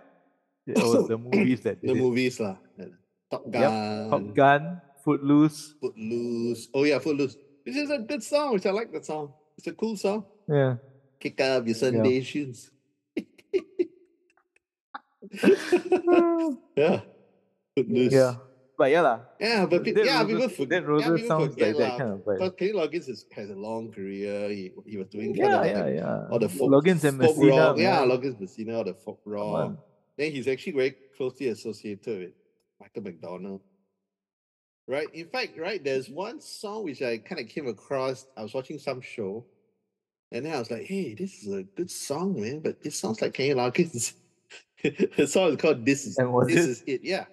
Oh, 0.76 1.04
it 1.04 1.08
the 1.08 1.18
movies 1.32 1.60
that 1.62 1.80
the 1.80 1.94
movies 1.94 2.40
lah. 2.40 2.56
Top 3.30 3.44
Gun, 3.50 3.60
Yep, 3.62 4.10
Top 4.10 4.24
Gun, 4.34 4.62
Footloose. 5.04 5.74
Footloose. 5.80 6.68
Oh 6.74 6.84
yeah, 6.84 6.98
Footloose. 6.98 7.36
This 7.64 7.76
is 7.76 7.90
a 7.90 7.98
good 7.98 8.22
song, 8.22 8.52
which 8.54 8.64
I 8.66 8.70
like 8.72 8.92
that 8.92 9.04
song. 9.04 9.32
It's 9.56 9.66
a 9.66 9.72
cool 9.72 9.96
song. 9.96 10.24
Yeah. 10.48 10.76
Kick 11.20 11.40
up 11.40 11.66
your 11.66 11.74
Sunday 11.76 12.20
shoes. 12.22 12.70
yeah. 16.76 17.00
Footloose. 17.76 18.12
yeah. 18.12 18.34
But 18.78 18.92
yeah, 18.94 19.00
lah. 19.02 19.18
Yeah, 19.42 19.66
but 19.66 19.82
Dead 19.82 20.06
yeah, 20.06 20.22
Roses- 20.22 20.30
people 20.38 20.48
forget. 20.54 20.86
Dead 20.86 21.00
yeah, 21.00 21.10
people 21.10 21.26
sounds 21.28 21.54
forget 21.54 21.74
like 21.74 21.78
that 21.82 21.98
kind 21.98 22.12
of 22.14 22.20
vibe. 22.22 22.38
But 22.38 22.56
Kenny 22.56 22.72
Loggins 22.78 23.08
is, 23.10 23.26
has 23.34 23.50
a 23.50 23.58
long 23.58 23.90
career. 23.90 24.48
He, 24.50 24.70
he 24.86 24.96
was 24.96 25.08
doing 25.08 25.34
kind 25.34 25.50
Yeah, 25.50 25.60
of 25.60 25.66
yeah, 25.66 25.82
like 25.82 25.94
yeah. 25.96 26.30
all 26.30 26.38
the 26.38 26.48
folk, 26.48 26.70
Loggins 26.70 27.02
and 27.02 27.18
folk 27.20 27.36
Messina. 27.36 27.56
rock. 27.58 27.76
Yeah, 27.76 27.98
man. 28.00 28.08
Loggins 28.08 28.38
Messina, 28.40 28.76
all 28.78 28.84
the 28.84 28.94
folk 28.94 29.18
rock. 29.26 29.74
Then 30.18 30.32
he's 30.32 30.48
actually 30.48 30.72
very 30.72 30.94
closely 31.16 31.48
associated 31.48 32.18
with 32.18 32.32
Michael 32.80 33.02
McDonald. 33.02 33.60
Right? 34.88 35.06
In 35.14 35.28
fact, 35.28 35.56
right, 35.56 35.82
there's 35.82 36.10
one 36.10 36.40
song 36.40 36.84
which 36.84 37.02
I 37.02 37.18
kind 37.18 37.40
of 37.40 37.48
came 37.48 37.68
across. 37.68 38.26
I 38.36 38.42
was 38.42 38.52
watching 38.52 38.78
some 38.78 39.00
show. 39.00 39.46
And 40.32 40.44
then 40.44 40.54
I 40.54 40.58
was 40.58 40.70
like, 40.70 40.82
hey, 40.82 41.14
this 41.14 41.42
is 41.42 41.54
a 41.54 41.62
good 41.62 41.90
song, 41.90 42.40
man. 42.40 42.60
But 42.60 42.78
it 42.82 42.92
sounds 42.92 43.22
like 43.22 43.32
Kenny 43.32 43.54
Loggins. 43.54 44.14
the 44.82 45.26
song 45.26 45.50
is 45.52 45.56
called 45.56 45.86
This 45.86 46.06
Is 46.06 46.16
This 46.16 46.48
it? 46.48 46.68
Is 46.68 46.84
It. 46.86 47.00
Yeah. 47.04 47.24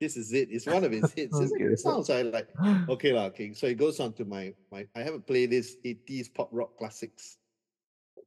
This 0.00 0.16
is 0.18 0.32
it. 0.32 0.48
It's 0.50 0.66
one 0.66 0.84
of 0.84 0.92
his 0.92 1.10
hits. 1.16 1.38
It's 1.40 1.52
like, 1.52 1.60
it 1.60 1.78
sounds 1.78 2.10
like, 2.10 2.32
like 2.32 2.48
okay, 2.90 3.12
lah, 3.14 3.24
okay. 3.26 3.54
So 3.54 3.66
it 3.66 3.78
goes 3.78 3.98
on 3.98 4.12
to 4.14 4.26
my 4.26 4.52
my 4.70 4.86
I 4.94 5.00
have 5.00 5.14
a 5.14 5.18
playlist 5.18 5.80
80s 5.86 6.32
pop 6.34 6.50
rock 6.52 6.76
classics. 6.76 7.38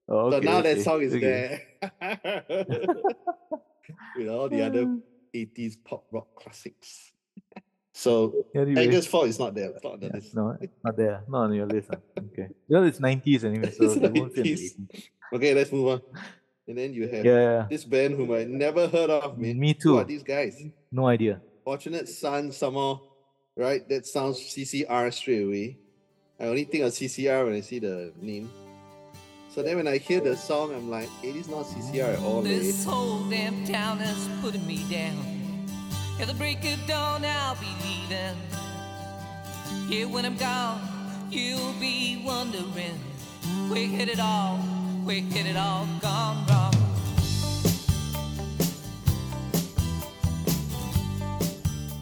Oh, 0.07 0.31
so 0.31 0.37
okay, 0.37 0.47
now 0.47 0.61
that 0.61 0.81
song 0.81 1.03
is 1.03 1.13
okay. 1.13 1.61
there. 2.01 2.43
With 4.17 4.27
all 4.27 4.49
the 4.49 4.61
other 4.61 4.83
hmm. 4.83 4.97
80s 5.33 5.75
pop 5.83 6.05
rock 6.11 6.27
classics. 6.35 7.11
So 7.91 8.45
Anyway, 8.55 8.85
Angus 8.85 9.07
Fault 9.07 9.27
is 9.27 9.37
not 9.39 9.53
there. 9.53 9.71
It's 9.71 9.83
not 9.83 9.93
on 9.93 9.99
the 9.99 10.05
yeah, 10.07 10.13
list. 10.13 10.33
no, 10.33 10.55
not 10.85 10.95
there, 10.95 11.21
not 11.27 11.41
on 11.43 11.53
your 11.53 11.65
list. 11.65 11.89
Okay, 12.17 12.47
well, 12.69 12.85
it's 12.85 13.01
nineties 13.01 13.43
anyway, 13.43 13.71
so 13.71 13.83
It's 13.83 13.95
it 13.97 14.13
won't 14.13 14.33
fit 14.33 14.43
the 14.45 14.53
90s. 14.55 14.79
80s. 14.79 15.03
Okay, 15.33 15.53
let's 15.53 15.69
move 15.73 15.87
on. 15.87 16.01
And 16.65 16.77
then 16.77 16.93
you 16.93 17.09
have 17.09 17.25
Yeah, 17.25 17.65
this 17.69 17.83
band 17.83 18.15
whom 18.15 18.31
I 18.31 18.45
never 18.45 18.87
heard 18.87 19.09
of, 19.09 19.37
man. 19.37 19.59
me 19.59 19.75
Who 19.81 19.97
are 19.97 20.03
too. 20.03 20.07
these 20.07 20.23
guys? 20.23 20.63
No 20.91 21.07
idea. 21.07 21.41
Fortunate 21.65 22.07
Son, 22.07 22.53
somehow, 22.53 23.01
right? 23.57 23.83
That 23.89 24.05
sounds 24.07 24.39
CCR 24.39 25.11
straight 25.11 25.43
away. 25.43 25.77
I 26.39 26.45
only 26.45 26.63
think 26.63 26.85
of 26.85 26.93
CCR 26.93 27.43
when 27.45 27.55
I 27.55 27.61
see 27.61 27.79
the 27.79 28.13
name. 28.21 28.49
So 29.49 29.63
then 29.63 29.77
when 29.77 29.87
I 29.87 29.97
hear 29.97 30.21
the 30.21 30.35
song, 30.37 30.73
I'm 30.73 30.89
like, 30.89 31.09
it 31.23 31.35
is 31.35 31.47
not 31.49 31.65
CCR 31.65 32.13
at 32.13 32.19
all. 32.19 32.39
eh? 32.45 32.49
This 32.49 32.83
whole 32.85 33.23
damn 33.29 33.65
town 33.65 33.99
is 33.99 34.29
putting 34.41 34.65
me 34.65 34.83
down. 34.89 35.17
At 36.21 36.27
the 36.27 36.33
break 36.35 36.59
of 36.65 36.79
dawn, 36.87 37.25
I'll 37.25 37.55
be 37.55 37.67
leaving. 37.83 38.37
Yeah, 39.89 40.05
when 40.05 40.25
I'm 40.25 40.37
gone, 40.37 40.79
you'll 41.31 41.73
be 41.79 42.21
wondering 42.25 42.99
where 43.69 43.87
hit 43.87 44.09
it 44.09 44.19
all, 44.19 44.57
where 45.03 45.21
hit 45.21 45.45
it 45.47 45.57
all 45.57 45.87
gone 45.99 46.45
wrong. 46.47 46.73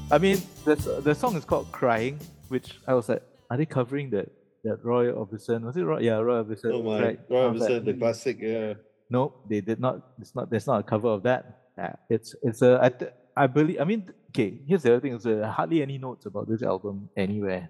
I 0.10 0.18
mean, 0.18 0.42
the 0.66 0.76
the 1.04 1.14
song 1.16 1.36
is 1.36 1.46
called 1.46 1.72
"Crying," 1.72 2.20
which 2.48 2.78
I 2.88 2.94
was 2.94 3.10
like, 3.10 3.22
are 3.50 3.58
they 3.58 3.66
covering 3.66 4.10
that 4.12 4.30
that 4.64 4.84
Roy 4.84 5.12
Orbison? 5.12 5.62
Was 5.64 5.78
it 5.78 5.84
Roy? 5.84 6.00
Yeah, 6.00 6.18
Roy 6.20 6.44
Orbison. 6.44 6.72
Oh 6.74 6.84
my, 6.84 7.02
right? 7.02 7.20
Roy 7.30 7.50
Orbison, 7.52 7.86
the 7.86 7.94
"Hmm, 7.94 8.00
classic, 8.00 8.38
yeah. 8.42 8.74
No, 9.10 9.34
they 9.50 9.62
did 9.62 9.80
not. 9.80 10.02
It's 10.20 10.36
not. 10.36 10.50
There's 10.50 10.68
not 10.68 10.80
a 10.80 10.84
cover 10.84 11.10
of 11.10 11.24
that. 11.24 11.62
Yeah, 11.78 11.94
it's 12.10 12.36
it's 12.44 12.62
a. 12.62 12.80
I, 12.82 12.90
th- 12.90 13.12
I 13.36 13.48
believe. 13.48 13.80
I 13.80 13.84
mean, 13.86 14.12
okay. 14.32 14.60
Here's 14.68 14.84
the 14.84 14.92
other 14.94 15.00
thing: 15.02 15.18
there's 15.18 15.26
uh, 15.26 15.48
hardly 15.50 15.82
any 15.82 15.98
notes 15.98 16.26
about 16.26 16.50
this 16.50 16.62
album 16.64 17.10
anywhere. 17.16 17.70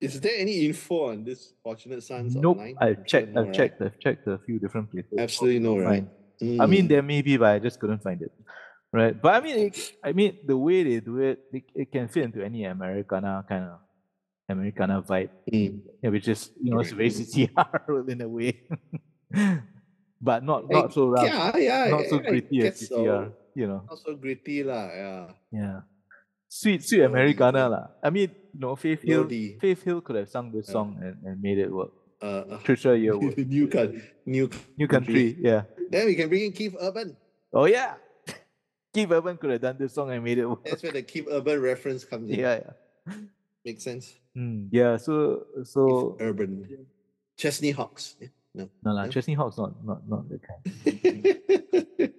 Is 0.00 0.20
there 0.20 0.34
any 0.36 0.66
info 0.66 1.10
on 1.10 1.24
this 1.24 1.54
Fortunate 1.62 2.02
Sons 2.02 2.36
Nope. 2.36 2.58
online? 2.58 2.76
I've 2.80 3.04
checked. 3.06 3.36
I've 3.36 3.46
right? 3.46 3.54
checked. 3.54 3.82
I've 3.82 3.98
checked 3.98 4.26
a 4.28 4.38
few 4.46 4.58
different 4.60 4.90
places. 4.92 5.12
Absolutely 5.18 5.58
no, 5.60 5.78
right? 5.78 6.04
Fine. 6.38 6.60
I 6.60 6.66
mean, 6.66 6.84
Mm. 6.84 6.88
there 6.88 7.02
may 7.02 7.20
be, 7.22 7.36
but 7.36 7.48
I 7.48 7.58
just 7.58 7.80
couldn't 7.80 8.00
find 8.02 8.22
it. 8.22 8.30
Right. 8.92 9.20
But 9.20 9.34
I 9.34 9.40
mean, 9.40 9.58
it, 9.66 9.92
I 10.04 10.12
mean, 10.12 10.38
the 10.46 10.56
way 10.56 10.84
they 10.84 11.00
do 11.00 11.18
it, 11.18 11.40
it, 11.52 11.64
it 11.74 11.90
can 11.92 12.06
fit 12.08 12.24
into 12.24 12.44
any 12.44 12.64
Americana 12.64 13.44
kind 13.48 13.64
of 13.64 13.80
Americana 14.48 15.02
vibe. 15.02 15.30
Mm. 15.52 15.80
Yeah, 16.02 16.10
which 16.10 16.28
is 16.28 16.50
you 16.62 16.72
know 16.72 16.80
it's 16.80 16.92
very 16.92 17.10
CCR 17.10 18.08
in 18.12 18.20
a 18.22 18.28
way, 18.28 18.64
but 20.20 20.42
not 20.44 20.68
not 20.70 20.92
so 20.92 21.08
rough, 21.08 21.24
Yeah, 21.24 21.56
yeah. 21.56 21.84
not 21.90 22.06
so 22.08 22.18
gritty 22.18 22.66
as 22.66 22.80
CCR. 22.80 22.88
so. 22.88 23.32
You 23.58 23.66
know, 23.66 23.82
Not 23.90 23.98
so 23.98 24.14
gritty, 24.14 24.62
lah. 24.62 24.86
Yeah. 24.86 25.24
yeah, 25.50 25.76
sweet 26.46 26.78
sweet 26.86 27.02
Americana 27.02 27.66
lah. 27.66 27.84
I 27.98 28.06
mean, 28.14 28.30
you 28.54 28.60
know, 28.62 28.76
Faith 28.78 29.02
Hill, 29.02 29.26
Melody. 29.26 29.58
Faith 29.58 29.82
Hill 29.82 29.98
could 30.00 30.14
have 30.14 30.30
sung 30.30 30.54
this 30.54 30.70
Yeah. 30.70 30.78
song 30.78 30.94
and, 31.02 31.18
and 31.26 31.42
made 31.42 31.58
it 31.58 31.66
work. 31.66 31.90
Uh, 32.22 32.54
uh, 32.54 32.58
Trisha 32.62 32.94
Yearwood, 32.94 33.34
new 33.50 33.66
country, 33.66 33.98
new 34.26 34.46
New 34.78 34.86
Country, 34.86 35.34
yeah. 35.42 35.66
Then 35.90 36.06
we 36.06 36.14
can 36.14 36.28
bring 36.30 36.46
in 36.46 36.52
Keith 36.54 36.76
Urban. 36.78 37.18
Oh 37.50 37.66
yeah, 37.66 37.98
Keith 38.94 39.10
Urban 39.10 39.34
could 39.38 39.50
have 39.50 39.62
done 39.62 39.74
this 39.74 39.94
song 39.94 40.14
and 40.14 40.22
made 40.22 40.38
it 40.38 40.46
work. 40.46 40.62
That's 40.62 40.82
where 40.86 40.94
the 40.94 41.02
Keith 41.02 41.26
Urban 41.26 41.58
reference 41.58 42.06
comes 42.06 42.30
in. 42.30 42.38
Yeah, 42.38 42.62
yeah. 42.62 43.14
Makes 43.66 43.82
sense. 43.82 44.14
Mm, 44.38 44.68
yeah, 44.70 44.94
so 45.02 45.42
so 45.66 46.14
Keith 46.14 46.22
Urban. 46.22 46.50
Chesney 47.34 47.72
Hawks. 47.74 48.14
Yeah, 48.22 48.30
No. 48.54 48.70
no 48.86 48.90
lah, 48.94 49.04
no. 49.06 49.10
Chesney 49.10 49.34
Hawk's 49.34 49.58
not 49.58 49.74
not 49.82 50.06
not 50.06 50.22
that 50.30 50.40
kind. 50.46 50.62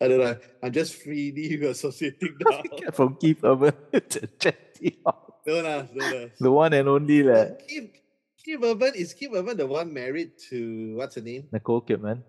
I 0.00 0.04
don't 0.04 0.20
know. 0.20 0.36
I'm 0.62 0.72
just 0.72 1.00
freely 1.00 1.56
associating 1.72 2.36
now. 2.44 2.60
From 2.92 3.16
Keith 3.16 3.40
Urban 3.40 3.72
to 4.12 4.20
Chesney 4.36 5.00
Hawk, 5.00 5.40
no, 5.48 5.64
nah, 5.64 5.88
no, 5.88 6.02
nah. 6.12 6.26
the 6.36 6.52
one 6.52 6.76
and 6.76 6.88
only 6.92 7.24
lah. 7.24 7.56
But 7.56 7.64
Keith, 7.64 7.88
Keith 8.36 8.60
Urban 8.60 8.92
is 8.92 9.16
Keith 9.16 9.32
Urban 9.32 9.56
the 9.56 9.64
one 9.66 9.88
married 9.96 10.36
to 10.52 10.92
what's 11.00 11.16
her 11.16 11.24
name? 11.24 11.48
Nicole 11.52 11.80
Kidman. 11.80 12.20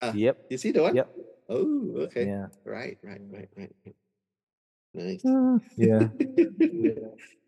Ah, 0.00 0.16
Yep. 0.16 0.48
You 0.48 0.56
see 0.56 0.72
the 0.72 0.88
one? 0.88 0.96
Yep. 0.96 1.08
Oh, 1.52 2.08
okay. 2.08 2.32
Yeah. 2.32 2.48
Right, 2.64 2.96
right, 3.04 3.20
right, 3.28 3.50
right. 3.56 3.74
Right. 4.98 5.20
Nice. 5.22 5.60
Yeah. 5.76 6.08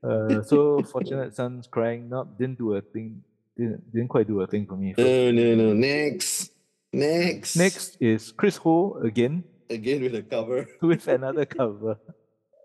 Uh, 0.02 0.42
so 0.42 0.80
fortunate 0.82 1.36
sons 1.36 1.66
crying 1.66 2.08
not 2.08 2.38
didn't 2.38 2.56
do 2.56 2.72
a 2.72 2.80
thing 2.80 3.20
didn't 3.54 3.84
didn't 3.92 4.08
quite 4.08 4.26
do 4.26 4.40
a 4.40 4.46
thing 4.46 4.64
for 4.64 4.74
me. 4.74 4.94
no, 4.96 5.30
no, 5.30 5.54
no. 5.54 5.74
Next. 5.74 6.52
Next. 6.90 7.54
Next 7.54 7.98
is 8.00 8.32
Chris 8.32 8.56
Ho 8.64 8.96
again 9.04 9.44
Again 9.68 10.02
with 10.02 10.14
a 10.14 10.22
cover. 10.22 10.66
with 10.82 11.06
another 11.06 11.44
cover 11.44 11.98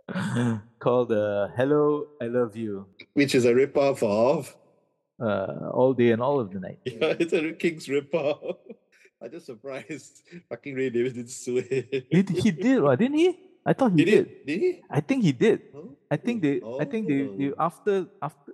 called 0.79 1.11
uh, 1.11 1.49
"Hello, 1.55 2.07
I 2.21 2.25
Love 2.25 2.55
You." 2.55 2.87
Which 3.13 3.35
is 3.35 3.45
a 3.45 3.53
ripoff 3.53 4.01
of. 4.01 4.55
Uh, 5.19 5.69
all 5.71 5.93
day 5.93 6.11
and 6.11 6.21
all 6.21 6.39
of 6.39 6.51
the 6.51 6.59
night. 6.59 6.79
Yeah, 6.83 7.15
it's 7.19 7.33
a 7.33 7.53
Kinks 7.53 7.87
ripoff. 7.87 8.57
I'm 9.21 9.31
just 9.31 9.45
surprised 9.45 10.23
fucking 10.49 10.73
Ray 10.73 10.89
Davies 10.89 11.13
didn't 11.13 11.29
sue 11.29 11.57
it. 11.57 12.09
Did 12.09 12.29
he 12.29 12.51
did? 12.51 12.79
Or 12.79 12.95
didn't 12.95 13.17
he? 13.17 13.37
I 13.65 13.73
thought 13.73 13.91
he 13.91 14.05
Did 14.05 14.11
did. 14.11 14.27
he? 14.27 14.53
Did 14.53 14.61
he? 14.61 14.81
I 14.89 15.01
think 15.01 15.23
he 15.23 15.31
did. 15.31 15.61
Oh, 15.75 15.97
I 16.11 16.17
think 16.17 16.41
they. 16.41 16.61
I 16.79 16.85
think 16.85 17.07
they, 17.07 17.23
they 17.23 17.51
oh. 17.51 17.55
after 17.59 18.05
after, 18.21 18.53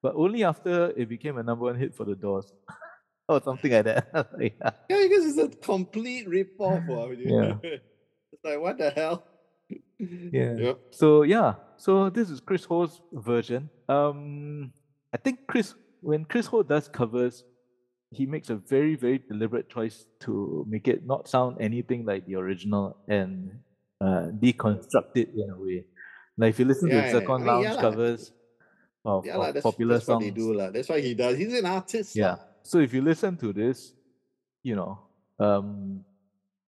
but 0.00 0.14
only 0.14 0.44
after 0.44 0.92
it 0.96 1.08
became 1.08 1.36
a 1.38 1.42
number 1.42 1.64
one 1.64 1.76
hit 1.76 1.94
for 1.94 2.04
the 2.04 2.14
Doors, 2.14 2.52
or 3.28 3.42
something 3.42 3.72
like 3.72 3.84
that. 3.84 4.08
yeah. 4.40 4.70
Yeah, 4.88 5.02
because 5.08 5.26
it's 5.26 5.38
a 5.38 5.48
complete 5.48 6.28
ripoff. 6.28 6.86
Wow, 6.86 7.10
Yeah. 7.10 7.54
it's 8.32 8.44
like, 8.44 8.60
what 8.60 8.78
the 8.78 8.90
hell? 8.90 9.24
Yeah. 9.98 10.54
Yep. 10.56 10.78
So 10.90 11.22
yeah, 11.22 11.54
so 11.76 12.10
this 12.10 12.30
is 12.30 12.40
Chris 12.40 12.64
Ho's 12.64 13.00
version. 13.12 13.68
Um, 13.88 14.72
I 15.12 15.16
think 15.16 15.46
Chris, 15.46 15.74
when 16.00 16.24
Chris 16.24 16.46
Ho 16.46 16.62
does 16.62 16.88
covers, 16.88 17.44
he 18.10 18.26
makes 18.26 18.50
a 18.50 18.56
very 18.56 18.94
very 18.94 19.18
deliberate 19.18 19.68
choice 19.68 20.06
to 20.20 20.64
make 20.68 20.86
it 20.86 21.06
not 21.06 21.28
sound 21.28 21.56
anything 21.60 22.04
like 22.04 22.26
the 22.26 22.36
original 22.36 22.96
and 23.08 23.50
uh, 24.02 24.24
deconstruct 24.42 25.14
it 25.22 25.30
in 25.36 25.48
a 25.50 25.58
way. 25.58 25.86
Like 26.36 26.50
if 26.50 26.58
you 26.58 26.66
listen 26.66 26.88
Yeah, 26.90 27.02
to 27.02 27.06
yeah, 27.06 27.12
Zircon 27.12 27.34
I 27.34 27.38
mean, 27.38 27.46
Lounge 27.46 27.64
yeah 27.64 27.74
lah. 27.74 27.80
covers 27.86 28.32
of, 29.04 29.26
Yeah, 29.26 29.36
of 29.38 29.54
that's, 29.54 29.62
popular 29.62 29.94
that's 29.96 30.08
what 30.08 30.14
songs, 30.20 30.24
they 30.24 30.30
do. 30.42 30.46
That's 30.74 30.88
why 30.88 31.00
he 31.00 31.14
does. 31.14 31.36
He's 31.38 31.54
an 31.54 31.66
artist. 31.66 32.16
yeah. 32.16 32.34
lah. 32.34 32.38
So 32.62 32.78
if 32.78 32.90
you 32.94 33.02
listen 33.02 33.36
to 33.38 33.52
this, 33.52 33.94
you 34.62 34.74
know, 34.76 34.98
um, 35.38 36.04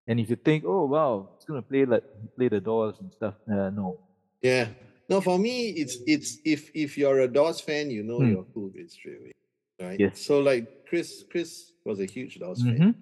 and 0.08 0.20
if 0.20 0.30
you 0.30 0.36
think, 0.38 0.64
oh 0.66 0.86
wow, 0.86 1.30
it's 1.36 1.46
gonna 1.46 1.62
play 1.62 1.86
like 1.86 2.04
play 2.36 2.50
the 2.50 2.60
Doors 2.62 2.98
and 3.00 3.14
stuff, 3.14 3.36
uh, 3.50 3.70
no, 3.70 4.00
Yeah. 4.42 4.70
No, 5.10 5.22
for 5.22 5.38
me, 5.42 5.70
it's 5.74 5.98
it's 6.06 6.38
if 6.46 6.70
if 6.74 6.98
you're 6.98 7.22
a 7.26 7.28
Doors 7.28 7.62
fan, 7.62 7.90
you 7.90 8.04
know 8.06 8.22
Hmm. 8.22 8.30
you're 8.30 8.48
cool 8.54 8.70
with 8.70 8.78
it 8.86 8.92
straight 8.94 9.18
away. 9.18 9.34
Right? 9.82 10.00
Yes. 10.00 10.22
So 10.22 10.40
like 10.40 10.86
Chris 10.88 11.24
Chris 11.32 11.74
was 11.86 12.00
a 12.00 12.06
huge 12.06 12.38
Doors 12.38 12.62
fan. 12.62 12.94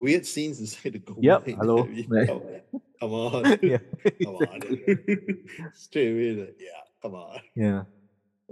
Weird 0.00 0.24
scenes 0.24 0.60
inside 0.60 0.94
the 0.94 0.98
gold 0.98 1.22
Yep, 1.22 1.46
mine. 1.46 1.56
hello. 1.60 1.88
Right. 2.08 2.26
come, 2.26 2.42
come 3.00 3.12
on. 3.12 3.58
yeah, 3.62 3.78
come 4.24 4.36
on. 4.36 4.58
straight 5.74 6.10
away. 6.12 6.30
like, 6.40 6.56
yeah, 6.58 6.80
come 7.02 7.14
on. 7.14 7.40
yeah. 7.54 7.82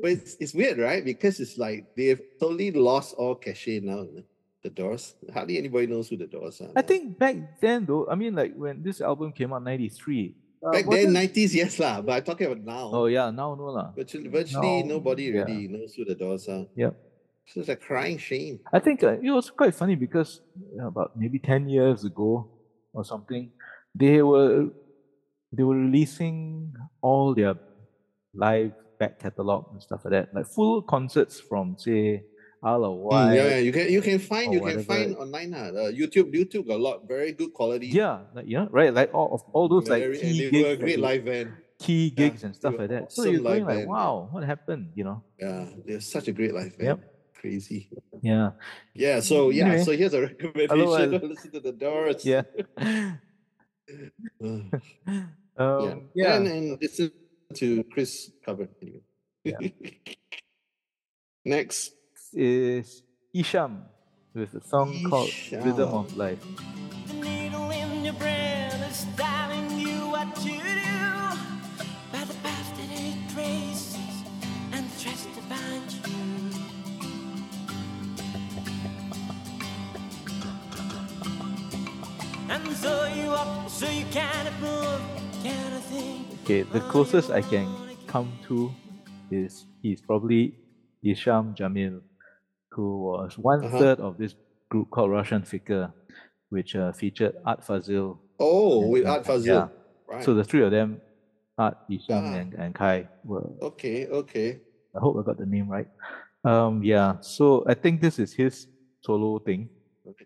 But 0.01 0.12
it's, 0.12 0.36
it's 0.38 0.55
weird, 0.55 0.78
right? 0.78 1.05
Because 1.05 1.40
it's 1.40 1.59
like 1.59 1.96
they've 1.96 2.20
totally 2.38 2.70
lost 2.70 3.14
all 3.16 3.34
cachet 3.34 3.80
now. 3.80 4.07
The 4.62 4.70
Doors. 4.70 5.14
Hardly 5.32 5.57
anybody 5.57 5.86
knows 5.86 6.09
who 6.09 6.16
the 6.16 6.26
Doors 6.26 6.61
are. 6.61 6.70
I 6.74 6.82
think 6.82 7.16
back 7.18 7.61
then 7.61 7.86
though, 7.86 8.07
I 8.11 8.14
mean, 8.14 8.34
like 8.34 8.55
when 8.55 8.82
this 8.82 9.01
album 9.01 9.30
came 9.32 9.53
out, 9.53 9.62
'93. 9.62 10.34
Uh, 10.61 10.72
back 10.72 10.82
then, 10.82 10.86
wasn't- 10.90 11.12
nineties, 11.14 11.55
yes 11.55 11.78
lah. 11.78 12.03
But 12.03 12.12
I'm 12.18 12.24
talking 12.24 12.46
about 12.51 12.64
now. 12.66 12.90
Oh 12.92 13.07
yeah, 13.07 13.30
now 13.30 13.55
no 13.55 13.70
lah. 13.70 13.92
Virtually, 13.94 14.26
virtually 14.28 14.82
No, 14.82 14.99
nobody 14.99 15.30
yeah. 15.30 15.46
really 15.46 15.68
knows 15.68 15.94
who 15.94 16.05
the 16.05 16.14
Doors 16.18 16.49
are. 16.51 16.66
Yep. 16.74 16.90
So 17.49 17.61
it's 17.61 17.68
a 17.68 17.76
crying 17.76 18.18
shame. 18.18 18.61
I 18.72 18.78
think 18.78 19.03
uh, 19.03 19.16
it 19.22 19.30
was 19.30 19.51
quite 19.51 19.74
funny 19.74 19.96
because 19.96 20.40
uh, 20.78 20.86
about 20.86 21.16
maybe 21.16 21.38
ten 21.38 21.68
years 21.68 22.05
ago 22.05 22.46
or 22.92 23.05
something, 23.05 23.51
they 23.94 24.22
were 24.22 24.68
they 25.53 25.62
were 25.62 25.76
releasing 25.76 26.74
all 27.01 27.34
their 27.34 27.55
live 28.34 28.72
back 28.99 29.18
catalog 29.18 29.72
and 29.72 29.82
stuff 29.82 30.05
like 30.05 30.12
that, 30.12 30.34
like 30.34 30.46
full 30.46 30.82
concerts 30.82 31.40
from 31.40 31.76
say 31.78 32.22
Isle 32.62 32.84
of 32.84 32.92
Mm, 32.92 33.03
Wight. 33.03 33.34
yeah, 33.36 33.49
yeah, 33.49 33.59
you 33.59 33.72
can 33.72 33.88
you 33.88 34.03
can 34.03 34.18
find 34.18 34.53
you 34.53 34.61
can 34.61 34.82
find 34.84 35.16
online. 35.16 35.55
Uh, 35.55 35.72
uh, 35.72 35.90
YouTube 35.90 36.34
YouTube 36.34 36.66
got 36.66 36.76
a 36.76 36.82
lot 36.82 37.09
very 37.09 37.32
good 37.32 37.55
quality. 37.55 37.86
Yeah, 37.86 38.26
like, 38.34 38.44
yeah, 38.46 38.66
right. 38.70 38.92
Like 38.92 39.14
all 39.14 39.32
of 39.32 39.42
all 39.55 39.68
those 39.68 39.88
like 39.88 40.03
very, 40.03 40.20
and 40.20 40.34
key 40.34 40.51
they 40.51 40.62
were 40.62 40.68
a 40.68 40.76
gigs, 40.76 40.82
great 40.82 40.99
live 41.01 41.24
band. 41.24 41.53
key 41.78 42.12
Yeah, 42.12 42.28
gigs 42.28 42.44
and 42.44 42.55
stuff 42.55 42.74
like 42.76 42.90
that. 42.90 43.12
So 43.12 43.22
you're 43.24 43.40
going 43.40 43.64
like, 43.64 43.86
wow, 43.86 44.28
what 44.32 44.42
happened? 44.44 44.90
You 44.94 45.05
know? 45.05 45.22
Yeah, 45.38 45.66
they're 45.86 46.01
such 46.01 46.28
a 46.28 46.32
great 46.32 46.53
live 46.53 46.76
band. 46.76 46.99
Yep. 46.99 47.18
Crazy. 47.41 47.89
Yeah. 48.22 48.51
Yeah. 48.95 49.20
So 49.20 49.51
yeah. 49.51 49.66
Anyway, 49.66 49.84
So 49.84 49.93
here's 49.93 50.14
a 50.14 50.20
recommendation. 50.28 50.70
otherwise- 50.70 51.22
listen 51.22 51.51
to 51.53 51.61
the 51.61 51.72
Doors. 51.72 52.24
Yeah. 52.24 52.43
Um, 54.43 54.70
yeah. 55.59 55.95
yeah. 56.14 56.36
And 56.36 56.47
and 56.47 56.78
listen 56.80 57.11
to 57.55 57.84
Chris 57.93 58.30
cover 58.45 58.68
anyway. 58.82 59.03
Yeah. 59.45 59.59
Next. 61.45 61.95
is 62.34 63.03
Isham 63.34 63.84
with 64.34 64.53
a 64.55 64.62
song 64.66 65.03
called 65.09 65.30
Rhythm 65.51 65.89
of 65.89 66.14
Life. 66.16 66.45
And 82.49 82.66
so 82.76 83.05
you 83.07 83.30
up, 83.32 83.68
so 83.68 83.88
you 83.88 84.05
can't 84.11 84.49
move, 84.61 85.01
can't 85.42 85.82
think. 85.84 86.26
Okay, 86.44 86.62
the 86.62 86.80
closest 86.80 87.30
I 87.30 87.42
can 87.42 87.68
come 88.07 88.32
to 88.49 88.72
is 89.30 89.66
he's 89.82 90.01
probably 90.01 90.55
Isham 91.05 91.55
Jamil, 91.55 92.01
who 92.72 93.03
was 93.03 93.36
one 93.38 93.64
Uh-huh. 93.64 93.78
third 93.78 94.01
of 94.01 94.16
this 94.18 94.34
group 94.70 94.90
called 94.90 95.11
Russian 95.11 95.42
Fikr, 95.42 95.92
which 96.49 96.74
uh, 96.74 96.92
featured 96.92 97.34
Art 97.44 97.64
Fazil. 97.64 98.18
Oh, 98.40 98.86
with 98.88 99.03
and- 99.03 99.11
Art 99.11 99.26
Fazil. 99.26 99.55
Yeah. 99.55 99.68
Right. 100.09 100.24
So 100.24 100.32
the 100.34 100.44
three 100.44 100.62
of 100.64 100.70
them, 100.70 101.01
Art, 101.59 101.76
Isham, 101.90 102.24
Ah. 102.24 102.34
and, 102.40 102.55
and 102.55 102.74
Kai, 102.74 103.09
were 103.24 103.44
okay, 103.61 104.07
okay. 104.07 104.61
I 104.96 105.01
hope 105.01 105.16
I 105.20 105.22
got 105.22 105.36
the 105.38 105.44
name 105.46 105.68
right. 105.68 105.88
Um, 106.44 106.82
yeah. 106.82 107.20
So 107.20 107.64
I 107.68 107.74
think 107.74 108.01
this 108.01 108.18
is 108.18 108.32
his 108.32 108.66
solo 109.05 109.38
thing. 109.38 109.68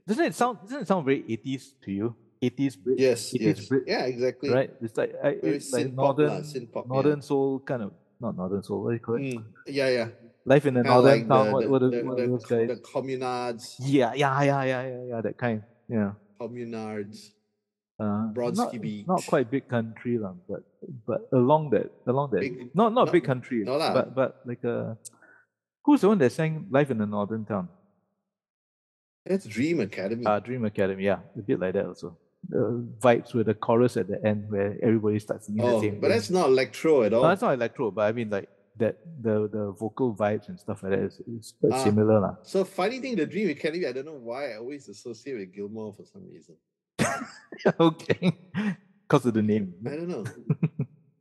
Doesn't 0.06 0.24
it 0.24 0.34
sound? 0.34 0.58
Doesn't 0.62 0.82
it 0.82 0.88
sound 0.88 1.04
very 1.04 1.22
80s 1.22 1.74
to 1.84 1.90
you? 1.92 2.14
80s 2.42 2.74
Brit, 2.82 2.98
Yes, 2.98 3.32
80s 3.32 3.40
yes. 3.40 3.66
Brit, 3.68 3.84
Yeah, 3.86 4.04
exactly. 4.04 4.50
right? 4.50 4.70
It's 4.80 4.96
like 4.96 5.14
I, 5.22 5.28
it's 5.42 5.72
like 5.72 5.86
synth 5.86 5.94
pop 5.96 6.04
northern, 6.18 6.28
lah, 6.28 6.40
synth 6.42 6.72
pop, 6.72 6.84
yeah. 6.86 6.92
northern 6.94 7.22
soul 7.22 7.60
kind 7.60 7.82
of 7.86 7.92
not 8.20 8.36
northern 8.36 8.62
soul. 8.62 8.82
What 8.82 8.90
do 8.90 8.94
you 8.94 9.00
call 9.00 9.14
it? 9.16 9.20
Mm, 9.22 9.44
yeah, 9.66 9.88
yeah. 9.88 10.08
Life 10.44 10.66
in 10.66 10.74
the 10.74 10.82
Kinda 10.82 10.90
northern 10.90 11.18
like 11.20 11.28
town. 11.28 11.46
the, 11.46 11.52
what, 11.52 11.62
the, 11.62 11.68
what, 11.70 11.82
are- 11.82 11.90
the, 11.90 12.02
what 12.02 12.16
the, 12.18 12.26
those 12.26 12.44
guys? 12.46 12.68
the 12.68 12.76
communards, 12.82 13.76
yeah, 13.78 14.12
yeah, 14.14 14.42
yeah, 14.42 14.62
yeah, 14.64 14.82
yeah, 14.90 15.02
yeah. 15.10 15.20
That 15.22 15.38
kind. 15.38 15.62
Yeah. 15.88 16.12
communards. 16.40 17.30
Uh, 18.00 18.32
Brodsky 18.34 18.56
not, 18.56 18.80
Beach. 18.82 19.06
not 19.06 19.22
quite 19.26 19.48
big 19.48 19.68
country 19.68 20.18
lah, 20.18 20.34
but 20.48 20.62
but 21.06 21.28
along 21.32 21.70
that 21.70 21.92
along 22.08 22.30
that 22.32 22.40
Big- 22.40 22.74
not 22.74 22.92
not 22.92 23.06
no- 23.06 23.12
big 23.12 23.22
country, 23.22 23.62
no 23.62 23.76
lah. 23.76 23.92
but 23.94 24.14
but 24.16 24.40
like 24.44 24.64
a 24.64 24.98
who's 25.84 26.00
the 26.00 26.08
one 26.08 26.18
that 26.18 26.32
sang 26.32 26.66
Life 26.70 26.90
in 26.90 26.98
the 26.98 27.06
Northern 27.06 27.44
Town? 27.44 27.68
That's 29.24 29.46
Dream 29.46 29.80
Academy. 29.80 30.26
Uh, 30.26 30.40
Dream 30.40 30.64
Academy, 30.64 31.04
yeah, 31.04 31.18
a 31.36 31.42
bit 31.42 31.60
like 31.60 31.74
that 31.74 31.86
also. 31.86 32.16
The 32.48 32.84
vibes 32.98 33.34
with 33.34 33.46
the 33.46 33.54
chorus 33.54 33.96
at 33.96 34.08
the 34.08 34.18
end 34.26 34.50
where 34.50 34.76
everybody 34.82 35.18
starts 35.20 35.46
singing 35.46 35.64
the 35.64 35.72
oh, 35.72 35.80
same 35.80 36.00
but 36.00 36.08
thing. 36.08 36.10
that's 36.10 36.30
not 36.30 36.48
electro 36.48 37.04
at 37.04 37.12
all. 37.14 37.22
No, 37.22 37.28
that's 37.28 37.42
not 37.42 37.54
electro, 37.54 37.90
but 37.92 38.02
I 38.02 38.12
mean 38.12 38.30
like 38.30 38.48
that 38.78 38.98
the 39.22 39.48
the 39.52 39.70
vocal 39.78 40.12
vibes 40.14 40.48
and 40.48 40.58
stuff 40.58 40.82
like 40.82 40.90
that 40.90 41.00
is, 41.00 41.20
is 41.20 41.54
quite 41.60 41.72
Ah. 41.72 41.84
similar 41.84 42.18
lah. 42.18 42.34
So 42.42 42.64
funny 42.64 42.98
thing, 42.98 43.14
the 43.14 43.26
Dream 43.26 43.48
Academy, 43.50 43.86
I 43.86 43.92
don't 43.92 44.06
know 44.06 44.18
why 44.18 44.52
I 44.52 44.56
always 44.56 44.88
associate 44.88 45.38
with 45.38 45.54
Gilmour 45.54 45.92
for 45.94 46.04
some 46.04 46.22
reason. 46.32 46.56
okay, 47.78 48.32
because 49.06 49.24
of 49.26 49.34
the 49.34 49.42
name. 49.42 49.74
I 49.86 49.90
don't 49.90 50.08
know. 50.08 50.24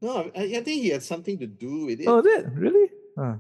no, 0.02 0.32
I, 0.36 0.58
I 0.58 0.62
think 0.66 0.82
he 0.82 0.90
had 0.90 1.04
something 1.04 1.38
to 1.38 1.46
do 1.48 1.86
with 1.86 2.00
it. 2.02 2.08
Oh, 2.08 2.22
that 2.22 2.50
really? 2.56 2.90
Huh. 3.18 3.36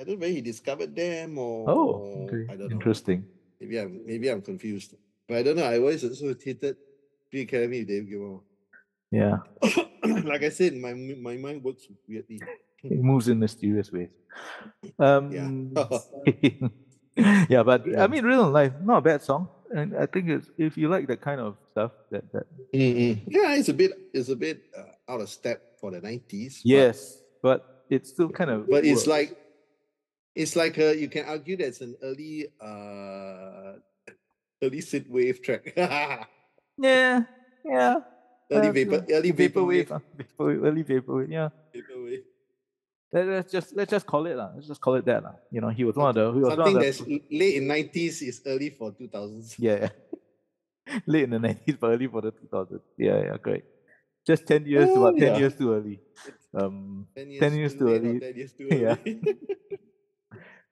I 0.00 0.04
don't 0.04 0.16
know 0.16 0.20
whether 0.24 0.32
he 0.32 0.40
discovered 0.40 0.96
them 0.96 1.36
or 1.36 1.68
Oh, 1.68 2.24
okay. 2.24 2.50
I 2.50 2.56
don't 2.56 2.70
know. 2.72 2.78
Maybe 3.60 3.78
I'm 3.78 4.00
maybe 4.06 4.28
I'm 4.30 4.42
confused. 4.42 4.94
But 5.28 5.36
I 5.38 5.42
don't 5.42 5.56
know. 5.56 5.64
I 5.64 5.78
always 5.78 6.02
associated 6.02 6.76
Dream 7.30 7.44
Academy 7.44 7.80
with 7.80 7.88
Dave 7.88 8.08
Gilmour. 8.08 8.40
Yeah, 9.10 9.38
like 10.24 10.42
I 10.42 10.48
said, 10.50 10.76
my 10.76 10.94
my 10.94 11.36
mind 11.36 11.62
works 11.62 11.86
weirdly. 12.08 12.40
it 12.82 13.02
moves 13.02 13.28
in 13.28 13.38
mysterious 13.38 13.90
ways. 13.92 14.08
Um, 14.98 15.32
yeah, 15.32 15.50
but 17.62 17.86
Yeah. 17.86 18.04
I 18.04 18.06
mean, 18.06 18.24
real 18.24 18.48
life, 18.50 18.72
not 18.82 18.98
a 18.98 19.00
bad 19.00 19.22
song, 19.22 19.48
and 19.74 19.96
I 19.96 20.06
think 20.06 20.28
it's 20.30 20.48
if 20.56 20.78
you 20.78 20.88
like 20.88 21.06
that 21.08 21.20
kind 21.20 21.40
of 21.40 21.56
stuff, 21.72 21.92
that 22.10 22.24
that 22.32 22.46
Mm-mm. 22.72 23.20
Yeah, 23.26 23.54
it's 23.56 23.68
a 23.68 23.74
bit 23.74 23.92
it's 24.14 24.28
a 24.28 24.36
bit 24.36 24.62
uh, 24.78 25.12
out 25.12 25.20
of 25.20 25.28
step 25.28 25.60
for 25.80 25.90
the 25.90 26.00
nineties. 26.00 26.62
yes, 26.64 27.20
but 27.42 27.84
it's 27.90 28.10
still 28.10 28.28
kind 28.30 28.50
of. 28.50 28.70
but 28.70 28.84
it's 28.84 29.06
like 29.06 29.36
it's 30.34 30.56
like 30.56 30.78
a, 30.78 30.96
you 30.96 31.08
can 31.08 31.24
argue 31.26 31.56
that 31.56 31.66
it's 31.68 31.80
an 31.80 31.96
early 32.02 32.46
uh 32.60 33.78
early 34.62 34.80
synth 34.80 35.08
wave 35.08 35.42
track. 35.42 35.72
yeah, 35.76 37.22
yeah. 37.64 37.94
early 38.50 38.68
uh, 38.68 38.72
vapor 38.72 39.04
early 39.10 39.30
vapor 39.30 39.64
wave. 39.64 39.90
uh, 39.92 39.98
vapor, 40.14 40.66
early 40.66 40.84
vaporwave. 40.84 41.28
Yeah, 41.30 41.48
Vaporwave. 41.74 42.04
wave. 42.04 42.24
let's 43.12 43.50
just 43.52 43.74
let's 43.76 43.90
just 43.90 44.06
call 44.06 44.26
it 44.26 44.36
lah. 44.36 44.50
Let's 44.54 44.68
just 44.68 44.80
call 44.80 44.94
it 44.94 45.04
that 45.06 45.22
lah. 45.22 45.34
You 45.50 45.60
know, 45.60 45.68
he 45.70 45.84
was 45.84 45.96
one 45.96 46.10
of 46.10 46.14
the 46.14 46.32
he 46.32 46.40
was 46.40 46.54
Something 46.54 46.74
one 46.74 46.82
of 46.82 46.86
that's 46.86 46.98
the 46.98 47.12
l- 47.14 47.26
late 47.30 47.54
in 47.56 47.66
nineties 47.66 48.22
is 48.22 48.40
early 48.46 48.70
for 48.70 48.92
two 48.92 49.08
thousands. 49.08 49.56
yeah, 49.58 49.88
yeah. 49.88 49.92
late 51.06 51.24
in 51.24 51.30
the 51.30 51.38
nineties, 51.38 51.76
but 51.80 51.88
early 51.90 52.06
for 52.06 52.20
the 52.22 52.30
two 52.30 52.48
thousands. 52.50 52.82
Yeah, 52.96 53.18
yeah, 53.18 53.36
great. 53.42 53.64
Just 54.26 54.46
ten 54.46 54.66
years, 54.66 54.88
Oh, 54.92 55.02
about 55.06 55.18
ten 55.18 55.32
yeah. 55.34 55.38
years 55.38 55.56
too 55.56 55.72
early. 55.74 56.00
Um, 56.54 57.06
Ten 57.16 57.30
years, 57.30 57.40
10 57.40 57.52
years 57.54 57.74
too 57.74 57.88
or 57.88 57.94
early. 57.94 58.20
Ten 58.20 58.34
years 58.36 58.52
too 58.52 58.68
Yeah. 58.70 58.96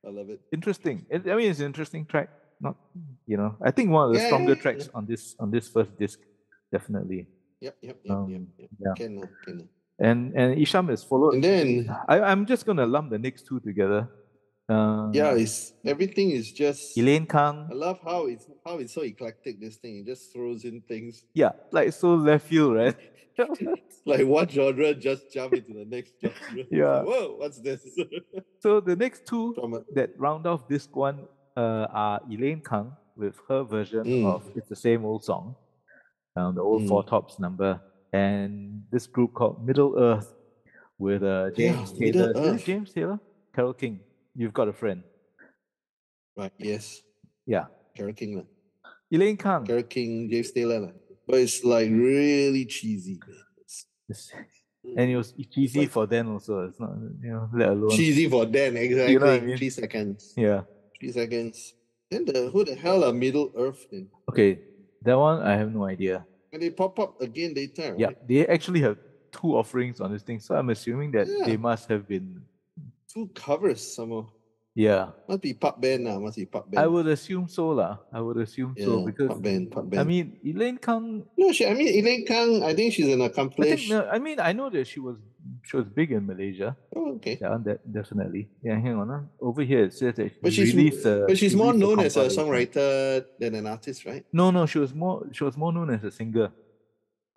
I 0.09 0.11
love 0.11 0.31
it. 0.31 0.41
interesting. 0.53 1.05
It, 1.11 1.29
I 1.29 1.37
mean, 1.37 1.51
it's 1.51 1.61
an 1.61 1.67
interesting 1.67 2.07
track. 2.07 2.31
Not 2.61 2.77
you 3.27 3.37
know, 3.37 3.55
I 3.63 3.71
think 3.71 3.91
one 3.91 4.09
of 4.09 4.13
the 4.15 4.21
Yeah, 4.21 4.27
stronger 4.27 4.55
yeah, 4.55 4.63
tracks 4.65 4.89
on 4.95 5.07
this 5.07 5.37
on 5.39 5.51
this 5.51 5.69
first 5.69 5.93
disc, 5.99 6.19
definitely. 6.73 7.27
Yep, 7.61 7.77
yep, 7.83 7.97
yep, 8.05 8.05
yep, 8.05 8.17
Um, 8.17 8.49
yep. 8.59 8.69
yeah. 8.81 8.95
Can, 8.97 9.29
can. 9.45 9.69
And 10.01 10.33
and 10.35 10.59
Isham 10.59 10.91
is 10.91 11.05
followed. 11.05 11.35
And 11.35 11.45
then 11.45 11.95
I, 12.09 12.21
I'm 12.21 12.47
just 12.47 12.65
gonna 12.67 12.87
lump 12.87 13.11
the 13.11 13.19
next 13.19 13.47
two 13.47 13.61
together. 13.61 14.09
Uh, 14.69 15.09
yeah, 15.15 15.33
it's 15.35 15.73
everything 15.85 16.31
is 16.31 16.53
just 16.53 16.97
Elaine 16.99 17.27
Kang. 17.27 17.69
I 17.71 17.75
love 17.75 17.99
how 18.05 18.27
it's 18.27 18.47
how 18.67 18.77
it's 18.79 18.93
so 18.93 19.01
eclectic. 19.01 19.61
This 19.61 19.77
thing 19.77 19.99
it 20.01 20.07
just 20.07 20.31
throws 20.33 20.65
in 20.65 20.83
things 20.83 21.25
Yeah, 21.33 21.53
like 21.73 21.93
so 21.95 22.15
left 22.15 22.47
field, 22.49 22.75
right? 22.77 22.97
like 24.07 24.27
one 24.27 24.47
genre 24.49 24.93
just 24.95 25.33
jump 25.33 25.55
into 25.55 25.73
the 25.73 25.87
next 25.87 26.13
genre. 26.21 26.65
Yeah. 26.71 27.03
Whoa, 27.03 27.37
what's 27.39 27.61
this? 27.61 27.81
so 28.61 28.81
the 28.81 28.95
next 28.95 29.25
two 29.27 29.55
From 29.55 29.73
a, 29.75 29.81
that 29.95 30.11
round 30.19 30.47
off 30.47 30.69
this 30.69 30.87
one 30.93 31.25
uh, 31.57 31.87
are 31.91 32.21
Elaine 32.31 32.61
Kang 32.61 32.93
with 33.17 33.37
her 33.49 33.63
version 33.65 34.05
Mm. 34.05 34.25
of 34.27 34.43
It's 34.55 34.69
the 34.69 34.77
Same 34.77 35.05
Old 35.07 35.25
Song, 35.25 35.57
um, 36.37 36.55
the 36.55 36.61
old 36.63 36.83
Mm. 36.83 36.89
Four 36.89 37.05
Tops 37.05 37.39
number, 37.41 37.81
and 38.13 38.83
this 38.93 39.07
group 39.07 39.33
called 39.33 39.65
Middle 39.67 39.97
Earth 39.99 40.31
with 40.99 41.23
uh, 41.23 41.51
James 41.57 41.99
Middle 41.99 42.35
Taylor. 42.35 42.55
Is 42.55 42.63
it 42.63 42.67
James 42.67 42.93
Taylor? 42.93 43.19
Carole 43.55 43.73
King. 43.73 44.01
You've 44.39 44.55
got 44.55 44.69
a 44.71 44.73
friend. 44.73 45.03
right, 46.39 46.53
yes. 46.59 47.03
Yeah. 47.45 47.67
Carole 47.97 48.13
King. 48.15 48.47
Elaine 49.11 49.37
Kang. 49.37 49.67
Carole 49.67 49.83
King, 49.83 50.31
James 50.31 50.53
Taylor. 50.55 50.79
lah. 50.79 50.93
But 51.27 51.41
it's 51.43 51.65
like 51.67 51.91
really 51.91 52.65
cheesy. 52.71 53.19
man. 53.19 53.43
It's 53.67 53.87
It's- 54.09 54.31
And 54.97 55.11
it 55.11 55.17
was 55.19 55.35
cheesy 55.51 55.81
like- 55.81 55.91
for 55.91 56.07
then 56.07 56.29
also. 56.31 56.65
It's 56.71 56.79
not, 56.79 56.95
you 57.21 57.35
know, 57.35 57.51
let 57.53 57.71
alone. 57.75 57.91
cheesy 57.91 58.29
for 58.31 58.47
then, 58.47 58.77
exactly. 58.87 59.19
what 59.19 59.29
I 59.29 59.41
mean? 59.43 59.59
Three 59.59 59.75
seconds. 59.75 60.33
Yeah. 60.39 60.63
Three 60.99 61.11
seconds. 61.13 61.75
Then 62.11 62.25
the 62.25 62.49
who 62.55 62.65
the 62.65 62.77
hell 62.79 63.03
are 63.05 63.13
Middle 63.13 63.51
Earth 63.59 63.85
then? 63.91 64.09
Okay. 64.31 64.61
That 65.03 65.19
one, 65.19 65.43
I 65.43 65.57
have 65.59 65.75
no 65.75 65.85
idea. 65.85 66.25
And 66.55 66.63
they 66.63 66.71
pop 66.71 66.97
up 67.03 67.21
again 67.21 67.53
later. 67.59 67.93
Yeah. 67.99 68.15
right? 68.15 68.29
They 68.29 68.47
actually 68.47 68.81
have 68.87 68.97
two 69.35 69.59
offerings 69.59 70.01
on 70.01 70.13
this 70.15 70.23
thing. 70.23 70.41
So 70.41 70.55
I'm 70.57 70.71
assuming 70.71 71.11
that 71.13 71.27
Yeah. 71.27 71.45
they 71.45 71.59
must 71.59 71.91
have 71.91 72.07
been. 72.09 72.41
Two 73.13 73.29
covers 73.35 73.81
somehow. 73.95 74.29
Yeah. 74.75 75.11
Must 75.29 75.43
be 75.43 75.55
pop 75.55 75.81
band 75.81 76.05
now. 76.05 76.21
Must 76.21 76.37
be 76.37 76.47
pop 76.47 76.71
band. 76.71 76.79
I 76.79 76.87
would 76.87 77.07
assume 77.09 77.49
so, 77.49 77.71
lah. 77.71 77.99
I 78.13 78.21
would 78.21 78.37
assume 78.37 78.75
yeah, 78.77 78.85
so 78.85 79.05
because 79.05 79.29
pop 79.29 79.43
band, 79.43 79.71
pop 79.73 79.91
band. 79.91 80.01
I 80.01 80.05
mean, 80.05 80.39
Elaine 80.45 80.79
Kang. 80.79 81.25
no, 81.37 81.51
she. 81.53 81.67
I 81.67 81.75
mean, 81.75 81.89
Elaine 81.89 82.25
Kang. 82.25 82.63
I 82.63 82.75
think 82.75 82.93
she's 82.95 83.07
an 83.09 83.19
I 83.21 83.27
think 83.27 83.33
accomplished. 83.33 83.91
no, 83.91 84.07
I 84.07 84.19
mean, 84.21 84.39
I 84.39 84.53
know 84.53 84.71
that 84.71 84.87
she 84.87 85.01
was 85.01 85.17
she 85.65 85.77
was 85.77 85.87
big 85.89 86.13
in 86.13 86.27
Malaysia. 86.27 86.77
Oh, 86.95 87.17
okay. 87.17 87.39
Yeah, 87.41 87.59
definitely. 87.91 88.51
Yeah, 88.63 88.79
hang 88.79 88.95
on. 88.95 89.11
ah. 89.11 89.23
Over 89.41 89.63
here 89.63 89.83
it 89.85 89.95
says 89.95 90.15
that 90.15 90.29
she 90.31 90.39
But 90.41 90.53
she's 90.53 90.75
released. 90.75 91.05
a- 91.07 91.25
But 91.27 91.39
she's 91.39 91.53
she 91.53 91.57
more 91.59 91.73
known 91.73 91.99
as 92.01 92.17
a 92.17 92.29
songwriter 92.31 93.25
than 93.41 93.57
an 93.57 93.67
artist, 93.67 94.05
right? 94.07 94.25
No, 94.33 94.53
no, 94.53 94.67
she 94.67 94.79
was 94.79 94.95
more 94.95 95.27
she 95.33 95.43
was 95.43 95.57
more 95.57 95.73
known 95.73 95.91
as 95.91 96.05
a 96.05 96.13
singer, 96.13 96.53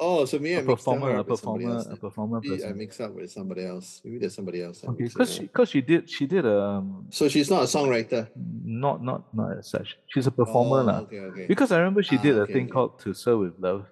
Oh, 0.03 0.25
so 0.25 0.39
maybe 0.39 0.55
I 0.57 0.59
a 0.59 0.61
her 0.61 0.73
performer, 0.73 1.15
a 1.17 1.23
performer, 1.23 1.77
a 1.77 1.95
performer 1.95 2.41
Maybe 2.41 2.65
I 2.65 2.73
mix 2.73 2.99
up 2.99 3.13
with 3.13 3.29
somebody 3.29 3.63
else. 3.63 4.01
Maybe 4.03 4.17
there's 4.17 4.33
somebody 4.33 4.63
else. 4.65 4.81
I 4.83 4.89
Okay, 4.89 5.05
because 5.05 5.29
she 5.35 5.41
because 5.45 5.69
she 5.69 5.81
did 5.81 6.09
she 6.09 6.25
did 6.25 6.43
um 6.45 7.05
So 7.11 7.29
she's 7.29 7.51
not 7.53 7.61
a 7.61 7.69
songwriter. 7.69 8.25
not 8.65 9.03
not 9.03 9.29
not 9.37 9.59
as 9.59 9.69
such. 9.69 9.89
She's 10.09 10.25
a 10.25 10.33
performer 10.33 10.81
Oh. 10.89 11.05
Okay, 11.05 11.19
okay. 11.29 11.45
Because 11.45 11.71
I 11.71 11.77
remember 11.77 12.01
she 12.01 12.17
Ah, 12.17 12.25
did 12.25 12.33
a 12.35 12.41
okay, 12.49 12.53
thing 12.53 12.65
okay. 12.65 12.73
called 12.73 12.97
"To 13.05 13.13
Serve 13.13 13.39
with 13.45 13.55
Love," 13.61 13.85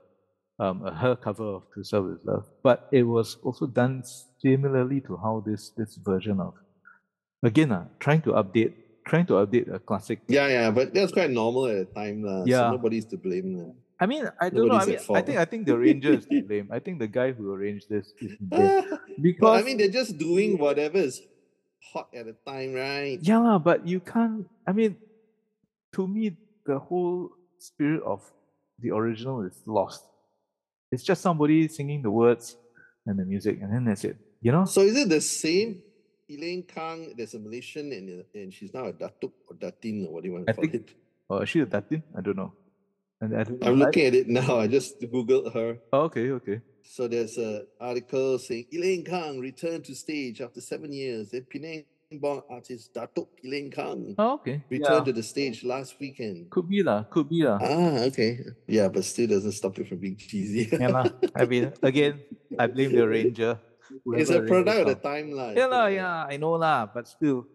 um, 0.58 0.82
a 0.82 0.92
her 0.92 1.16
cover 1.16 1.46
of 1.46 1.70
"To 1.78 1.84
Serve 1.86 2.06
with 2.10 2.26
Love," 2.26 2.46
but 2.66 2.90
it 2.92 3.04
was 3.06 3.38
also 3.46 3.68
done 3.70 4.02
similarly 4.42 5.00
to 5.06 5.14
how 5.16 5.46
this 5.46 5.70
this 5.78 5.94
version 6.02 6.42
of, 6.42 6.54
again, 7.46 7.70
uh, 7.72 7.86
trying 8.00 8.22
to 8.26 8.32
update 8.42 8.74
trying 9.06 9.28
to 9.30 9.34
update 9.46 9.70
a 9.74 9.78
classic. 9.78 10.22
Yeah, 10.28 10.48
yeah, 10.48 10.72
but 10.72 10.90
that's 10.94 11.14
quite 11.14 11.30
normal 11.30 11.66
at 11.70 11.78
the 11.86 11.90
time, 11.94 12.24
lah. 12.26 12.50
Yeah. 12.50 12.66
So 12.70 12.78
nobody's 12.82 13.06
to 13.14 13.18
blame. 13.18 13.50
lah. 13.62 13.72
I 14.00 14.06
mean, 14.06 14.30
I 14.40 14.50
don't 14.50 14.68
know. 14.68 14.76
I 14.76 14.86
mean, 14.86 14.98
I 15.14 15.22
think 15.22 15.38
I 15.38 15.46
think 15.46 15.66
the 15.68 15.76
arranger 15.76 16.14
is 16.14 16.26
to 16.28 16.42
blame. 16.44 16.70
I 16.72 16.80
think 16.80 17.00
the 17.00 17.08
guy 17.08 17.32
who 17.32 17.52
arranged 17.54 17.90
this 17.90 18.14
is 18.22 18.32
to 18.38 18.44
blame. 18.44 18.86
But 18.90 19.22
because 19.22 19.62
I 19.62 19.66
mean, 19.66 19.78
they're 19.78 19.90
just 19.90 20.18
doing 20.18 20.58
whatever 20.58 20.98
is 20.98 21.22
hot 21.92 22.08
at 22.16 22.26
the 22.26 22.36
time, 22.48 22.74
right? 22.74 23.20
yeah, 23.22 23.58
but 23.62 23.86
you 23.86 24.00
can't. 24.00 24.48
I 24.66 24.72
mean, 24.72 24.96
to 25.96 26.08
me, 26.08 26.38
the 26.66 26.80
whole 26.80 27.30
spirit 27.58 28.04
of 28.04 28.22
the 28.80 28.92
original 28.92 29.42
is 29.42 29.62
lost. 29.66 30.04
It's 30.92 31.04
just 31.04 31.22
somebody 31.22 31.68
singing 31.68 32.02
the 32.02 32.12
words 32.12 32.56
and 33.06 33.20
the 33.20 33.26
music, 33.26 33.60
and 33.62 33.74
then 33.74 33.86
that's 33.86 34.04
it. 34.06 34.18
You 34.42 34.54
know? 34.54 34.66
So 34.66 34.82
is 34.82 34.96
it 34.96 35.10
the 35.10 35.22
same? 35.22 35.82
Elaine 36.30 36.64
Kang, 36.64 37.14
there's 37.18 37.34
a 37.34 37.40
Malaysian 37.40 37.92
and, 37.92 38.24
and 38.36 38.54
she's 38.54 38.72
now 38.72 38.86
a 38.86 38.94
Datuk 38.94 39.32
or 39.48 39.56
Datin 39.58 40.06
or 40.06 40.14
what 40.14 40.24
do 40.24 40.30
you 40.30 40.36
want 40.36 40.46
to 40.46 40.52
I 40.54 40.56
call 40.56 40.62
think- 40.62 40.76
it? 40.76 40.94
Or 41.28 41.44
is 41.44 41.50
she 41.50 41.60
a 41.62 41.66
Datin? 41.66 42.04
I 42.16 42.22
don't 42.22 42.38
know. 42.38 42.54
And 43.22 43.36
I 43.36 43.44
don't 43.44 43.60
I'm 43.66 43.76
looking 43.80 44.06
at 44.08 44.16
it 44.16 44.28
now. 44.30 44.60
I 44.60 44.68
just 44.68 45.00
Googled 45.02 45.54
her. 45.54 45.78
Oh, 45.92 46.08
okay, 46.08 46.32
okay. 46.40 46.62
So 46.84 47.08
there's 47.08 47.38
a 47.38 47.64
article 47.80 48.40
saying 48.40 48.66
Elaine 48.74 49.04
Kang 49.04 49.40
returned 49.40 49.86
to 49.86 49.94
stage 49.96 50.42
after 50.42 50.62
seven 50.62 50.92
years. 50.92 51.30
The 51.30 51.42
Penang 51.42 51.84
born 52.18 52.42
artist 52.50 52.90
Datuk 52.96 53.28
Elaine 53.44 53.70
Kang 53.70 54.16
Oh, 54.18 54.34
okay. 54.42 54.64
returned 54.70 55.06
Yeah. 55.06 55.12
to 55.12 55.14
the 55.14 55.22
stage 55.22 55.64
last 55.64 56.00
weekend. 56.00 56.50
Could 56.50 56.68
be 56.68 56.82
lah. 56.82 57.04
Could 57.12 57.30
be 57.30 57.44
lah. 57.44 57.60
Ah, 57.62 58.08
okay. 58.10 58.40
Yeah, 58.66 58.88
but 58.88 59.04
still 59.04 59.28
doesn't 59.28 59.52
stop 59.52 59.78
it 59.78 59.88
from 59.88 60.00
being 60.00 60.16
cheesy. 60.18 60.66
Yeah 60.72 60.88
lah. 60.90 61.06
I 61.36 61.46
mean, 61.46 61.74
again, 61.84 62.24
I 62.58 62.66
blame 62.66 62.96
the 62.96 63.04
arranger. 63.04 63.60
it's 64.18 64.30
a 64.32 64.42
product 64.42 64.80
of 64.82 64.88
the 64.88 64.96
time, 64.98 65.34
lah. 65.34 65.52
Yeah 65.54 65.68
lah, 65.70 65.86
yeah, 65.94 66.26
I 66.26 66.38
know 66.38 66.58
lah, 66.58 66.88
but 66.90 67.06
still. 67.08 67.46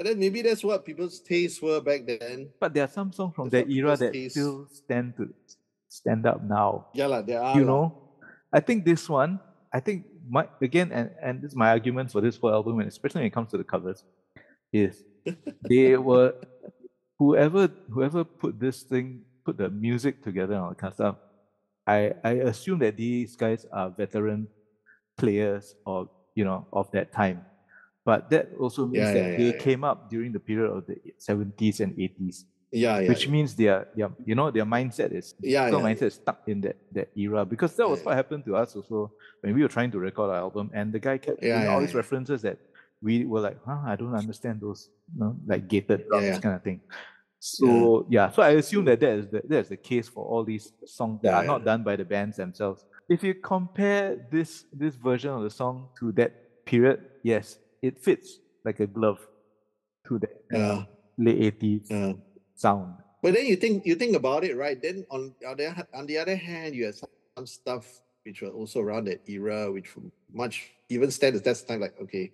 And 0.00 0.08
then 0.08 0.18
maybe 0.18 0.40
that's 0.40 0.64
what 0.64 0.80
people's 0.82 1.20
tastes 1.20 1.60
were 1.60 1.78
back 1.78 2.06
then. 2.06 2.48
But 2.58 2.72
there 2.72 2.84
are 2.84 2.88
some 2.88 3.12
songs 3.12 3.34
from 3.36 3.50
That's 3.50 3.68
that 3.68 3.70
era 3.70 3.96
that 4.00 4.14
taste- 4.14 4.32
still 4.32 4.64
stand 4.72 5.12
to 5.18 5.28
stand 5.92 6.24
up 6.24 6.40
now. 6.42 6.86
Yeah, 6.96 7.04
lah, 7.04 7.20
there 7.20 7.36
are. 7.42 7.52
you 7.52 7.68
lah. 7.68 7.84
know, 7.84 7.84
I 8.50 8.60
think 8.64 8.86
this 8.88 9.04
one, 9.12 9.36
I 9.68 9.80
think 9.84 10.06
my 10.24 10.48
again, 10.64 10.88
and 10.88 11.10
and 11.20 11.42
this 11.44 11.52
is 11.52 11.56
my 11.56 11.68
argument 11.68 12.08
for 12.10 12.24
this 12.24 12.40
whole 12.40 12.48
album, 12.48 12.80
and 12.80 12.88
especially 12.88 13.20
when 13.20 13.26
it 13.28 13.36
comes 13.36 13.50
to 13.52 13.58
the 13.60 13.68
covers, 13.68 14.00
is 14.72 15.04
they 15.68 16.00
were 16.00 16.32
whoever 17.20 17.68
whoever 17.92 18.24
put 18.24 18.56
this 18.58 18.80
thing, 18.82 19.20
put 19.44 19.58
the 19.60 19.68
music 19.68 20.24
together 20.24 20.54
and 20.56 20.62
all 20.64 20.70
that 20.72 20.80
kind 20.80 20.92
of 20.92 20.96
stuff. 20.96 21.16
I 21.86 22.16
I 22.24 22.32
assume 22.48 22.80
that 22.80 22.96
these 22.96 23.36
guys 23.36 23.66
are 23.68 23.92
veteran 23.92 24.48
players 25.20 25.76
or 25.84 26.08
you 26.32 26.48
know 26.48 26.64
of 26.72 26.88
that 26.96 27.12
time. 27.12 27.44
But 28.04 28.30
that 28.30 28.50
also 28.58 28.86
means 28.86 29.08
Yeah, 29.08 29.12
that 29.14 29.30
yeah, 29.32 29.36
they 29.36 29.44
yeah, 29.44 29.52
yeah. 29.52 29.58
came 29.62 29.84
up 29.84 30.08
during 30.10 30.32
the 30.32 30.40
period 30.40 30.70
of 30.72 30.86
the 30.86 30.96
70s 31.18 31.80
and 31.80 31.92
80s, 31.96 32.44
Yeah, 32.72 32.98
yeah. 33.00 33.08
which 33.08 33.28
means 33.28 33.54
their, 33.54 33.88
their 33.96 34.10
you 34.24 34.34
know 34.34 34.50
their 34.50 34.64
mindset 34.64 35.12
is 35.12 35.34
yeah, 35.40 35.66
yeah. 35.68 35.74
mindset 35.74 36.08
is 36.08 36.14
stuck 36.14 36.40
in 36.48 36.60
that 36.62 36.76
that 36.96 37.08
era 37.16 37.44
because 37.44 37.76
that 37.76 37.88
was 37.88 37.98
Yeah. 38.00 38.06
what 38.06 38.14
happened 38.16 38.44
to 38.46 38.56
us 38.56 38.74
also 38.76 39.12
when 39.42 39.54
we 39.54 39.62
were 39.62 39.68
trying 39.76 39.90
to 39.92 39.98
record 39.98 40.30
our 40.30 40.40
album 40.46 40.70
and 40.72 40.92
the 40.92 40.98
guy 40.98 41.18
kept 41.18 41.42
Yeah, 41.42 41.58
doing 41.58 41.68
all 41.68 41.80
these 41.80 41.92
yeah. 41.92 42.02
references 42.02 42.40
that 42.42 42.58
we 43.02 43.24
were 43.24 43.40
like, 43.40 43.58
huh, 43.66 43.80
I 43.92 43.96
don't 43.96 44.14
understand 44.14 44.60
those, 44.60 44.88
you 45.14 45.20
know, 45.20 45.32
like 45.46 45.68
gated 45.68 46.06
drums 46.08 46.26
yeah. 46.26 46.38
kind 46.40 46.54
of 46.56 46.62
thing. 46.62 46.80
So 47.38 48.06
yeah. 48.10 48.30
so 48.30 48.42
I 48.42 48.50
assume 48.50 48.84
that 48.86 49.00
that 49.00 49.12
is 49.18 49.26
the, 49.28 49.42
that 49.48 49.58
is 49.64 49.68
the 49.68 49.76
case 49.76 50.08
for 50.08 50.24
all 50.24 50.44
these 50.44 50.72
songs 50.84 51.20
that 51.22 51.30
Yeah, 51.32 51.38
are 51.40 51.44
not 51.44 51.60
yeah. 51.60 51.64
done 51.72 51.82
by 51.84 51.96
the 51.96 52.04
bands 52.04 52.36
themselves. 52.36 52.84
If 53.08 53.24
you 53.24 53.34
compare 53.34 54.16
this 54.30 54.64
this 54.72 54.94
version 54.96 55.30
of 55.30 55.42
the 55.42 55.50
song 55.50 55.88
to 55.98 56.12
that 56.12 56.32
period, 56.66 57.00
yes, 57.24 57.58
it 57.82 57.98
fits 57.98 58.40
like 58.64 58.80
a 58.80 58.86
glove 58.86 59.18
to 60.06 60.18
the 60.18 60.28
Yeah, 60.52 60.84
late 61.18 61.40
eighties 61.40 61.86
yeah. 61.90 62.12
sound. 62.54 62.94
But 63.22 63.34
then 63.34 63.46
you 63.46 63.56
think 63.56 63.84
you 63.84 63.94
think 63.94 64.16
about 64.16 64.44
it, 64.44 64.56
right? 64.56 64.80
Then 64.80 65.04
on 65.10 65.34
the 65.40 65.48
other, 65.48 65.74
on 65.94 66.06
the 66.06 66.18
other 66.18 66.36
hand, 66.36 66.74
you 66.74 66.86
have 66.86 66.96
some, 66.96 67.46
stuff 67.46 67.88
which 68.24 68.42
were 68.42 68.48
also 68.52 68.80
around 68.80 69.06
that 69.06 69.20
era, 69.28 69.72
which 69.72 69.88
much 70.32 70.70
even 70.90 71.10
stand 71.10 71.36
that's 71.36 71.62
time. 71.62 71.80
Like 71.80 71.96
okay, 72.02 72.30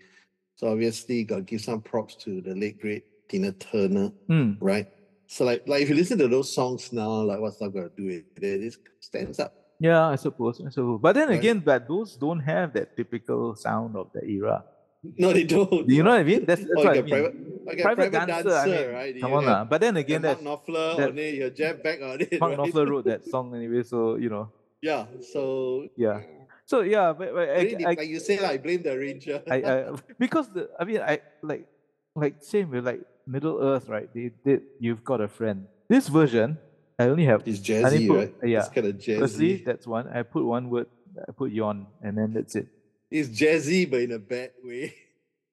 so 0.56 0.68
obviously 0.68 1.22
got 1.22 1.36
to 1.36 1.42
give 1.42 1.60
some 1.60 1.80
props 1.80 2.16
to 2.26 2.40
the 2.40 2.54
late 2.54 2.80
great 2.80 3.04
Tina 3.28 3.52
Turner, 3.52 4.10
Hmm. 4.26 4.54
right? 4.58 4.86
So 5.28 5.44
like 5.44 5.62
like 5.66 5.82
if 5.82 5.88
you 5.88 5.94
listen 5.94 6.18
to 6.18 6.28
those 6.28 6.52
songs 6.54 6.92
now, 6.92 7.22
like 7.22 7.38
what's 7.38 7.60
not 7.60 7.70
gonna 7.74 7.90
do 7.96 8.08
it? 8.08 8.26
It 8.42 8.62
it 8.62 8.76
stands 9.00 9.38
up. 9.38 9.52
Yeah, 9.78 10.06
I 10.08 10.16
suppose. 10.16 10.60
I 10.64 10.70
suppose. 10.70 11.00
But 11.02 11.14
then 11.14 11.28
Right. 11.28 11.38
again, 11.38 11.60
but 11.60 11.86
those 11.86 12.16
don't 12.16 12.40
have 12.40 12.72
that 12.74 12.96
typical 12.96 13.54
sound 13.54 13.94
of 13.96 14.10
the 14.14 14.24
era. 14.24 14.64
No, 15.02 15.32
they 15.32 15.44
don't. 15.44 15.88
You 15.88 16.02
know 16.02 16.10
what 16.10 16.20
I 16.20 16.24
mean? 16.24 16.44
That's, 16.44 16.62
that's 16.62 16.72
Oh, 16.76 16.84
what 16.84 16.98
I 16.98 17.02
mean. 17.02 17.08
private, 17.08 17.34
oh, 17.36 17.60
like 17.66 17.78
Private 17.82 18.10
private, 18.10 18.26
dancer, 18.26 18.50
dancer, 18.50 18.56
I 18.56 18.66
mean, 18.86 18.94
right? 18.94 19.20
Come 19.20 19.32
on, 19.34 19.44
have. 19.44 19.68
But 19.70 19.80
then 19.80 19.94
the 19.94 20.00
again, 20.00 20.22
Mark 20.22 20.38
that's 20.38 20.46
Knopfler 20.46 20.96
that- 20.96 21.08
on 21.10 21.18
it, 21.18 21.34
your 21.34 21.50
jab 21.50 21.82
back 21.82 22.00
on 22.02 22.20
it. 22.20 22.40
Mark 22.40 22.58
right? 22.58 22.58
Knopfler 22.72 22.88
wrote 22.88 23.04
that 23.04 23.24
song 23.32 23.54
anyway. 23.54 23.82
So 23.82 24.16
you 24.16 24.28
know, 24.30 24.50
Yeah, 24.82 25.06
so 25.32 25.86
yeah. 25.96 26.20
So 26.64 26.80
yeah, 26.80 27.12
but, 27.12 27.32
but 27.32 27.48
I, 27.48 27.76
I, 27.78 27.94
like 27.94 28.08
you 28.08 28.18
say, 28.18 28.38
I 28.40 28.58
blame 28.58 28.82
the 28.82 28.92
arranger. 28.92 29.40
I, 29.48 29.56
I, 29.62 29.84
because 30.18 30.48
the, 30.48 30.68
I 30.80 30.84
mean, 30.84 31.00
I 31.00 31.20
like, 31.42 31.68
like 32.16 32.42
same 32.42 32.70
with 32.70 32.84
like 32.84 33.02
Middle 33.26 33.62
Earth, 33.62 33.88
right? 33.88 34.12
They 34.12 34.32
did. 34.44 34.62
You've 34.80 35.04
got 35.04 35.20
a 35.20 35.28
friend. 35.28 35.66
This 35.88 36.08
version, 36.08 36.58
I 36.98 37.04
only 37.04 37.24
have. 37.26 37.42
It's 37.46 37.60
jazzy, 37.60 38.08
put- 38.08 38.16
right? 38.18 38.34
yeah. 38.50 38.58
It's 38.60 38.68
kind 38.70 38.86
of 38.88 38.96
jazzy. 38.96 39.18
Firstly, 39.20 39.62
that's 39.64 39.86
one. 39.86 40.08
I 40.08 40.22
put 40.24 40.44
one 40.44 40.68
word. 40.68 40.88
I 41.16 41.30
put 41.30 41.52
yawn, 41.52 41.86
and 42.02 42.18
then 42.18 42.32
that's 42.34 42.56
it. 42.56 42.66
It's 43.10 43.28
jazzy, 43.28 43.88
but 43.90 44.00
in 44.00 44.12
a 44.12 44.18
bad 44.18 44.50
way. 44.64 44.94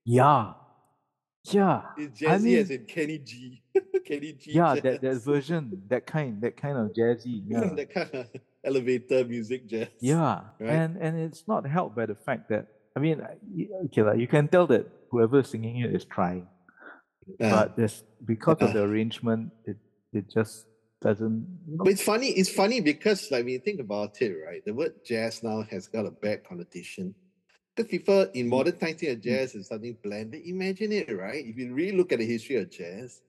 Yeah, 0.06 0.54
yeah. 1.52 1.82
It's 1.98 2.22
I 2.22 2.26
jazzy 2.26 2.44
mean- 2.44 2.58
as 2.58 2.70
in 2.72 2.86
Kenny 2.86 3.18
G. 3.20 3.62
Kenny 4.06 4.34
G. 4.34 4.52
yeah 4.52 4.74
jazz. 4.76 4.84
that, 4.84 5.02
that 5.02 5.16
version 5.24 5.82
that 5.88 6.06
kind 6.06 6.42
that 6.42 6.58
kind 6.58 6.78
of 6.78 6.92
jazzy 6.94 7.42
yeah 7.48 7.74
that 7.74 7.90
kind 7.94 8.10
of 8.14 8.28
elevator 8.64 9.24
music 9.26 9.66
jazz. 9.68 9.88
yeah 10.00 10.42
Right. 10.60 10.70
and 10.70 10.98
and 10.98 11.18
it's 11.20 11.48
not 11.48 11.66
helped 11.66 11.96
by 11.96 12.06
the 12.06 12.16
fact 12.16 12.50
that 12.50 12.68
i 12.96 13.00
mean 13.00 13.22
okay 13.86 14.04
like, 14.04 14.20
you 14.20 14.28
can 14.28 14.48
tell 14.48 14.68
that 14.68 14.86
whoever's 15.10 15.50
singing 15.50 15.78
it 15.78 15.96
is 15.96 16.06
trying 16.06 16.48
Yeah. 17.40 17.50
but 17.50 17.78
there's 17.78 18.04
because 18.26 18.58
of 18.62 18.70
ah. 18.70 18.74
the 18.74 18.84
arrangement 18.84 19.52
it 19.66 19.78
it 20.12 20.30
just 20.30 20.68
doesn't 21.02 21.48
But 21.78 21.88
it's 21.88 22.04
funny. 22.04 22.30
It's 22.30 22.50
funny 22.50 22.80
because, 22.80 23.30
like, 23.32 23.44
when 23.44 23.54
you 23.54 23.60
think 23.60 23.82
about 23.82 24.22
it, 24.22 24.34
right? 24.48 24.64
The 24.64 24.74
word 24.74 24.94
jazz 25.04 25.44
now 25.44 25.64
has 25.70 25.88
got 25.88 26.06
a 26.06 26.12
bad 26.12 26.46
connotation. 26.48 27.14
Because 27.76 27.90
people 27.90 28.26
Mm. 28.26 28.32
in 28.36 28.48
modern 28.50 28.78
times 28.78 29.00
think 29.00 29.12
of 29.18 29.22
jazz 29.22 29.56
as 29.56 29.68
something 29.68 29.98
bland. 30.04 30.32
But 30.32 30.42
imagine 30.46 30.92
it, 30.92 31.10
right? 31.12 31.44
If 31.46 31.58
you 31.58 31.74
really 31.74 31.98
look 31.98 32.12
at 32.12 32.20
the 32.20 32.26
history 32.26 32.58
of 32.58 32.70
jazz, 32.70 33.22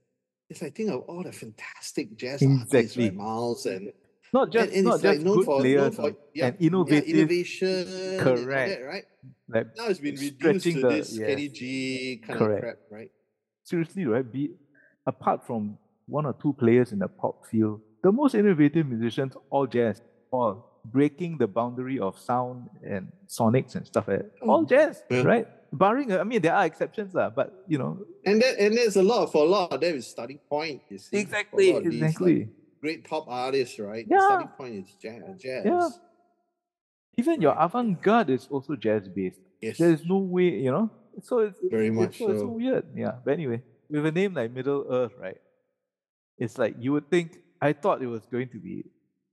it's 0.51 0.61
like 0.61 0.75
think 0.75 0.91
of 0.91 1.01
all 1.03 1.23
the 1.23 1.33
fantastic 1.33 2.15
jazz 2.17 2.43
artists, 2.43 2.75
Exactly. 2.75 3.05
right? 3.09 3.15
Miles 3.17 3.65
and 3.67 3.93
not 4.33 4.51
just 4.53 4.67
and, 4.69 4.77
and 4.77 4.85
not 4.85 4.93
like 5.03 5.15
just 5.15 5.25
known 5.25 5.37
good 5.37 5.45
for, 5.47 5.61
players 5.61 5.97
for 5.97 6.17
yeah, 6.35 6.47
and 6.49 6.57
yeah, 6.59 6.67
innovative 6.67 7.09
innovation, 7.09 7.69
and 7.89 8.21
Correct. 8.21 8.69
that, 8.81 8.85
right? 8.85 9.05
like 9.49 9.67
Now 9.77 9.87
it's 9.87 10.01
been 10.01 10.17
reduced 10.17 10.65
to 10.65 10.73
the- 10.83 10.89
this 10.89 11.19
yes. 11.19 11.27
Kenny 11.29 11.49
G 11.49 12.21
kind 12.27 12.39
Correct. 12.39 12.59
of 12.59 12.61
crap, 12.63 12.79
right? 12.91 13.11
seriously 13.63 14.05
right 14.05 14.31
be 14.31 14.51
apart 15.07 15.47
from 15.47 15.79
one 16.07 16.27
or 16.27 16.35
two 16.35 16.53
players 16.53 16.93
in 16.93 16.99
the 16.99 17.09
pop 17.09 17.47
field 17.47 17.81
the 18.03 18.13
most 18.13 18.35
innovative 18.35 18.87
musicians 18.87 19.33
all 19.49 19.67
jazz 19.67 20.03
all 20.31 20.74
breaking 20.85 21.39
the 21.39 21.47
boundary 21.47 21.99
of 21.99 22.19
sound 22.19 22.69
and 22.85 23.09
sonics 23.29 23.75
and 23.75 23.87
stuff 23.87 24.07
like 24.09 24.19
that 24.21 24.31
all 24.43 24.63
Mm. 24.65 24.69
jazz 24.69 25.03
Yeah. 25.11 25.23
right 25.23 25.47
barring 25.73 26.13
uh, 26.13 26.19
i 26.19 26.25
mean 26.25 26.41
there 26.43 26.55
are 26.55 26.67
exceptions 26.67 27.15
lah, 27.15 27.31
but 27.31 27.65
you 27.67 27.79
know 27.79 27.99
And 28.27 28.41
that 28.43 28.59
and 28.61 28.77
there's 28.77 28.97
a 28.97 29.03
lot 29.03 29.33
for 29.33 29.45
a 29.45 29.49
lot 29.49 29.73
of 29.73 29.81
them 29.81 29.97
is 29.97 30.07
starting 30.07 30.39
point. 30.49 30.83
You 30.89 30.99
see, 30.99 31.11
for 31.11 31.17
a 31.17 31.21
exactly 31.27 31.73
lot 31.73 31.83
these, 31.85 32.01
like, 32.01 32.11
exactly 32.11 32.49
great 32.81 33.01
pop 33.09 33.25
artists, 33.29 33.79
right? 33.81 34.05
The 34.09 34.15
Yeah. 34.15 34.27
starting 34.29 34.53
point 34.61 34.73
is 34.85 34.89
jazz. 35.01 35.23
jazz. 35.41 35.65
Yeah. 35.65 35.89
even 37.17 37.41
your 37.41 37.55
avant-garde 37.59 38.31
is 38.31 38.47
also 38.51 38.77
jazz 38.77 39.09
based 39.09 39.41
Yes. 39.63 39.79
there 39.79 39.93
is 39.97 40.05
no 40.05 40.19
way 40.19 40.51
you 40.67 40.71
know 40.71 40.91
so 41.23 41.39
it's 41.47 41.57
it's- 41.59 41.71
Very 41.71 41.89
it's, 41.89 41.97
much 42.01 42.15
so, 42.19 42.31
it's 42.31 42.41
so 42.41 42.47
so. 42.47 42.53
weird 42.59 42.85
yeah 42.95 43.15
but 43.25 43.33
anyway 43.39 43.63
with 43.89 44.05
a 44.07 44.13
name 44.13 44.35
like 44.35 44.51
middle 44.53 44.83
earth 44.91 45.15
right 45.27 45.41
it's 46.39 46.59
like 46.59 46.75
you 46.85 46.91
would 46.95 47.09
think 47.15 47.39
i 47.63 47.71
thought 47.73 48.03
it 48.03 48.11
was 48.17 48.27
going 48.35 48.49
to 48.51 48.59
be 48.59 48.85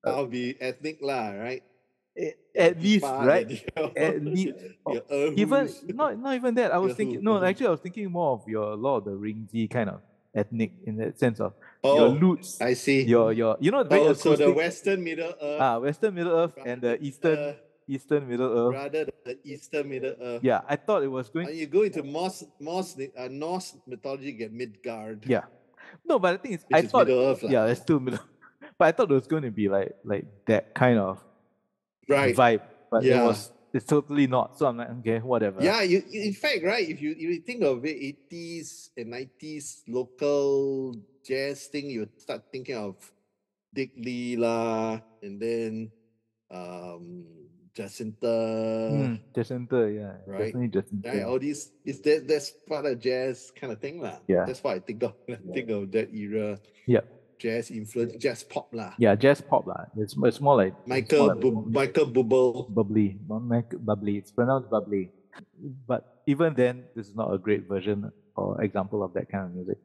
I'll 0.04 0.28
be 0.28 0.56
ethnic 0.60 1.00
lah, 1.02 1.32
right? 1.38 1.64
eh, 2.18 2.32
at 2.56 2.82
least 2.82 3.06
right 3.06 3.48
your- 3.78 3.92
At 3.96 4.24
least- 4.24 4.60
even 5.38 5.70
not 5.96 6.20
not 6.20 6.36
even 6.36 6.56
that. 6.56 6.74
I 6.74 6.78
was 6.78 6.96
thinking 6.96 7.24
no, 7.24 7.44
actually 7.44 7.68
I 7.68 7.72
was 7.72 7.80
thinking 7.80 8.12
more 8.12 8.34
of 8.34 8.48
your 8.48 8.76
Lord 8.76 9.08
of 9.08 9.14
the 9.14 9.18
Ringsy 9.18 9.70
kind 9.70 9.90
of 9.90 10.02
ethnic 10.36 10.72
in 10.86 10.98
that 10.98 11.20
sense 11.20 11.40
of 11.40 11.54
oh, 11.84 11.96
your 11.96 12.10
loots, 12.10 12.60
I 12.62 12.74
see. 12.74 13.04
your 13.04 13.32
your 13.34 13.58
you 13.60 13.72
know 13.72 13.84
very 13.84 14.02
oh, 14.02 14.14
so 14.14 14.36
the 14.36 14.52
Western 14.52 15.04
Middle 15.04 15.34
Earth, 15.42 15.62
ah 15.62 15.80
Western 15.80 16.16
Middle 16.16 16.36
Earth 16.36 16.56
and 16.66 16.82
the 16.82 17.02
Eastern 17.04 17.38
uh, 17.38 17.54
Eastern 17.88 18.28
Middle 18.28 18.48
Earth. 18.48 18.74
rather 18.76 19.04
than 19.06 19.20
the 19.26 19.36
Eastern 19.44 19.90
Middle 19.90 20.16
Earth. 20.22 20.44
Yeah, 20.44 20.62
I 20.68 20.76
thought 20.78 21.04
it 21.04 21.12
was 21.12 21.28
going. 21.30 21.48
And 21.48 21.58
you 21.58 21.68
go 21.68 21.84
into 21.84 22.02
Norse, 22.04 22.46
Norse, 22.60 22.96
uh, 22.96 23.28
Norse 23.30 23.76
mythology, 23.86 24.32
get 24.32 24.54
Midgard. 24.54 25.26
Yeah, 25.28 25.44
no, 26.08 26.20
but 26.20 26.36
I 26.36 26.38
think 26.38 26.56
it's 26.56 26.64
which 26.64 26.76
I 26.76 26.80
is 26.86 26.92
thought 26.92 27.08
Middle 27.08 27.24
Earth, 27.28 27.44
lah. 27.44 27.52
yeah, 27.52 27.66
it's 27.68 27.82
still 27.82 28.00
middle. 28.00 28.24
But 28.82 28.90
I 28.90 28.98
thought 28.98 29.14
it 29.14 29.14
was 29.14 29.30
going 29.30 29.46
to 29.46 29.54
be 29.54 29.70
like 29.70 29.94
like 30.02 30.26
that 30.50 30.74
kind 30.74 30.98
of 30.98 31.22
right. 32.10 32.34
vibe. 32.34 32.66
But 32.90 33.06
it 33.06 33.14
was 33.14 33.54
it's 33.78 33.86
totally 33.86 34.26
not. 34.26 34.58
So 34.58 34.66
I'm 34.66 34.74
like, 34.82 34.90
okay, 35.06 35.22
whatever. 35.22 35.62
Yeah, 35.62 35.86
you, 35.86 36.02
in 36.10 36.34
fact, 36.34 36.66
right? 36.66 36.82
If 36.90 36.98
you 36.98 37.14
if 37.14 37.22
you 37.22 37.42
think 37.46 37.62
of 37.62 37.86
it, 37.86 37.94
eighties 37.94 38.90
and 38.98 39.14
nineties 39.14 39.86
local 39.86 40.98
jazz 41.22 41.70
thing, 41.70 41.94
you 41.94 42.10
start 42.18 42.50
thinking 42.50 42.74
of 42.74 42.98
Dick 43.70 43.94
Lee 44.02 44.34
lah, 44.42 44.98
and 45.22 45.38
then 45.38 45.94
um 46.50 47.30
Jacintha, 47.78 48.34
Mm, 48.90 49.16
Jacintha, 49.30 49.94
yeah, 49.94 50.18
Right. 50.26 50.50
definitely 50.58 50.74
Jacintha. 50.74 51.06
right? 51.06 51.24
All 51.30 51.38
these 51.38 51.70
is 51.86 52.02
that 52.02 52.26
that's 52.26 52.50
part 52.66 52.90
of 52.90 52.98
jazz 52.98 53.54
kind 53.54 53.70
of 53.72 53.78
thing 53.78 54.02
lah. 54.02 54.18
Yeah. 54.26 54.50
that's 54.50 54.66
what 54.66 54.74
I 54.74 54.80
think 54.82 55.06
of. 55.06 55.14
when 55.30 55.38
I 55.38 55.54
think 55.54 55.70
of 55.70 55.94
that 55.94 56.10
era. 56.10 56.58
Yep. 56.90 57.21
Jazz 57.42 57.74
influence, 57.74 58.14
jazz 58.22 58.46
pop 58.46 58.70
lah. 58.70 58.94
Yeah, 59.02 59.18
jazz 59.18 59.42
pop 59.42 59.66
lah. 59.66 59.90
It's, 59.98 60.14
it's 60.14 60.38
more 60.40 60.62
like 60.62 60.78
it's 60.78 60.86
more 60.86 60.94
Michael 60.94 61.26
like 61.34 61.42
Bu- 61.42 61.66
Michael 61.66 62.06
Bubble. 62.06 62.70
bubbly, 62.70 63.18
not 63.26 63.42
bubbly. 63.82 64.22
It's 64.22 64.30
pronounced 64.32 64.70
bubbly. 64.70 65.10
But 65.90 66.22
even 66.28 66.54
then, 66.54 66.86
this 66.96 67.10
is 67.10 67.16
not 67.16 67.34
a 67.34 67.40
great 67.42 67.66
version 67.68 68.12
or 68.38 68.62
example 68.62 69.02
of 69.02 69.14
that 69.18 69.26
kind 69.32 69.46
of 69.46 69.52
music. 69.58 69.80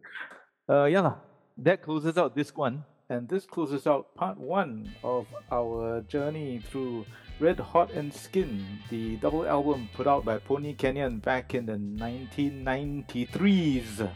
Uh, 0.68 0.84
yeah, 0.84 1.00
lah. 1.00 1.16
that 1.59 1.82
closes 1.82 2.16
out 2.18 2.34
this 2.36 2.54
one, 2.54 2.84
and 3.09 3.26
this 3.28 3.46
closes 3.46 3.86
out 3.86 4.14
part 4.14 4.36
one 4.36 4.90
of 5.02 5.26
our 5.50 6.02
journey 6.02 6.61
through 6.68 7.07
Red 7.40 7.59
Hot 7.61 7.90
and 7.92 8.12
Skin, 8.12 8.62
the 8.90 9.16
double 9.16 9.46
album 9.46 9.88
put 9.94 10.07
out 10.07 10.24
by 10.24 10.38
Pony 10.38 10.74
Canyon 10.74 11.18
back 11.18 11.54
in 11.54 11.66
the 11.66 11.76
1993s. 11.76 14.09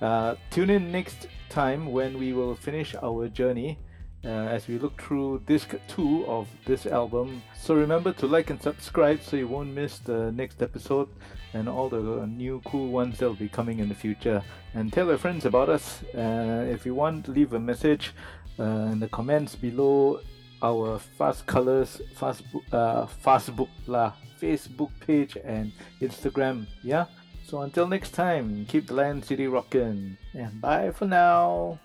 Uh, 0.00 0.34
tune 0.50 0.70
in 0.70 0.90
next 0.90 1.28
time 1.52 1.92
when 1.92 2.18
we 2.18 2.32
will 2.32 2.56
finish 2.56 2.94
our 3.02 3.28
journey 3.28 3.78
uh, 4.24 4.28
as 4.28 4.68
we 4.68 4.78
look 4.78 5.00
through 5.00 5.42
disc 5.46 5.74
2 5.88 6.24
of 6.26 6.48
this 6.64 6.86
album. 6.86 7.42
So 7.54 7.74
remember 7.74 8.12
to 8.14 8.26
like 8.26 8.48
and 8.48 8.60
subscribe 8.60 9.20
so 9.22 9.36
you 9.36 9.48
won't 9.48 9.74
miss 9.74 9.98
the 9.98 10.32
next 10.32 10.62
episode 10.62 11.08
and 11.52 11.68
all 11.68 11.90
the 11.90 12.26
new 12.26 12.62
cool 12.64 12.88
ones 12.88 13.18
that 13.18 13.26
will 13.26 13.34
be 13.34 13.50
coming 13.50 13.80
in 13.80 13.88
the 13.90 13.94
future. 13.94 14.42
And 14.72 14.90
tell 14.90 15.06
your 15.08 15.18
friends 15.18 15.44
about 15.44 15.68
us. 15.68 16.02
Uh, 16.16 16.64
if 16.70 16.86
you 16.86 16.94
want, 16.94 17.28
leave 17.28 17.52
a 17.52 17.60
message 17.60 18.12
uh, 18.58 18.90
in 18.92 19.00
the 19.00 19.08
comments 19.08 19.54
below 19.54 20.20
our 20.62 20.98
Fast 20.98 21.46
Colors 21.46 22.00
Fast 22.14 22.44
uh, 22.70 23.06
Fastbook 23.24 23.68
lah, 23.86 24.12
Facebook 24.40 24.90
page 25.06 25.36
and 25.44 25.72
Instagram. 26.00 26.66
Yeah. 26.82 27.06
So 27.52 27.60
until 27.60 27.86
next 27.86 28.12
time, 28.12 28.64
keep 28.64 28.86
the 28.86 28.94
Lion 28.94 29.22
City 29.22 29.46
rockin', 29.46 30.16
and 30.32 30.58
bye 30.58 30.90
for 30.90 31.04
now. 31.04 31.80